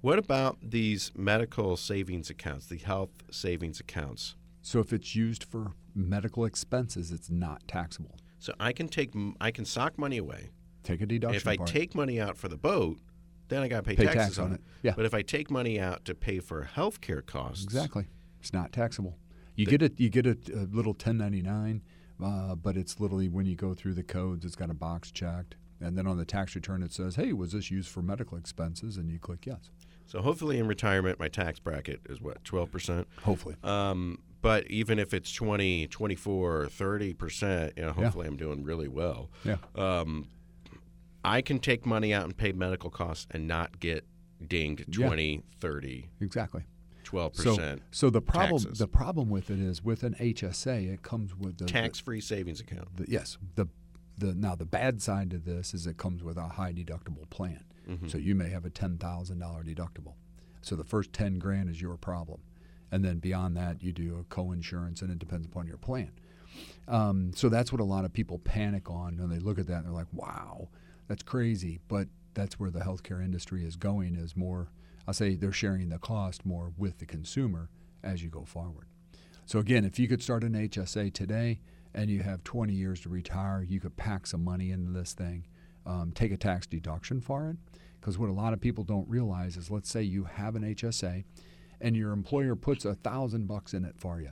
What 0.00 0.18
about 0.18 0.56
these 0.62 1.12
medical 1.14 1.76
savings 1.76 2.30
accounts, 2.30 2.66
the 2.66 2.78
health 2.78 3.10
savings 3.30 3.78
accounts? 3.78 4.36
So 4.62 4.80
if 4.80 4.92
it's 4.92 5.14
used 5.14 5.44
for 5.44 5.72
medical 5.94 6.46
expenses, 6.46 7.12
it's 7.12 7.28
not 7.28 7.68
taxable. 7.68 8.16
So 8.38 8.54
I 8.58 8.72
can 8.72 8.88
take 8.88 9.12
I 9.40 9.50
can 9.50 9.64
sock 9.66 9.98
money 9.98 10.16
away. 10.16 10.50
Take 10.82 11.02
a 11.02 11.06
deduction. 11.06 11.36
if 11.36 11.46
I 11.46 11.58
part. 11.58 11.68
take 11.68 11.94
money 11.94 12.18
out 12.18 12.38
for 12.38 12.48
the 12.48 12.56
boat, 12.56 12.98
then 13.48 13.62
I 13.62 13.68
got 13.68 13.78
to 13.78 13.82
pay, 13.82 13.96
Pay 13.96 14.04
taxes 14.04 14.22
tax 14.22 14.38
on 14.38 14.46
on 14.46 14.52
it. 14.54 14.60
Yeah. 14.82 14.94
But 14.96 15.04
if 15.04 15.12
I 15.12 15.20
take 15.22 15.50
money 15.50 15.78
out 15.78 16.06
to 16.06 16.14
pay 16.14 16.38
for 16.38 16.62
health 16.62 17.02
care 17.02 17.20
costs, 17.20 17.64
exactly, 17.64 18.06
it's 18.40 18.54
not 18.54 18.72
taxable. 18.72 19.18
You 19.56 19.66
get 19.66 19.82
it. 19.82 19.98
You 19.98 20.08
get 20.08 20.24
a, 20.24 20.38
a 20.54 20.64
little 20.70 20.92
1099, 20.92 21.82
uh, 22.24 22.54
but 22.54 22.76
it's 22.76 23.00
literally 23.00 23.28
when 23.28 23.44
you 23.44 23.56
go 23.56 23.74
through 23.74 23.94
the 23.94 24.04
codes, 24.04 24.44
it's 24.44 24.54
got 24.54 24.70
a 24.70 24.74
box 24.74 25.10
checked, 25.10 25.56
and 25.80 25.96
then 25.96 26.06
on 26.06 26.16
the 26.18 26.24
tax 26.24 26.54
return 26.54 26.82
it 26.82 26.92
says, 26.92 27.16
"Hey, 27.16 27.32
was 27.32 27.52
this 27.52 27.70
used 27.70 27.88
for 27.88 28.02
medical 28.02 28.36
expenses?" 28.38 28.96
And 28.96 29.10
you 29.10 29.18
click 29.18 29.46
yes. 29.46 29.70
So 30.06 30.22
hopefully 30.22 30.58
in 30.58 30.66
retirement, 30.66 31.18
my 31.18 31.28
tax 31.28 31.60
bracket 31.60 32.00
is 32.08 32.20
what 32.20 32.42
twelve 32.44 32.70
percent. 32.70 33.06
Hopefully. 33.22 33.56
Um, 33.62 34.18
but 34.40 34.70
even 34.70 35.00
if 35.00 35.12
it's 35.12 35.32
20, 35.32 35.88
24, 35.88 36.68
30 36.68 37.12
percent, 37.14 37.72
you 37.76 37.82
know, 37.84 37.92
hopefully 37.92 38.26
I'm 38.26 38.36
doing 38.36 38.62
really 38.62 38.86
well. 38.88 39.30
Yeah. 39.44 39.56
Um, 39.74 40.28
I 41.24 41.40
can 41.42 41.58
take 41.58 41.84
money 41.84 42.14
out 42.14 42.24
and 42.24 42.36
pay 42.36 42.52
medical 42.52 42.88
costs 42.88 43.26
and 43.32 43.48
not 43.48 43.80
get 43.80 44.06
dinged 44.46 44.96
Yeah. 44.96 45.08
20, 45.08 45.42
30, 45.60 46.08
Exactly. 46.20 46.62
12%. 47.04 47.80
so 47.90 48.10
the 48.10 48.20
problem 48.22 48.62
taxes. 48.62 48.78
the 48.78 48.86
problem 48.86 49.28
with 49.28 49.50
it 49.50 49.58
is 49.58 49.82
with 49.82 50.04
an 50.04 50.14
HSA, 50.20 50.92
it 50.92 51.02
comes 51.02 51.34
with 51.34 51.58
the 51.58 51.64
the- 51.64 51.70
tax-free 51.70 52.20
savings 52.20 52.60
account. 52.60 52.96
the, 52.96 53.06
yes 53.08 53.36
the 53.56 53.66
the 54.18 54.34
now 54.34 54.54
the 54.54 54.64
bad 54.64 55.00
side 55.00 55.30
to 55.30 55.38
this 55.38 55.74
is 55.74 55.86
it 55.86 55.96
comes 55.96 56.22
with 56.22 56.36
a 56.36 56.48
high 56.48 56.72
deductible 56.72 57.28
plan. 57.30 57.64
Mm-hmm. 57.88 58.08
So 58.08 58.18
you 58.18 58.34
may 58.34 58.50
have 58.50 58.64
a 58.64 58.70
ten 58.70 58.98
thousand 58.98 59.38
dollar 59.38 59.62
deductible. 59.62 60.14
So 60.62 60.76
the 60.76 60.84
first 60.84 61.12
ten 61.12 61.38
grand 61.38 61.70
is 61.70 61.80
your 61.80 61.96
problem, 61.96 62.40
and 62.90 63.04
then 63.04 63.18
beyond 63.18 63.56
that 63.56 63.82
you 63.82 63.92
do 63.92 64.18
a 64.18 64.24
co-insurance, 64.24 65.02
and 65.02 65.10
it 65.10 65.18
depends 65.18 65.46
upon 65.46 65.66
your 65.66 65.78
plan. 65.78 66.12
Um, 66.86 67.32
so 67.34 67.48
that's 67.48 67.72
what 67.72 67.80
a 67.80 67.84
lot 67.84 68.04
of 68.04 68.12
people 68.12 68.38
panic 68.38 68.90
on 68.90 69.18
when 69.18 69.30
they 69.30 69.38
look 69.38 69.58
at 69.58 69.66
that 69.68 69.78
and 69.78 69.86
they're 69.86 69.92
like, 69.92 70.12
"Wow, 70.12 70.68
that's 71.06 71.22
crazy." 71.22 71.80
But 71.88 72.08
that's 72.34 72.58
where 72.58 72.70
the 72.70 72.80
healthcare 72.80 73.24
industry 73.24 73.64
is 73.64 73.76
going. 73.76 74.16
Is 74.16 74.36
more, 74.36 74.68
I'll 75.06 75.14
say 75.14 75.34
they're 75.34 75.52
sharing 75.52 75.88
the 75.88 75.98
cost 75.98 76.44
more 76.44 76.72
with 76.76 76.98
the 76.98 77.06
consumer 77.06 77.70
as 78.02 78.22
you 78.22 78.28
go 78.28 78.44
forward. 78.44 78.86
So 79.46 79.58
again, 79.58 79.84
if 79.84 79.98
you 79.98 80.08
could 80.08 80.22
start 80.22 80.44
an 80.44 80.52
HSA 80.52 81.12
today 81.14 81.60
and 81.98 82.08
you 82.08 82.22
have 82.22 82.44
20 82.44 82.72
years 82.72 83.00
to 83.00 83.08
retire, 83.08 83.66
you 83.68 83.80
could 83.80 83.96
pack 83.96 84.24
some 84.24 84.44
money 84.44 84.70
into 84.70 84.92
this 84.92 85.14
thing, 85.14 85.44
um, 85.84 86.12
take 86.14 86.30
a 86.30 86.36
tax 86.36 86.64
deduction 86.64 87.20
for 87.20 87.50
it. 87.50 87.56
Because 88.00 88.16
what 88.16 88.30
a 88.30 88.32
lot 88.32 88.52
of 88.52 88.60
people 88.60 88.84
don't 88.84 89.08
realize 89.08 89.56
is, 89.56 89.68
let's 89.68 89.90
say 89.90 90.02
you 90.02 90.22
have 90.22 90.54
an 90.54 90.62
HSA, 90.62 91.24
and 91.80 91.96
your 91.96 92.12
employer 92.12 92.54
puts 92.54 92.84
a 92.84 92.94
thousand 92.94 93.48
bucks 93.48 93.74
in 93.74 93.84
it 93.84 93.96
for 93.98 94.20
you. 94.20 94.30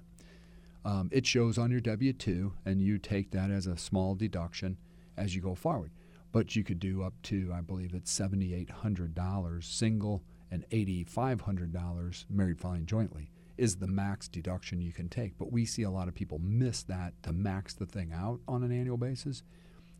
Um, 0.84 1.08
it 1.10 1.26
shows 1.26 1.58
on 1.58 1.72
your 1.72 1.80
W 1.80 2.12
2, 2.12 2.52
and 2.64 2.80
you 2.80 2.98
take 2.98 3.32
that 3.32 3.50
as 3.50 3.66
a 3.66 3.76
small 3.76 4.14
deduction 4.14 4.78
as 5.16 5.34
you 5.34 5.42
go 5.42 5.56
forward. 5.56 5.90
But 6.30 6.54
you 6.54 6.62
could 6.62 6.78
do 6.78 7.02
up 7.02 7.14
to, 7.24 7.52
I 7.52 7.62
believe 7.62 7.94
it's 7.94 8.16
$7,800 8.16 9.64
single 9.64 10.22
and 10.52 10.64
$8,500 10.70 12.24
married 12.30 12.60
filing 12.60 12.86
jointly 12.86 13.32
is 13.56 13.76
the 13.76 13.86
max 13.86 14.28
deduction 14.28 14.80
you 14.80 14.92
can 14.92 15.08
take. 15.08 15.38
But 15.38 15.52
we 15.52 15.64
see 15.64 15.82
a 15.82 15.90
lot 15.90 16.08
of 16.08 16.14
people 16.14 16.38
miss 16.38 16.82
that 16.84 17.14
to 17.22 17.32
max 17.32 17.74
the 17.74 17.86
thing 17.86 18.12
out 18.12 18.40
on 18.46 18.62
an 18.62 18.72
annual 18.72 18.96
basis. 18.96 19.42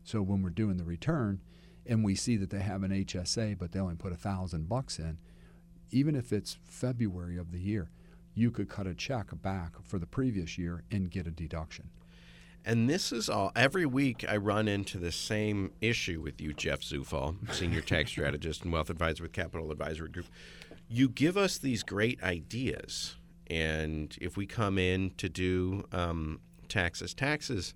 So 0.05 0.23
when 0.23 0.43
we're 0.43 0.51
doing 0.51 0.77
the 0.77 0.85
return 0.85 1.41
and 1.85 2.05
we 2.05 2.15
see 2.15 2.37
that 2.37 2.51
they 2.51 2.61
have 2.61 2.83
an 2.83 2.91
HSA, 2.91 3.59
but 3.59 3.73
they 3.73 3.81
only 3.81 3.97
put 3.97 4.13
a 4.13 4.17
thousand 4.17 4.69
bucks 4.69 4.99
in, 4.99 5.19
even 5.91 6.15
if 6.15 6.33
it's 6.33 6.59
February 6.65 7.39
of 7.39 7.53
the 7.53 7.61
year, 7.61 7.91
you 8.35 8.51
could 8.51 8.69
cut 8.69 8.87
a 8.87 8.95
check 8.95 9.29
back 9.43 9.73
for 9.83 9.99
the 9.99 10.07
previous 10.07 10.59
year 10.59 10.85
and 10.91 11.11
get 11.11 11.27
a 11.27 11.31
deduction. 11.31 11.91
And 12.65 12.91
this 12.91 13.13
is 13.13 13.31
all. 13.31 13.53
Every 13.55 13.87
week, 13.87 14.25
I 14.29 14.37
run 14.37 14.67
into 14.67 14.99
the 14.99 15.13
same 15.13 15.71
issue 15.81 16.21
with 16.21 16.41
you, 16.41 16.53
Jeff 16.53 16.81
Zufall, 16.81 17.37
senior 17.55 17.81
tax 17.81 18.11
strategist 18.13 18.65
and 18.65 18.73
wealth 18.73 18.91
advisor 18.91 19.23
with 19.23 19.33
Capital 19.33 19.71
Advisory 19.71 20.09
Group. 20.09 20.27
you 20.89 21.09
give 21.09 21.37
us 21.37 21.59
these 21.59 21.85
great 21.85 22.21
ideas, 22.25 23.17
and 23.51 24.17
if 24.21 24.37
we 24.37 24.47
come 24.47 24.79
in 24.79 25.11
to 25.19 25.29
do 25.29 25.85
um, 25.93 26.41
taxes, 26.69 27.15
taxes. 27.15 27.75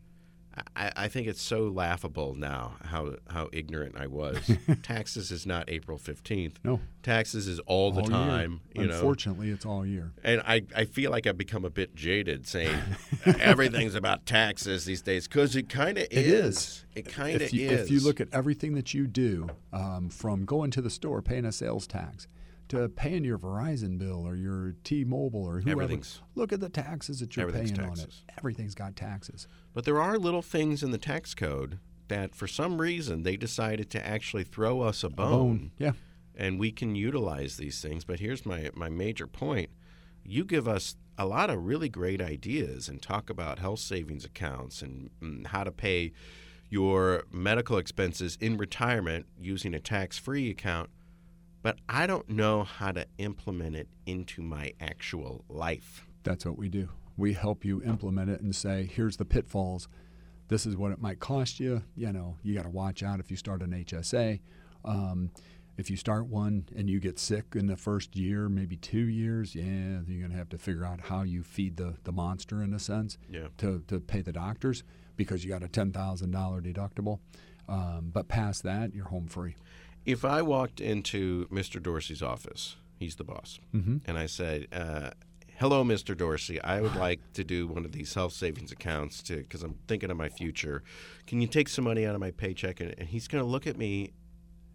I, 0.75 0.91
I 0.97 1.09
think 1.09 1.29
it's 1.29 1.41
so 1.41 1.69
laughable 1.69 2.35
now 2.35 2.75
how 2.83 3.15
how 3.29 3.49
ignorant 3.53 3.97
I 3.97 4.09
was. 4.09 4.51
taxes 4.83 5.31
is 5.31 5.47
not 5.47 5.71
April 5.71 5.97
fifteenth. 5.97 6.59
No. 6.65 6.81
taxes 7.05 7.47
is 7.47 7.61
all 7.61 7.93
the 7.93 8.03
time. 8.03 8.61
You 8.75 8.89
know, 8.89 8.95
Unfortunately, 8.95 9.51
it's 9.51 9.65
all 9.65 9.87
year. 9.87 10.13
and 10.25 10.43
I, 10.45 10.63
I 10.75 10.87
feel 10.87 11.13
like 11.13 11.29
I've 11.29 11.39
become 11.39 11.65
a 11.65 11.71
bit 11.71 11.95
jaded 11.95 12.49
saying 12.49 12.77
everything's 13.25 13.95
about 13.95 14.27
taxes 14.27 14.85
these 14.85 15.03
days 15.03 15.29
because 15.29 15.55
it 15.55 15.69
kind 15.69 15.97
of 15.97 16.09
is. 16.11 16.27
is. 16.57 16.85
It 16.97 17.09
kind 17.09 17.37
of 17.37 17.43
is. 17.43 17.53
If 17.55 17.91
you 17.91 18.01
look 18.01 18.21
at 18.21 18.29
everything 18.33 18.75
that 18.75 18.93
you 18.93 19.07
do, 19.07 19.49
um, 19.73 20.09
from 20.11 20.45
going 20.45 20.73
to 20.73 20.83
the 20.83 20.91
store, 20.91 21.23
paying 21.23 21.45
a 21.45 21.53
sales 21.53 21.87
tax, 21.87 22.27
to 22.71 22.89
paying 22.89 23.25
your 23.25 23.39
Verizon 23.39 23.99
bill 23.99 24.27
or 24.27 24.35
your 24.35 24.75
T-Mobile 24.85 25.45
or 25.45 25.61
whoever, 25.61 26.01
look 26.35 26.53
at 26.53 26.61
the 26.61 26.69
taxes 26.69 27.21
that 27.21 27.37
you're 27.37 27.51
paying 27.51 27.79
on 27.81 27.99
it. 27.99 28.15
Everything's 28.39 28.75
got 28.75 28.97
taxes. 28.97 29.47
But 29.75 29.85
there 29.85 30.01
are 30.01 30.19
little 30.19 30.43
things 30.43 30.83
in 30.83 30.91
the 30.91 30.99
tax 30.99 31.35
code 31.35 31.79
that 32.09 32.35
for 32.35 32.47
some 32.47 32.81
reason 32.81 33.23
they 33.23 33.37
decided 33.37 33.91
to 33.91 34.07
actually 34.07 34.45
throw 34.45 34.81
us 34.81 35.05
a 35.05 35.09
bone. 35.11 35.31
Bone. 35.31 35.71
Yeah. 35.79 35.93
And 36.37 36.59
we 36.59 36.73
can 36.73 36.95
utilize 36.95 37.57
these 37.57 37.81
things. 37.83 38.05
But 38.05 38.21
here's 38.21 38.47
my, 38.47 38.71
my 38.75 38.89
major 38.89 39.27
point. 39.27 39.71
You 40.25 40.45
give 40.45 40.67
us 40.67 40.97
a 41.19 41.27
lot 41.27 41.51
of 41.51 41.65
really 41.65 41.89
great 41.89 42.23
ideas 42.23 42.89
and 42.89 43.03
talk 43.03 43.29
about 43.29 43.59
health 43.59 43.81
savings 43.81 44.25
accounts 44.25 44.81
and, 44.81 45.11
mm, 45.21 45.47
how 45.49 45.65
to 45.65 45.73
pay 45.73 46.13
your 46.69 47.25
medical 47.33 47.79
expenses 47.79 48.39
in 48.41 48.57
retirement 48.57 49.27
using 49.39 49.75
a 49.75 49.81
tax 49.81 50.19
free 50.19 50.49
account. 50.51 50.89
But 51.63 51.79
I 51.89 52.07
don't 52.07 52.29
know 52.29 52.65
how 52.65 52.93
to 52.93 53.07
implement 53.19 53.77
it 53.77 53.89
into 54.07 54.41
my 54.43 54.73
actual 54.81 55.45
life. 55.49 56.07
That's 56.23 56.47
what 56.47 56.57
we 56.59 56.69
do. 56.69 56.89
We 57.17 57.35
help 57.35 57.65
you 57.65 57.83
implement 57.83 58.31
it 58.31 58.41
and 58.41 58.55
say, 58.57 58.89
here's 58.91 59.19
the 59.19 59.25
pitfalls. 59.27 59.89
This 60.49 60.65
is 60.67 60.77
what 60.77 60.91
it 60.91 61.01
might 61.01 61.21
cost 61.21 61.61
you. 61.61 61.83
You 61.97 62.13
know, 62.13 62.37
you 62.43 62.55
got 62.55 62.63
to 62.65 62.71
watch 62.71 63.03
out 63.03 63.21
if 63.21 63.31
you 63.31 63.37
start 63.37 63.63
an 63.63 63.71
HSA. 63.73 64.41
Um, 64.85 65.31
if 65.77 65.91
you 65.91 65.97
start 65.97 66.27
one 66.27 66.65
and 66.75 66.89
you 66.91 66.99
get 66.99 67.19
sick 67.19 67.45
in 67.55 67.67
the 67.67 67.77
first 67.77 68.17
year, 68.17 68.49
maybe 68.49 68.77
two 68.77 69.07
years, 69.09 69.55
yeah, 69.55 70.01
you're 70.07 70.21
going 70.21 70.31
to 70.33 70.37
have 70.37 70.49
to 70.51 70.59
figure 70.59 70.85
out 70.85 71.01
how 71.03 71.23
you 71.23 71.43
feed 71.43 71.77
the, 71.77 71.95
the 72.05 72.13
monster 72.13 72.63
in 72.63 72.73
a 72.75 72.79
sense 72.79 73.19
Yeah. 73.31 73.49
to, 73.59 73.83
to 73.89 74.01
pay 74.01 74.23
the 74.23 74.33
doctors 74.33 74.83
because 75.17 75.45
you 75.45 75.51
got 75.51 75.63
a 75.63 75.69
$10,000 75.69 75.93
deductible. 76.75 77.21
Um, 77.69 78.11
but 78.13 78.27
past 78.29 78.63
that, 78.65 78.95
you're 78.95 79.07
home 79.09 79.29
free. 79.29 79.55
If 80.11 80.25
I 80.25 80.43
walked 80.43 80.81
into 80.81 81.47
Mr. 81.49 81.83
Dorsey's 81.83 82.23
office, 82.23 82.77
he's 82.99 83.17
the 83.17 83.25
boss, 83.25 83.59
Mm-hmm. 83.75 83.99
and 84.07 84.19
I 84.19 84.27
said, 84.27 84.67
uh, 84.73 85.11
"Hello, 85.59 85.85
Mr. 85.85 86.17
Dorsey. 86.17 86.61
I 86.63 86.81
would 86.81 86.97
like 86.97 87.21
to 87.35 87.45
do 87.45 87.67
one 87.67 87.85
of 87.85 87.93
these 87.93 88.13
health 88.15 88.33
savings 88.33 88.73
accounts 88.73 89.23
to 89.25 89.37
because 89.39 89.63
I'm 89.63 89.77
thinking 89.89 90.11
of 90.11 90.17
my 90.17 90.29
future. 90.29 90.83
Can 91.27 91.41
you 91.41 91.47
take 91.47 91.69
some 91.69 91.85
money 91.85 92.07
out 92.07 92.15
of 92.15 92.21
my 92.21 92.31
paycheck?" 92.31 92.81
And, 92.81 92.95
and 92.99 93.09
he's 93.09 93.29
going 93.29 93.43
to 93.45 93.49
look 93.51 93.67
at 93.67 93.77
me 93.77 94.13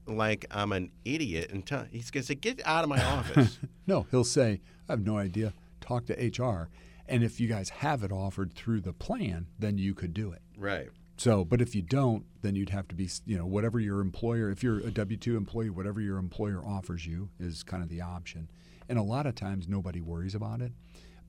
like 0.08 0.46
I'm 0.52 0.72
an 0.72 0.92
idiot 1.04 1.50
and 1.52 1.66
tell, 1.66 1.86
he's 1.92 2.12
going 2.12 2.22
to 2.24 2.28
say, 2.28 2.36
"Get 2.36 2.62
out 2.66 2.84
of 2.84 2.90
my 2.90 3.04
office." 3.04 3.60
No, 3.88 4.08
he'll 4.10 4.24
say, 4.24 4.62
I 4.90 4.94
have 4.94 5.06
no 5.06 5.16
idea. 5.20 5.54
Talk 5.80 6.08
to 6.08 6.14
HR. 6.14 6.70
And 7.08 7.24
if 7.24 7.40
you 7.40 7.48
guys 7.48 7.70
have 7.70 8.02
it 8.04 8.12
offered 8.12 8.54
through 8.56 8.82
the 8.82 8.94
plan, 8.94 9.46
then 9.60 9.78
you 9.78 9.94
could 9.94 10.12
do 10.12 10.32
it. 10.32 10.42
right. 10.58 10.88
So, 11.18 11.46
but 11.46 11.62
if 11.62 11.76
you 11.76 11.82
don't, 11.82 12.26
then 12.42 12.56
you'd 12.56 12.72
have 12.72 12.88
to 12.90 12.96
be, 12.96 13.10
you 13.26 13.38
know, 13.38 13.46
whatever 13.46 13.80
your 13.80 14.02
employer, 14.02 14.50
if 14.50 14.64
you're 14.64 14.80
a 14.80 14.92
W 14.92 15.18
2 15.18 15.38
employee, 15.38 15.70
whatever 15.70 16.02
your 16.02 16.18
employer 16.18 16.62
offers 16.66 17.06
you 17.06 17.30
is 17.40 17.64
kind 17.64 17.82
of 17.82 17.90
the 17.90 18.02
option. 18.02 18.50
And 18.90 19.00
a 19.00 19.04
lot 19.04 19.26
of 19.26 19.36
times 19.36 19.68
nobody 19.68 20.02
worries 20.02 20.36
about 20.36 20.62
it 20.62 20.74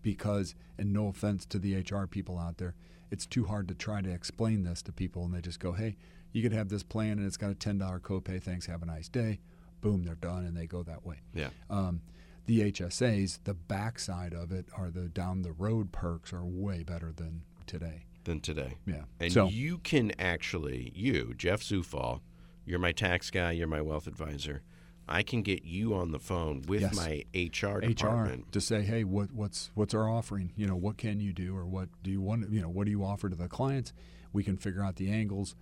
because, 0.03 0.55
and 0.77 0.93
no 0.93 1.09
offense 1.09 1.47
to 1.47 1.59
the 1.59 1.77
HR 1.77 2.07
people 2.07 2.39
out 2.39 2.59
there, 2.59 2.75
it's 3.11 3.27
too 3.27 3.45
hard 3.45 3.69
to 3.69 3.75
try 3.75 4.03
to 4.03 4.11
explain 4.11 4.65
this 4.65 4.83
to 4.83 4.93
people 4.93 5.25
and 5.25 5.33
they 5.33 5.41
just 5.41 5.61
go, 5.61 5.73
hey, 5.73 5.97
you 6.33 6.43
could 6.43 6.53
have 6.53 6.69
this 6.69 6.83
plan 6.83 7.19
and 7.19 7.27
it's 7.27 7.37
got 7.37 7.51
a 7.51 7.55
$10 7.55 8.01
copay. 8.01 8.43
Thanks. 8.43 8.67
Have 8.67 8.83
a 8.83 8.87
nice 8.87 9.09
day. 9.09 9.41
Boom, 9.81 10.05
they're 10.05 10.17
done 10.17 10.45
and 10.45 10.57
they 10.57 10.67
go 10.67 10.83
that 10.83 11.07
way. 11.07 11.21
Yeah. 11.33 11.51
Um, 11.71 12.03
the 12.47 12.73
HSAs, 12.73 13.41
the 13.45 13.55
backside 13.55 14.35
of 14.35 14.53
it, 14.53 14.67
are 14.77 14.91
the 14.91 15.09
down 15.09 15.43
the 15.43 15.53
road 15.53 15.93
perks 15.93 16.33
are 16.33 16.45
way 16.45 16.83
better 16.83 17.13
than 17.13 17.43
today. 17.67 18.07
Than 18.27 18.41
today. 18.41 18.77
Yeah. 18.87 19.03
And 19.21 19.33
so 19.33 19.47
you 19.49 19.79
can 19.79 20.13
actually, 20.19 20.93
you, 20.95 21.33
Jeff 21.37 21.63
Zufall, 21.63 22.21
you're 22.65 22.79
my 22.81 22.91
tax 22.93 23.31
guy, 23.31 23.53
you're 23.53 23.69
my 23.69 23.81
wealth 23.81 24.07
advisor. 24.09 24.63
I 25.09 25.23
can 25.23 25.43
get 25.43 25.65
you 25.65 25.95
on 25.95 26.11
the 26.11 26.19
phone 26.19 26.63
with 26.67 26.81
Yes. 26.83 26.97
my 26.97 27.25
HR 27.33 27.79
HR 27.79 27.81
department. 27.81 28.51
to 28.53 28.61
say, 28.61 28.83
hey, 28.83 29.05
what, 29.05 29.31
what's 29.33 29.71
what's 29.75 29.95
our 29.95 30.09
offering? 30.11 30.53
You 30.57 30.67
know, 30.67 30.75
what 30.75 30.97
can 30.99 31.21
you 31.21 31.33
do, 31.33 31.57
or 31.57 31.65
what 31.65 31.89
do 32.03 32.11
you 32.11 32.21
want? 32.21 32.51
You 32.51 32.61
know, 32.61 32.69
what 32.69 32.85
do 32.87 32.91
you 32.91 33.05
offer 33.05 33.29
to 33.31 33.37
the 33.37 33.47
clients? 33.49 33.93
We 34.33 34.43
can 34.43 34.57
figure 34.57 34.83
out 34.83 34.97
the 34.97 35.09
angles, 35.11 35.55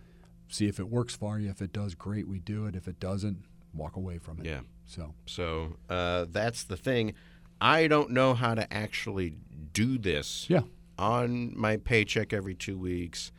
see 0.49 0.67
if 0.67 0.81
it 0.81 0.89
works 0.89 1.15
for 1.15 1.39
you. 1.39 1.51
If 1.51 1.61
it 1.61 1.73
does, 1.75 1.95
great, 1.95 2.27
we 2.27 2.39
do 2.39 2.65
it. 2.65 2.75
If 2.75 2.89
it 2.89 2.99
doesn't, 2.99 3.45
walk 3.75 3.97
away 3.97 4.17
from 4.17 4.39
it. 4.41 4.47
Yeah. 4.47 4.61
So 4.87 5.13
So 5.27 5.77
uh, 5.91 6.25
that's 6.31 6.65
the 6.65 6.79
thing. 6.79 7.13
I 7.61 7.87
don't 7.87 8.11
know 8.11 8.33
how 8.33 8.55
to 8.55 8.73
actually 8.73 9.37
do 9.75 9.99
this 9.99 10.47
yeah, 10.49 10.63
on 10.99 11.57
my 11.59 11.77
paycheck 11.77 12.33
every 12.33 12.55
two 12.55 12.79
weeks. 12.79 13.33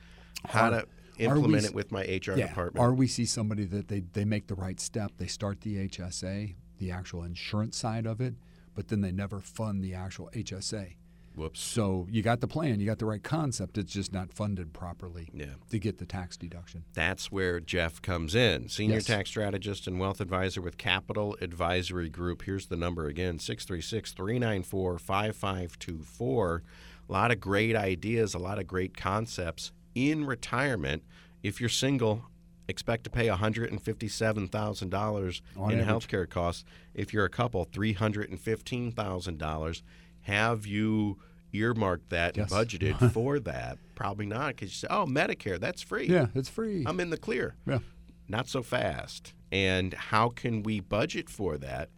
How 0.48 0.70
to 0.70 0.76
are 0.76 0.86
we 1.18 1.26
implement 1.26 1.66
it 1.66 1.74
with 1.74 1.92
my 1.92 2.02
HR 2.02 2.38
yeah. 2.38 2.48
department. 2.48 2.78
Or 2.84 2.94
we 2.94 3.08
see 3.08 3.26
somebody 3.26 3.66
that 3.66 3.88
they 3.88 4.02
they 4.02 4.26
make 4.26 4.48
the 4.48 4.56
right 4.56 4.80
step. 4.80 5.12
They 5.18 5.28
start 5.28 5.62
the 5.62 5.88
HSA, 5.88 6.56
the 6.78 6.92
actual 6.92 7.24
insurance 7.24 7.78
side 7.78 8.06
of 8.06 8.20
it, 8.22 8.36
but 8.76 8.90
then 8.90 9.02
they 9.02 9.12
never 9.12 9.40
fund 9.40 9.84
the 9.84 9.94
actual 9.94 10.30
HSA. 10.34 10.96
Whoops. 11.36 11.60
So 11.60 12.08
you 12.10 12.22
got 12.22 12.40
the 12.40 12.48
plan, 12.48 12.80
you 12.80 12.86
got 12.86 13.00
the 13.00 13.06
right 13.06 13.22
concept. 13.22 13.78
It's 13.78 13.92
just 13.92 14.14
not 14.14 14.32
funded 14.32 14.72
properly 14.72 15.30
Yeah. 15.34 15.56
to 15.70 15.80
get 15.80 15.98
the 15.98 16.06
tax 16.06 16.38
deduction. 16.38 16.86
That's 16.94 17.30
where 17.30 17.60
Jeff 17.60 18.02
comes 18.02 18.36
in. 18.36 18.70
Senior 18.70 18.96
Yes. 18.96 19.06
tax 19.06 19.30
strategist 19.32 19.86
and 19.86 20.00
wealth 20.00 20.22
advisor 20.22 20.62
with 20.62 20.78
Capital 20.78 21.36
Advisory 21.42 22.10
Group. 22.10 22.44
Here's 22.44 22.68
the 22.68 22.78
number 22.78 23.08
again 23.08 23.40
636 23.40 24.14
394 24.14 24.98
5524. 24.98 26.64
A 27.08 27.12
lot 27.12 27.32
of 27.32 27.40
great 27.40 27.76
ideas, 27.76 28.34
a 28.34 28.40
lot 28.40 28.58
of 28.60 28.68
great 28.68 28.98
concepts 28.98 29.72
in 29.94 30.26
retirement. 30.26 31.04
If 31.44 31.60
you're 31.60 31.70
single, 31.70 32.24
expect 32.68 33.04
to 33.06 33.10
pay 33.10 33.28
$157,000 33.28 34.84
in 34.84 35.80
average. 35.80 35.88
healthcare 35.88 36.30
costs. 36.30 36.64
If 36.94 37.14
you're 37.14 37.26
a 37.26 37.30
couple, 37.30 37.66
$315,000. 37.68 39.82
Have 40.22 40.66
you 40.66 41.20
earmarked 41.54 42.10
that 42.10 42.36
Yes. 42.38 42.52
and 42.52 42.68
budgeted 42.68 43.12
for 43.14 43.40
that? 43.42 43.78
Probably 43.96 44.26
not 44.26 44.56
because 44.56 44.70
you 44.70 44.76
say, 44.76 44.88
oh, 44.90 45.06
Medicare, 45.06 45.60
that's 45.60 45.82
free. 45.82 46.08
Yeah, 46.08 46.28
it's 46.34 46.50
free. 46.50 46.84
I'm 46.86 47.00
in 47.00 47.10
the 47.12 47.18
clear. 47.18 47.56
yeah. 47.66 47.80
Not 48.28 48.48
so 48.48 48.64
fast. 48.64 49.34
And 49.52 49.94
how 49.94 50.30
can 50.30 50.64
we 50.64 50.80
budget 50.80 51.30
for 51.30 51.58
that 51.60 51.90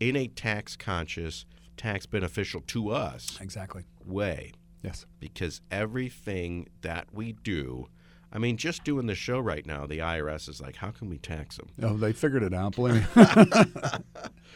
in 0.00 0.16
a 0.16 0.26
tax 0.26 0.74
conscious, 0.74 1.44
tax 1.76 2.06
beneficial 2.06 2.60
to 2.68 2.90
us 2.90 3.38
Exactly. 3.40 3.84
way? 4.04 4.52
Yes. 4.82 5.06
Because 5.18 5.60
everything 5.70 6.68
that 6.82 7.08
we 7.12 7.32
do, 7.32 7.88
I 8.32 8.38
mean, 8.38 8.56
just 8.56 8.84
doing 8.84 9.06
the 9.06 9.14
show 9.14 9.38
right 9.40 9.64
now, 9.64 9.86
the 9.86 9.98
IRS 9.98 10.48
is 10.48 10.60
like, 10.60 10.76
how 10.76 10.90
can 10.90 11.08
we 11.08 11.18
tax 11.18 11.56
them? 11.56 11.68
Oh, 11.82 11.96
they 11.96 12.12
figured 12.12 12.42
it 12.42 12.52
out. 12.54 12.76
Believe 12.76 12.94
me. 13.16 13.24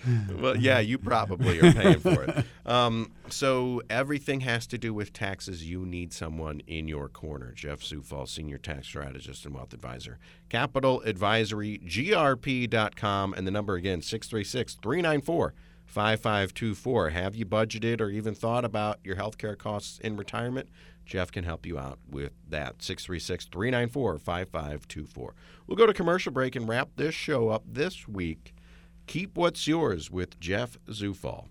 well, 0.38 0.56
yeah, 0.56 0.78
you 0.80 0.98
probably 0.98 1.58
are 1.60 1.72
paying 1.72 2.00
for 2.00 2.22
it. 2.24 2.44
Um, 2.64 3.12
so 3.28 3.82
everything 3.90 4.40
has 4.40 4.66
to 4.68 4.78
do 4.78 4.94
with 4.94 5.12
taxes. 5.12 5.68
You 5.68 5.84
need 5.84 6.12
someone 6.12 6.60
in 6.66 6.88
your 6.88 7.08
corner. 7.08 7.52
Jeff 7.52 7.80
Zufall, 7.80 8.28
senior 8.28 8.58
tax 8.58 8.86
strategist 8.86 9.44
and 9.44 9.54
wealth 9.54 9.72
advisor. 9.72 10.18
Capital 10.48 11.02
Advisory, 11.02 11.78
grp.com, 11.78 13.34
and 13.34 13.46
the 13.46 13.50
number 13.50 13.74
again, 13.74 14.02
636 14.02 14.74
394 14.74 15.54
5524. 15.90 17.10
Have 17.10 17.34
you 17.34 17.44
budgeted 17.44 18.00
or 18.00 18.10
even 18.10 18.32
thought 18.34 18.64
about 18.64 19.00
your 19.02 19.16
health 19.16 19.38
care 19.38 19.56
costs 19.56 19.98
in 19.98 20.16
retirement? 20.16 20.68
Jeff 21.04 21.32
can 21.32 21.42
help 21.42 21.66
you 21.66 21.78
out 21.78 21.98
with 22.08 22.32
that. 22.48 22.82
636 22.82 23.46
394 23.46 24.18
5524. 24.18 25.34
We'll 25.66 25.76
go 25.76 25.86
to 25.86 25.92
commercial 25.92 26.30
break 26.32 26.54
and 26.54 26.68
wrap 26.68 26.90
this 26.94 27.14
show 27.14 27.48
up 27.48 27.64
this 27.66 28.06
week. 28.06 28.54
Keep 29.08 29.36
What's 29.36 29.66
Yours 29.66 30.10
with 30.12 30.38
Jeff 30.38 30.78
Zufall. 30.88 31.48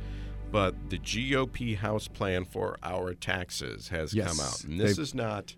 but 0.53 0.75
the 0.91 0.99
GOP 0.99 1.75
House 1.75 2.07
plan 2.07 2.45
for 2.45 2.77
our 2.83 3.15
taxes 3.15 3.89
has 3.89 4.13
Yes, 4.13 4.29
come 4.29 4.41
out. 4.47 4.63
And 4.65 4.79
this 4.79 4.97
they've- 4.97 5.03
is 5.05 5.15
not 5.15 5.57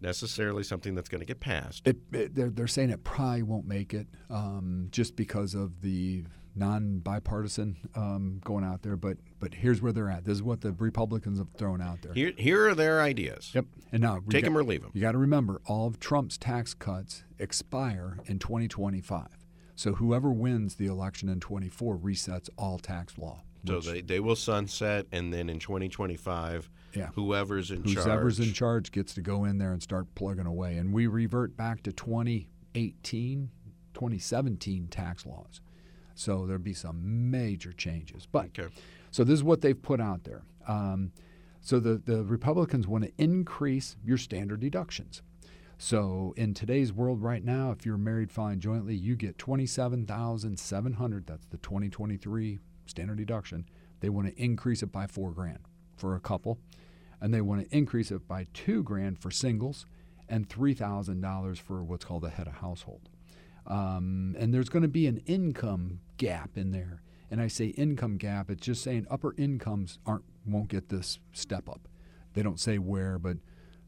necessarily 0.00 0.62
something 0.62 0.94
that's 0.94 1.08
going 1.08 1.22
to 1.22 1.26
get 1.26 1.40
passed. 1.40 1.88
It, 1.88 1.96
it, 2.12 2.36
they're, 2.36 2.50
they're 2.50 2.68
saying 2.68 2.90
it 2.90 3.02
probably 3.02 3.42
won't 3.42 3.66
make 3.66 3.94
it 3.94 4.06
um, 4.30 4.86
just 4.92 5.16
because 5.16 5.54
of 5.54 5.80
the 5.82 6.22
non-bipartisan 6.54 7.76
um, 7.94 8.40
going 8.44 8.64
out 8.64 8.82
there. 8.82 8.96
But 8.96 9.18
but 9.38 9.54
here's 9.54 9.80
where 9.80 9.92
they're 9.92 10.10
at. 10.10 10.24
This 10.24 10.34
is 10.36 10.42
what 10.42 10.60
the 10.60 10.72
Republicans 10.72 11.38
have 11.38 11.48
thrown 11.56 11.80
out 11.80 12.02
there. 12.02 12.12
Here, 12.12 12.32
here 12.36 12.68
are 12.68 12.74
their 12.74 13.00
ideas. 13.00 13.50
Yep. 13.54 13.66
And 13.92 14.02
now 14.02 14.20
take 14.28 14.44
them 14.44 14.56
or 14.56 14.62
leave 14.64 14.82
them. 14.82 14.90
You 14.94 15.00
got 15.00 15.12
to 15.12 15.18
remember, 15.18 15.60
all 15.66 15.86
of 15.86 15.98
Trump's 15.98 16.36
tax 16.38 16.74
cuts 16.74 17.24
expire 17.38 18.18
in 18.26 18.38
2025. 18.38 19.26
So 19.76 19.94
whoever 19.94 20.30
wins 20.30 20.74
the 20.74 20.86
election 20.86 21.28
in 21.30 21.40
24 21.40 21.96
resets 21.96 22.50
all 22.58 22.78
tax 22.78 23.16
law. 23.16 23.42
So 23.66 23.80
they, 23.80 24.00
they 24.00 24.20
will 24.20 24.36
sunset, 24.36 25.06
and 25.12 25.32
then 25.34 25.50
in 25.50 25.58
2025, 25.58 26.70
Yeah. 26.94 27.08
whoever's 27.14 27.70
in 27.70 27.82
whoever's 27.84 28.38
charge. 28.38 28.48
in 28.48 28.54
charge 28.54 28.92
gets 28.92 29.12
to 29.14 29.20
go 29.22 29.44
in 29.44 29.58
there 29.58 29.72
and 29.72 29.82
start 29.82 30.14
plugging 30.14 30.46
away. 30.46 30.76
And 30.76 30.92
we 30.94 31.06
revert 31.06 31.56
back 31.58 31.82
to 31.82 31.92
2018, 31.92 33.50
2017 33.94 34.88
tax 34.88 35.26
laws. 35.26 35.60
So 36.20 36.44
there'll 36.44 36.62
be 36.62 36.74
some 36.74 37.30
major 37.30 37.72
changes. 37.72 38.26
But 38.30 38.46
Okay. 38.58 38.68
so 39.10 39.24
this 39.24 39.32
is 39.34 39.42
what 39.42 39.62
they've 39.62 39.80
put 39.80 40.02
out 40.02 40.24
there. 40.24 40.42
Um, 40.68 41.12
so 41.62 41.80
the, 41.80 41.94
the 41.96 42.22
Republicans 42.24 42.86
want 42.86 43.04
to 43.04 43.12
increase 43.16 43.96
your 44.04 44.18
standard 44.18 44.60
deductions. 44.60 45.22
So 45.78 46.34
in 46.36 46.52
today's 46.52 46.92
world 46.92 47.22
right 47.22 47.42
now, 47.42 47.70
if 47.70 47.86
you're 47.86 47.96
married 47.96 48.30
filing 48.30 48.60
jointly, 48.60 48.94
you 48.94 49.16
get 49.16 49.38
twenty-seven 49.38 50.04
thousand 50.04 50.58
seven 50.60 50.92
hundred. 50.92 51.26
That's 51.26 51.46
the 51.46 51.56
2023 51.56 52.58
standard 52.84 53.16
deduction. 53.16 53.64
They 54.00 54.10
want 54.10 54.26
to 54.28 54.42
increase 54.42 54.82
it 54.82 54.92
by 54.92 55.06
four 55.06 55.30
grand 55.30 55.60
for 55.96 56.16
a 56.16 56.20
couple, 56.20 56.58
and 57.18 57.32
they 57.32 57.40
want 57.40 57.62
to 57.66 57.74
increase 57.76 58.10
it 58.10 58.28
by 58.28 58.46
two 58.52 58.82
grand 58.82 59.18
for 59.22 59.30
singles, 59.30 59.86
and 60.28 60.46
three 60.50 60.74
thousand 60.74 61.22
dollars 61.22 61.58
for 61.58 61.82
what's 61.82 62.04
called 62.04 62.24
a 62.24 62.30
head 62.30 62.46
of 62.46 62.54
household. 62.56 63.08
Um, 63.66 64.34
and 64.38 64.52
there's 64.52 64.68
going 64.68 64.82
to 64.82 64.88
be 64.88 65.06
an 65.06 65.18
income 65.26 66.00
gap 66.16 66.56
in 66.56 66.70
there. 66.70 67.02
And 67.30 67.40
I 67.40 67.46
say 67.48 67.66
income 67.66 68.16
gap, 68.16 68.50
it's 68.50 68.64
just 68.66 68.82
saying 68.82 69.06
upper 69.10 69.34
incomes 69.38 69.98
aren't 70.06 70.24
won't 70.46 70.68
get 70.68 70.88
this 70.88 71.18
step 71.32 71.68
up. 71.68 71.86
They 72.34 72.42
don't 72.42 72.58
say 72.58 72.78
where, 72.78 73.18
but 73.18 73.36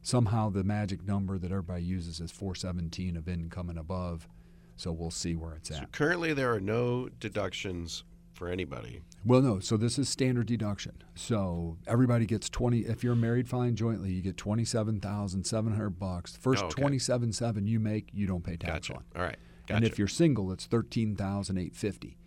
somehow 0.01 0.49
the 0.49 0.63
magic 0.63 1.05
number 1.05 1.37
that 1.37 1.51
everybody 1.51 1.83
uses 1.83 2.19
is 2.21 2.31
417 2.31 3.17
of 3.17 3.27
income 3.27 3.69
and 3.69 3.79
above. 3.79 4.27
So 4.75 4.91
we'll 4.91 5.11
see 5.11 5.35
where 5.35 5.53
it's 5.55 5.69
So 5.69 5.75
at. 5.75 5.91
currently, 5.91 6.33
there 6.33 6.53
are 6.53 6.59
no 6.59 7.09
deductions 7.19 8.03
for 8.33 8.47
anybody. 8.49 9.01
Well, 9.25 9.41
no. 9.41 9.59
So 9.59 9.77
this 9.77 9.99
is 9.99 10.09
standard 10.09 10.47
deduction. 10.47 10.93
So 11.15 11.77
everybody 11.85 12.25
gets 12.25 12.49
20. 12.49 12.79
If 12.79 13.03
you're 13.03 13.13
married 13.15 13.47
filing 13.47 13.75
jointly, 13.75 14.11
you 14.11 14.21
get 14.21 14.37
27,700 14.37 15.89
bucks. 15.99 16.35
First 16.37 16.63
Oh, 16.63 16.67
okay. 16.67 16.81
27.7 16.83 17.67
you 17.67 17.79
make, 17.79 18.09
you 18.13 18.25
don't 18.27 18.43
pay 18.43 18.57
tax 18.57 18.87
Gotcha. 18.87 18.95
on. 18.95 19.03
All 19.15 19.21
right. 19.23 19.37
And 19.69 19.85
if 19.85 19.97
you're 19.97 20.07
single, 20.07 20.51
it's 20.51 20.65
thirteen 20.65 21.15
thousand 21.15 21.57
eight 21.57 21.75
fifty. 21.75 22.17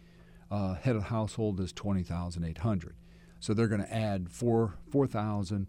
Uh, 0.50 0.74
head 0.74 0.96
of 0.96 1.04
household 1.04 1.60
is 1.60 1.72
twenty 1.72 2.02
thousand 2.02 2.44
eight 2.44 2.58
hundred. 2.58 2.96
So 3.40 3.52
they're 3.54 3.68
going 3.68 3.82
to 3.82 3.92
add 3.94 4.30
four 4.30 4.74
four 4.90 5.06
thousand. 5.06 5.66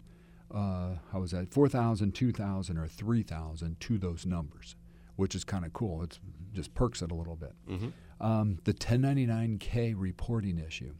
Uh, 0.50 0.94
how 1.12 1.20
was 1.20 1.32
that? 1.32 1.52
Four 1.52 1.68
thousand, 1.68 2.14
two 2.14 2.32
thousand, 2.32 2.78
or 2.78 2.86
three 2.86 3.22
thousand 3.22 3.80
to 3.80 3.98
those 3.98 4.24
numbers, 4.24 4.76
which 5.16 5.34
is 5.34 5.44
kind 5.44 5.64
of 5.66 5.72
cool. 5.72 6.02
It 6.02 6.18
just 6.54 6.74
perks 6.74 7.02
it 7.02 7.10
a 7.10 7.14
little 7.14 7.36
bit. 7.36 7.52
Um, 8.20 8.58
the 8.64 8.72
1099K 8.74 9.94
reporting 9.96 10.58
issue. 10.58 10.94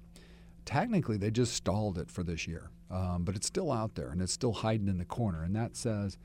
Technically, 0.65 1.17
they 1.17 1.31
just 1.31 1.55
stalled 1.55 1.97
it 1.99 2.11
for 2.11 2.23
this 2.23 2.47
year, 2.47 2.71
um, 2.91 3.25
but 3.25 3.35
it's 3.35 3.47
still 3.47 3.73
out 3.73 3.95
there 3.95 4.11
and 4.11 4.21
it's 4.21 4.33
still 4.35 4.53
hiding 4.53 4.87
in 4.87 4.99
the 4.99 5.05
corner. 5.05 5.43
And 5.43 5.57
that 5.57 5.77
says 5.77 6.19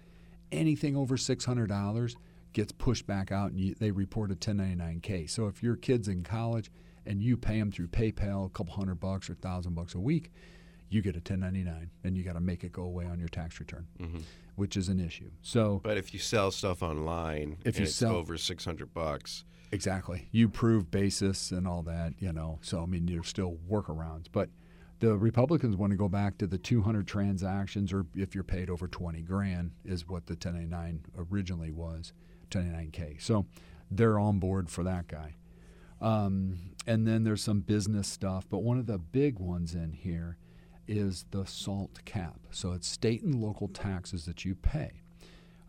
anything 0.52 0.96
over 0.98 1.16
$600 1.16 2.16
gets 2.54 2.72
pushed 2.72 3.06
back 3.08 3.32
out 3.32 3.52
and 3.52 3.60
you, 3.60 3.76
they 3.76 3.92
report 3.92 4.32
a 4.32 4.36
1099K. 4.36 5.30
So 5.30 5.48
if 5.48 5.62
your 5.62 5.76
kid's 5.76 6.08
in 6.08 6.24
college 6.24 6.72
and 7.06 7.22
you 7.22 7.36
pay 7.36 7.60
them 7.60 7.72
through 7.72 7.88
PayPal 7.88 8.46
a 8.46 8.50
couple 8.50 8.74
hundred 8.74 9.00
bucks 9.00 9.30
or 9.30 9.36
thousand 9.36 9.76
bucks 9.76 9.96
a 9.96 10.00
week, 10.00 10.32
you 10.90 11.02
get 11.02 11.16
a 11.16 11.20
1099 11.20 11.90
and 12.04 12.18
you 12.18 12.24
got 12.24 12.34
to 12.34 12.40
make 12.40 12.64
it 12.64 12.72
go 12.72 12.84
away 12.84 13.06
on 13.06 13.20
your 13.20 13.30
tax 13.30 13.60
return, 13.60 13.88
mm-hmm. 14.00 14.20
which 14.56 14.78
is 14.78 14.90
an 14.90 15.00
issue. 15.00 15.32
So 15.42 15.82
but 15.84 15.98
if 15.98 16.14
you 16.14 16.20
sell 16.20 16.52
stuff 16.52 16.84
online, 16.84 17.58
If 17.66 17.80
you 17.80 17.86
sell- 17.86 18.16
over 18.16 18.38
600 18.38 18.94
bucks, 18.94 19.44
Exactly. 19.72 20.28
You 20.32 20.50
prove 20.50 20.92
basis 20.92 21.50
and 21.50 21.68
all 21.68 21.82
that, 21.82 22.14
you 22.20 22.32
know. 22.32 22.60
So 22.62 22.84
I 22.84 22.86
mean, 22.86 23.08
there's 23.08 23.28
still 23.28 23.58
workarounds, 23.68 24.28
but 24.32 24.50
the 25.00 25.18
Republicans 25.18 25.76
want 25.76 25.90
to 25.92 25.98
go 25.98 26.08
back 26.08 26.38
to 26.38 26.48
the 26.48 26.60
200 26.60 27.08
transactions, 27.08 27.92
or 27.92 28.06
if 28.16 28.36
you're 28.36 28.44
paid 28.44 28.70
over 28.70 28.88
20 28.88 29.22
grand, 29.24 29.72
is 29.84 30.08
what 30.08 30.28
the 30.28 30.34
1099 30.34 31.02
originally 31.18 31.72
was, 31.72 32.14
1099K. 32.50 33.22
So 33.22 33.46
they're 33.90 34.20
on 34.20 34.40
board 34.40 34.70
for 34.70 34.84
that 34.84 35.08
guy. 35.08 35.36
Um, 36.02 36.58
and 36.86 37.08
then 37.08 37.24
there's 37.24 37.42
some 37.42 37.62
business 37.62 38.08
stuff, 38.08 38.46
but 38.50 38.64
one 38.64 38.78
of 38.78 38.88
the 38.88 38.98
big 38.98 39.40
ones 39.40 39.74
in 39.74 39.94
here 39.94 40.38
is 40.88 41.26
the 41.32 41.46
SALT 41.46 42.04
cap. 42.04 42.40
So 42.52 42.74
it's 42.74 42.88
state 42.88 43.24
and 43.24 43.36
local 43.36 43.70
taxes 43.70 44.26
that 44.26 44.44
you 44.44 44.54
pay. 44.54 45.04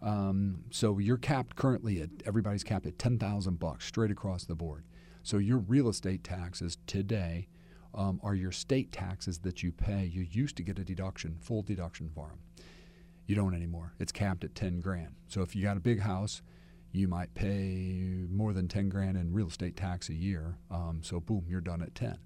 Um, 0.03 0.65
so 0.71 0.99
you're 0.99 1.17
capped 1.17 1.57
currently 1.57 2.03
at 2.03 2.11
everybody's 2.27 2.65
capped 2.65 2.87
at 2.87 2.99
ten 2.99 3.19
thousand 3.19 3.59
bucks 3.59 3.87
straight 3.87 4.11
across 4.11 4.45
the 4.45 4.55
board. 4.55 4.85
So 5.23 5.39
your 5.39 5.59
real 5.59 5.89
estate 5.89 6.23
taxes 6.25 6.77
today 6.87 7.49
um, 7.95 8.21
are 8.23 8.35
your 8.35 8.53
state 8.53 8.93
taxes 8.93 9.39
that 9.39 9.63
you 9.63 9.73
pay. 9.73 10.05
You 10.05 10.27
used 10.29 10.57
to 10.57 10.63
get 10.63 10.79
a 10.79 10.85
deduction, 10.85 11.39
full 11.41 11.63
deduction 11.63 12.11
for 12.15 12.29
them. 12.29 12.39
You 13.27 13.35
don't 13.35 13.55
anymore. 13.55 13.95
It's 13.99 14.13
capped 14.13 14.45
at 14.45 14.55
ten 14.55 14.81
grand. 14.81 15.15
So 15.29 15.41
if 15.41 15.57
you 15.57 15.63
got 15.63 15.79
a 15.79 15.81
big 15.81 16.01
house, 16.01 16.43
you 16.95 17.09
might 17.09 17.35
pay 17.35 18.25
more 18.31 18.53
than 18.53 18.69
ten 18.69 18.89
grand 18.89 19.17
in 19.17 19.33
real 19.33 19.49
estate 19.49 19.77
tax 19.77 20.09
a 20.09 20.15
year. 20.15 20.59
Um, 20.71 21.01
so 21.03 21.19
boom, 21.19 21.45
you're 21.49 21.61
done 21.61 21.83
at 21.83 21.95
10 21.95 22.17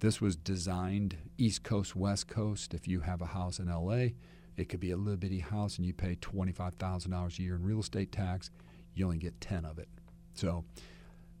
This 0.00 0.20
was 0.20 0.36
designed 0.36 1.16
East 1.36 1.64
Coast, 1.64 1.96
West 1.96 2.28
Coast. 2.28 2.72
If 2.72 2.86
you 2.86 3.00
have 3.00 3.20
a 3.20 3.26
house 3.26 3.58
in 3.58 3.66
LA, 3.66 4.10
it 4.56 4.68
could 4.68 4.78
be 4.78 4.92
a 4.92 4.96
little 4.96 5.16
bitty 5.16 5.40
house 5.40 5.76
and 5.76 5.84
you 5.84 5.92
pay 5.92 6.14
$25,000 6.14 7.38
a 7.38 7.42
year 7.42 7.56
in 7.56 7.64
real 7.64 7.80
estate 7.80 8.12
tax. 8.12 8.50
You 8.94 9.06
only 9.06 9.18
get 9.18 9.40
10 9.40 9.64
of 9.64 9.80
it. 9.80 9.88
So 10.34 10.64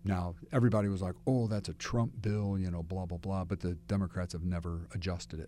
now 0.02 0.34
everybody 0.50 0.88
was 0.88 1.00
like, 1.00 1.14
oh, 1.28 1.46
that's 1.46 1.68
a 1.68 1.74
Trump 1.74 2.20
bill, 2.20 2.58
you 2.58 2.70
know, 2.72 2.82
blah, 2.82 3.06
blah, 3.06 3.18
blah. 3.18 3.44
But 3.44 3.60
the 3.60 3.74
Democrats 3.86 4.32
have 4.32 4.44
never 4.44 4.88
adjusted 4.92 5.46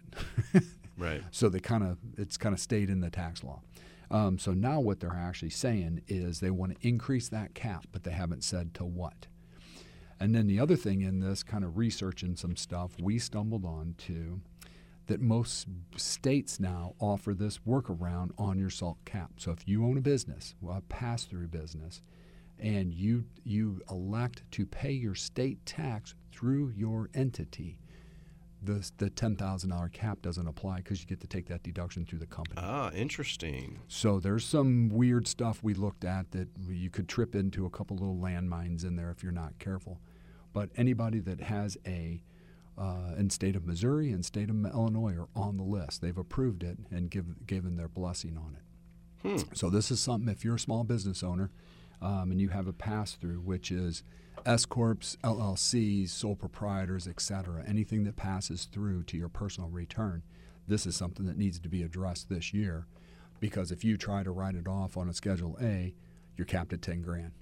it. 0.55 0.63
right? 0.99 1.23
So 1.33 1.49
they 1.49 1.59
kind 1.59 1.83
of 1.83 1.99
it's 2.17 2.37
kind 2.37 2.55
of 2.55 2.61
stayed 2.61 2.91
in 2.91 3.01
the 3.01 3.11
tax 3.11 3.43
law. 3.43 3.63
Um, 4.11 4.39
so 4.39 4.53
now 4.53 4.81
what 4.81 5.01
they're 5.01 5.15
actually 5.15 5.51
saying 5.51 6.03
is 6.09 6.41
they 6.41 6.51
want 6.51 6.81
to 6.81 6.89
increase 6.89 7.29
that 7.29 7.55
cap, 7.55 7.87
but 7.93 8.03
they 8.03 8.11
haven't 8.11 8.45
said 8.45 8.75
to 8.75 8.85
what. 8.85 9.29
And 10.19 10.35
then 10.35 10.47
the 10.47 10.61
other 10.61 10.77
thing 10.77 11.01
in 11.01 11.21
this 11.21 11.43
kind 11.43 11.65
of 11.65 11.79
researching 11.79 12.37
some 12.37 12.57
stuff, 12.57 12.93
we 13.01 13.19
stumbled 13.19 13.65
on 13.65 13.95
to 13.99 14.41
that 15.07 15.21
most 15.21 15.67
states 15.97 16.61
now 16.61 16.95
offer 17.01 17.35
this 17.35 17.59
workaround 17.67 18.31
on 18.39 18.59
your 18.59 18.71
salt 18.71 18.99
cap. 19.05 19.33
So 19.39 19.51
if 19.51 19.67
you 19.67 19.85
own 19.85 19.97
a 19.97 20.03
business, 20.03 20.55
well, 20.61 20.77
a 20.77 20.83
pass-through 20.83 21.49
business, 21.49 22.03
and 22.61 22.93
you 22.93 23.25
you 23.43 23.81
elect 23.91 24.43
to 24.53 24.67
pay 24.67 24.93
your 24.93 25.15
state 25.15 25.65
tax 25.65 26.15
through 26.31 26.75
your 26.77 27.09
entity, 27.15 27.80
the 28.63 28.91
the 28.99 29.11
ten 29.11 29.37
thousand 29.37 29.71
dollar 29.71 29.89
cap 29.89 30.23
doesn't 30.23 30.47
apply 30.47 30.79
because 30.79 31.01
you 31.01 31.07
get 31.07 31.21
to 31.21 31.27
take 31.27 31.47
that 31.49 31.63
deduction 31.63 32.05
through 32.05 32.19
the 32.19 32.27
company. 32.27 32.61
Ah, 32.63 32.91
interesting. 32.93 33.81
So 33.89 34.19
there's 34.21 34.45
some 34.45 34.89
weird 34.89 35.27
stuff 35.27 35.63
we 35.63 35.75
looked 35.75 36.05
at 36.05 36.31
that 36.33 36.49
you 36.69 36.91
could 36.91 37.09
trip 37.09 37.35
into 37.35 37.67
a 37.67 37.71
couple 37.71 37.97
little 37.97 38.17
landmines 38.17 38.85
in 38.85 38.97
there 38.97 39.11
if 39.11 39.23
you're 39.23 39.33
not 39.33 39.59
careful. 39.59 40.01
But 40.53 40.71
anybody 40.77 41.21
that 41.21 41.41
has 41.41 41.79
a 41.87 42.23
uh, 42.79 43.15
in 43.19 43.31
state 43.31 43.57
of 43.57 43.67
Missouri 43.67 44.11
and 44.11 44.25
state 44.25 44.49
of 44.49 44.65
Illinois 44.65 45.15
are 45.15 45.29
on 45.35 45.57
the 45.59 45.63
list. 45.63 46.01
They've 46.01 46.17
approved 46.17 46.63
it 46.63 46.79
and 46.91 47.11
give, 47.11 47.47
given 47.47 47.77
their 47.77 47.89
blessing 47.89 48.39
on 48.39 48.57
it. 48.57 48.63
So 49.55 49.69
this 49.69 49.91
is 49.91 50.01
something 50.01 50.31
if 50.33 50.45
you're 50.45 50.55
a 50.55 50.59
small 50.61 50.83
business 50.83 51.23
owner 51.23 51.51
um, 52.03 52.31
and 52.31 52.41
you 52.41 52.49
have 52.49 52.67
a 52.67 52.73
pass 52.73 53.13
through, 53.13 53.41
which 53.41 53.71
is 53.71 54.03
S 54.47 54.65
corps, 54.65 55.17
LLCs, 55.23 56.11
sole 56.11 56.37
proprietors, 56.37 57.07
etc. 57.07 57.65
Anything 57.67 58.05
that 58.05 58.17
passes 58.17 58.65
through 58.65 59.05
to 59.05 59.17
your 59.17 59.29
personal 59.29 59.69
return, 59.69 60.23
this 60.67 60.87
is 60.87 60.97
something 60.97 61.27
that 61.27 61.37
needs 61.37 61.59
to 61.61 61.69
be 61.69 61.83
addressed 61.83 62.29
this 62.29 62.55
year, 62.55 62.87
because 63.39 63.71
if 63.71 63.85
you 63.85 63.97
try 63.97 64.23
to 64.23 64.31
write 64.31 64.55
it 64.55 64.67
off 64.67 64.97
on 64.97 65.09
a 65.09 65.15
Schedule 65.15 65.59
A, 65.61 65.95
you're 66.37 66.47
capped 66.47 66.73
at 66.73 66.83
10 66.83 67.03
grand. 67.03 67.33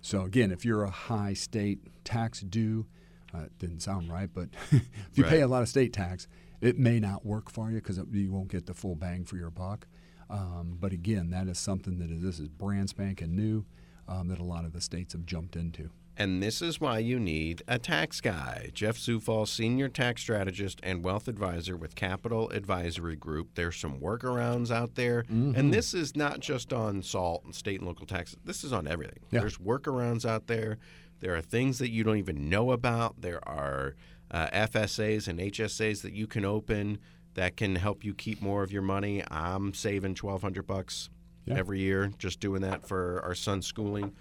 So 0.00 0.22
again, 0.22 0.50
if 0.50 0.64
you're 0.64 0.84
a 0.84 0.90
high 0.90 1.34
state 1.34 1.80
tax 2.04 2.40
due, 2.40 2.86
uh, 3.34 3.42
it 3.42 3.58
didn't 3.58 3.80
sound 3.80 4.10
right, 4.10 4.30
but 4.32 4.48
if 4.70 4.82
you 5.14 5.24
pay 5.24 5.40
a 5.42 5.48
lot 5.48 5.62
of 5.62 5.68
state 5.68 5.92
tax, 5.92 6.26
it 6.60 6.78
may 6.78 7.00
not 7.00 7.24
work 7.24 7.50
for 7.50 7.70
you 7.70 7.76
because 7.76 8.00
you 8.12 8.32
won't 8.32 8.48
get 8.48 8.66
the 8.66 8.74
full 8.74 8.94
bang 8.94 9.24
for 9.24 9.36
your 9.36 9.50
buck. 9.50 9.86
Um, 10.30 10.76
but 10.80 10.92
again, 10.92 11.30
that 11.30 11.48
is 11.48 11.58
something 11.58 11.98
that 11.98 12.10
is, 12.10 12.22
this 12.22 12.38
is 12.38 12.48
brand 12.48 12.88
spanking 12.88 13.34
new 13.34 13.66
um, 14.10 14.28
that 14.28 14.38
a 14.38 14.44
lot 14.44 14.64
of 14.64 14.72
the 14.72 14.80
states 14.80 15.12
have 15.12 15.24
jumped 15.24 15.56
into. 15.56 15.90
And 16.16 16.42
this 16.42 16.60
is 16.60 16.80
why 16.80 16.98
you 16.98 17.18
need 17.18 17.62
a 17.66 17.78
tax 17.78 18.20
guy. 18.20 18.68
Jeff 18.74 18.98
Zufall, 18.98 19.48
senior 19.48 19.88
tax 19.88 20.20
strategist 20.20 20.78
and 20.82 21.02
wealth 21.02 21.28
advisor 21.28 21.78
with 21.78 21.94
Capital 21.94 22.50
Advisory 22.50 23.16
Group. 23.16 23.54
There's 23.54 23.76
some 23.76 24.00
workarounds 24.00 24.70
out 24.70 24.96
there. 24.96 25.22
Mm-hmm. 25.22 25.52
And 25.56 25.72
this 25.72 25.94
is 25.94 26.14
not 26.14 26.40
just 26.40 26.74
on 26.74 27.02
SALT 27.02 27.44
and 27.44 27.54
state 27.54 27.80
and 27.80 27.88
local 27.88 28.04
taxes, 28.04 28.36
this 28.44 28.64
is 28.64 28.72
on 28.72 28.86
everything. 28.86 29.20
Yeah. 29.30 29.40
There's 29.40 29.56
workarounds 29.56 30.26
out 30.26 30.46
there. 30.46 30.76
There 31.20 31.34
are 31.34 31.40
things 31.40 31.78
that 31.78 31.90
you 31.90 32.04
don't 32.04 32.18
even 32.18 32.50
know 32.50 32.72
about. 32.72 33.22
There 33.22 33.46
are 33.48 33.94
uh, 34.30 34.48
FSAs 34.48 35.26
and 35.26 35.38
HSAs 35.38 36.02
that 36.02 36.12
you 36.12 36.26
can 36.26 36.44
open 36.44 36.98
that 37.34 37.56
can 37.56 37.76
help 37.76 38.04
you 38.04 38.12
keep 38.12 38.42
more 38.42 38.62
of 38.62 38.72
your 38.72 38.82
money. 38.82 39.22
I'm 39.30 39.72
saving 39.72 40.16
1200 40.16 40.66
bucks 40.66 41.08
Yeah. 41.46 41.54
every 41.56 41.80
year 41.80 42.10
just 42.18 42.38
doing 42.40 42.62
that 42.62 42.86
for 42.86 43.20
our 43.24 43.34
son's 43.34 43.66
schooling. 43.66 44.12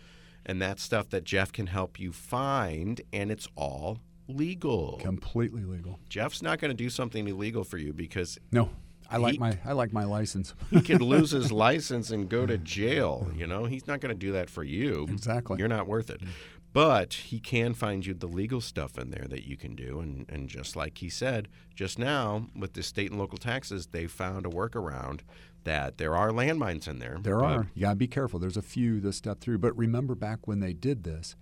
And 0.45 0.61
that's 0.61 0.81
stuff 0.81 1.09
that 1.09 1.23
Jeff 1.25 1.51
can 1.51 1.67
help 1.67 1.99
you 1.99 2.11
find, 2.11 3.01
and 3.13 3.29
it's 3.29 3.47
all 3.55 3.99
legal. 4.27 4.97
Completely 5.01 5.63
legal. 5.63 5.99
Jeff's 6.09 6.41
not 6.41 6.59
going 6.59 6.69
to 6.69 6.75
do 6.75 6.89
something 6.89 7.27
illegal 7.27 7.63
for 7.63 7.77
you 7.77 7.93
because 7.93 8.39
No, 8.51 8.69
I 9.11 9.17
like 9.17 9.33
He- 9.33 9.39
my 9.39 9.59
I 9.65 9.73
like 9.73 9.91
my 9.91 10.05
license. 10.05 10.53
he 10.71 10.81
could 10.81 11.01
lose 11.13 11.31
his 11.31 11.51
license 11.51 12.09
and 12.11 12.29
go 12.29 12.45
to 12.45 12.57
jail. 12.57 13.29
You 13.35 13.47
know, 13.47 13.65
he's 13.65 13.85
not 13.85 13.99
going 13.99 14.13
to 14.13 14.17
do 14.19 14.31
that 14.31 14.49
for 14.49 14.63
you. 14.63 15.07
Exactly. 15.09 15.57
You're 15.59 15.67
not 15.67 15.87
worth 15.87 16.09
it. 16.09 16.21
Mm. 16.21 16.27
But 16.71 17.13
he 17.13 17.39
can 17.39 17.73
find 17.73 18.05
you 18.05 18.13
the 18.13 18.27
legal 18.27 18.61
stuff 18.61 18.97
in 18.97 19.09
there 19.09 19.25
that 19.29 19.47
you 19.47 19.57
can 19.57 19.75
do. 19.75 19.99
And, 19.99 20.25
and 20.29 20.47
just 20.47 20.75
like 20.75 20.99
he 20.99 21.09
said 21.09 21.47
just 21.75 21.97
now, 21.97 22.47
with 22.55 22.73
the 22.73 22.83
state 22.83 23.09
and 23.09 23.19
local 23.19 23.37
taxes, 23.37 23.87
they 23.87 24.05
found 24.05 24.45
a 24.45 24.49
workaround 24.49 25.21
that 25.63 25.97
there 25.97 26.15
are 26.15 26.29
landmines 26.29 26.87
in 26.87 26.99
there. 26.99 27.17
There 27.21 27.43
are. 27.43 27.67
You 27.73 27.81
gotta 27.81 27.95
be 27.95 28.07
careful. 28.07 28.39
There's 28.39 28.57
a 28.57 28.61
few 28.61 28.99
that 29.01 29.13
step 29.13 29.39
through. 29.39 29.57
But 29.59 29.77
remember 29.77 30.15
back 30.15 30.47
when 30.47 30.59
they 30.59 30.73
did 30.73 31.03
this, 31.03 31.35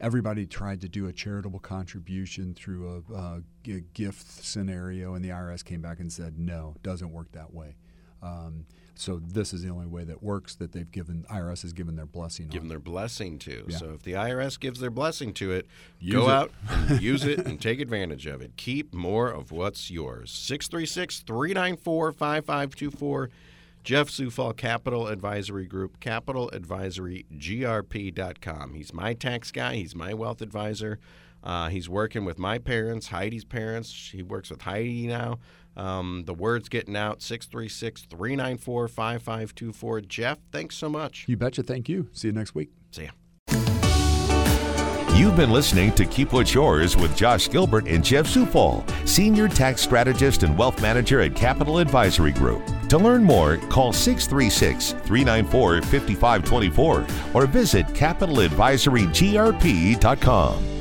everybody 0.00 0.46
tried 0.46 0.80
to 0.82 0.88
do 0.88 1.06
a 1.06 1.12
charitable 1.12 1.60
contribution 1.60 2.54
through 2.54 3.04
a, 3.10 3.14
uh 3.14 3.40
gift 3.94 4.44
scenario, 4.44 5.14
and 5.14 5.24
the 5.24 5.30
IRS 5.30 5.64
came 5.64 5.80
back 5.80 5.98
and 5.98 6.12
said, 6.12 6.38
no, 6.38 6.76
doesn't 6.82 7.10
work 7.10 7.32
that 7.32 7.52
way. 7.54 7.76
Um, 8.22 8.66
so 8.96 9.20
this 9.22 9.52
is 9.52 9.62
the 9.62 9.68
only 9.70 9.86
way 9.86 10.04
that 10.04 10.22
works 10.22 10.54
that 10.56 10.72
they've 10.72 10.90
given 10.90 11.24
IRS 11.30 11.62
has 11.62 11.72
given 11.72 11.96
their 11.96 12.06
blessing 12.06 12.48
Given 12.48 12.68
their 12.68 12.78
blessing 12.78 13.38
to. 13.40 13.64
Yeah. 13.68 13.76
So 13.76 13.92
if 13.92 14.02
the 14.02 14.12
IRS 14.12 14.58
gives 14.60 14.80
their 14.80 14.90
blessing 14.90 15.32
to 15.34 15.52
it, 15.52 15.66
Use 15.98 16.14
go 16.14 16.28
it. 16.28 16.32
out 16.32 16.50
and 16.68 17.02
use 17.02 17.24
it 17.24 17.44
and 17.46 17.60
take 17.60 17.80
advantage 17.80 18.26
of 18.26 18.40
it. 18.40 18.52
Keep 18.56 18.94
more 18.94 19.28
of 19.28 19.50
what's 19.52 19.90
yours. 19.90 20.30
636 20.30 21.20
394 21.20 22.12
5524. 22.12 23.30
Jeff 23.82 24.08
Zufall, 24.08 24.56
Capital 24.56 25.08
Advisory 25.08 25.66
Group, 25.66 26.00
capitaladvisorygrp.com. 26.00 28.74
He's 28.74 28.94
my 28.94 29.12
tax 29.14 29.50
guy, 29.52 29.74
he's 29.76 29.94
my 29.94 30.14
wealth 30.14 30.40
advisor. 30.40 30.98
Uh, 31.44 31.68
he's 31.68 31.88
working 31.88 32.24
with 32.24 32.38
my 32.38 32.58
parents, 32.58 33.08
Heidi's 33.08 33.44
parents. 33.44 34.10
He 34.10 34.22
works 34.22 34.50
with 34.50 34.62
Heidi 34.62 35.06
now. 35.06 35.38
Um, 35.76 36.22
the 36.26 36.34
word's 36.34 36.68
getting 36.68 36.96
out 36.96 37.20
636 37.20 38.02
394 38.02 38.88
5524. 38.88 40.00
Jeff, 40.02 40.38
thanks 40.50 40.76
so 40.76 40.88
much. 40.88 41.24
You 41.28 41.36
betcha. 41.36 41.62
Thank 41.62 41.88
you. 41.88 42.08
See 42.12 42.28
you 42.28 42.32
next 42.32 42.54
week. 42.54 42.70
See 42.90 43.04
ya. 43.04 43.10
You've 45.16 45.36
been 45.36 45.52
listening 45.52 45.92
to 45.92 46.04
Keep 46.06 46.32
What's 46.32 46.52
Yours 46.52 46.96
with 46.96 47.16
Josh 47.16 47.48
Gilbert 47.48 47.86
and 47.86 48.04
Jeff 48.04 48.26
Zufall, 48.26 48.84
Senior 49.06 49.46
Tax 49.46 49.80
Strategist 49.80 50.42
and 50.42 50.58
Wealth 50.58 50.82
Manager 50.82 51.20
at 51.20 51.36
Capital 51.36 51.78
Advisory 51.78 52.32
Group. 52.32 52.66
To 52.88 52.98
learn 52.98 53.22
more, 53.22 53.58
call 53.58 53.92
636 53.92 54.90
394 55.06 55.82
5524 55.82 57.06
or 57.32 57.46
visit 57.46 57.86
capitaladvisorygrp.com. 57.88 60.73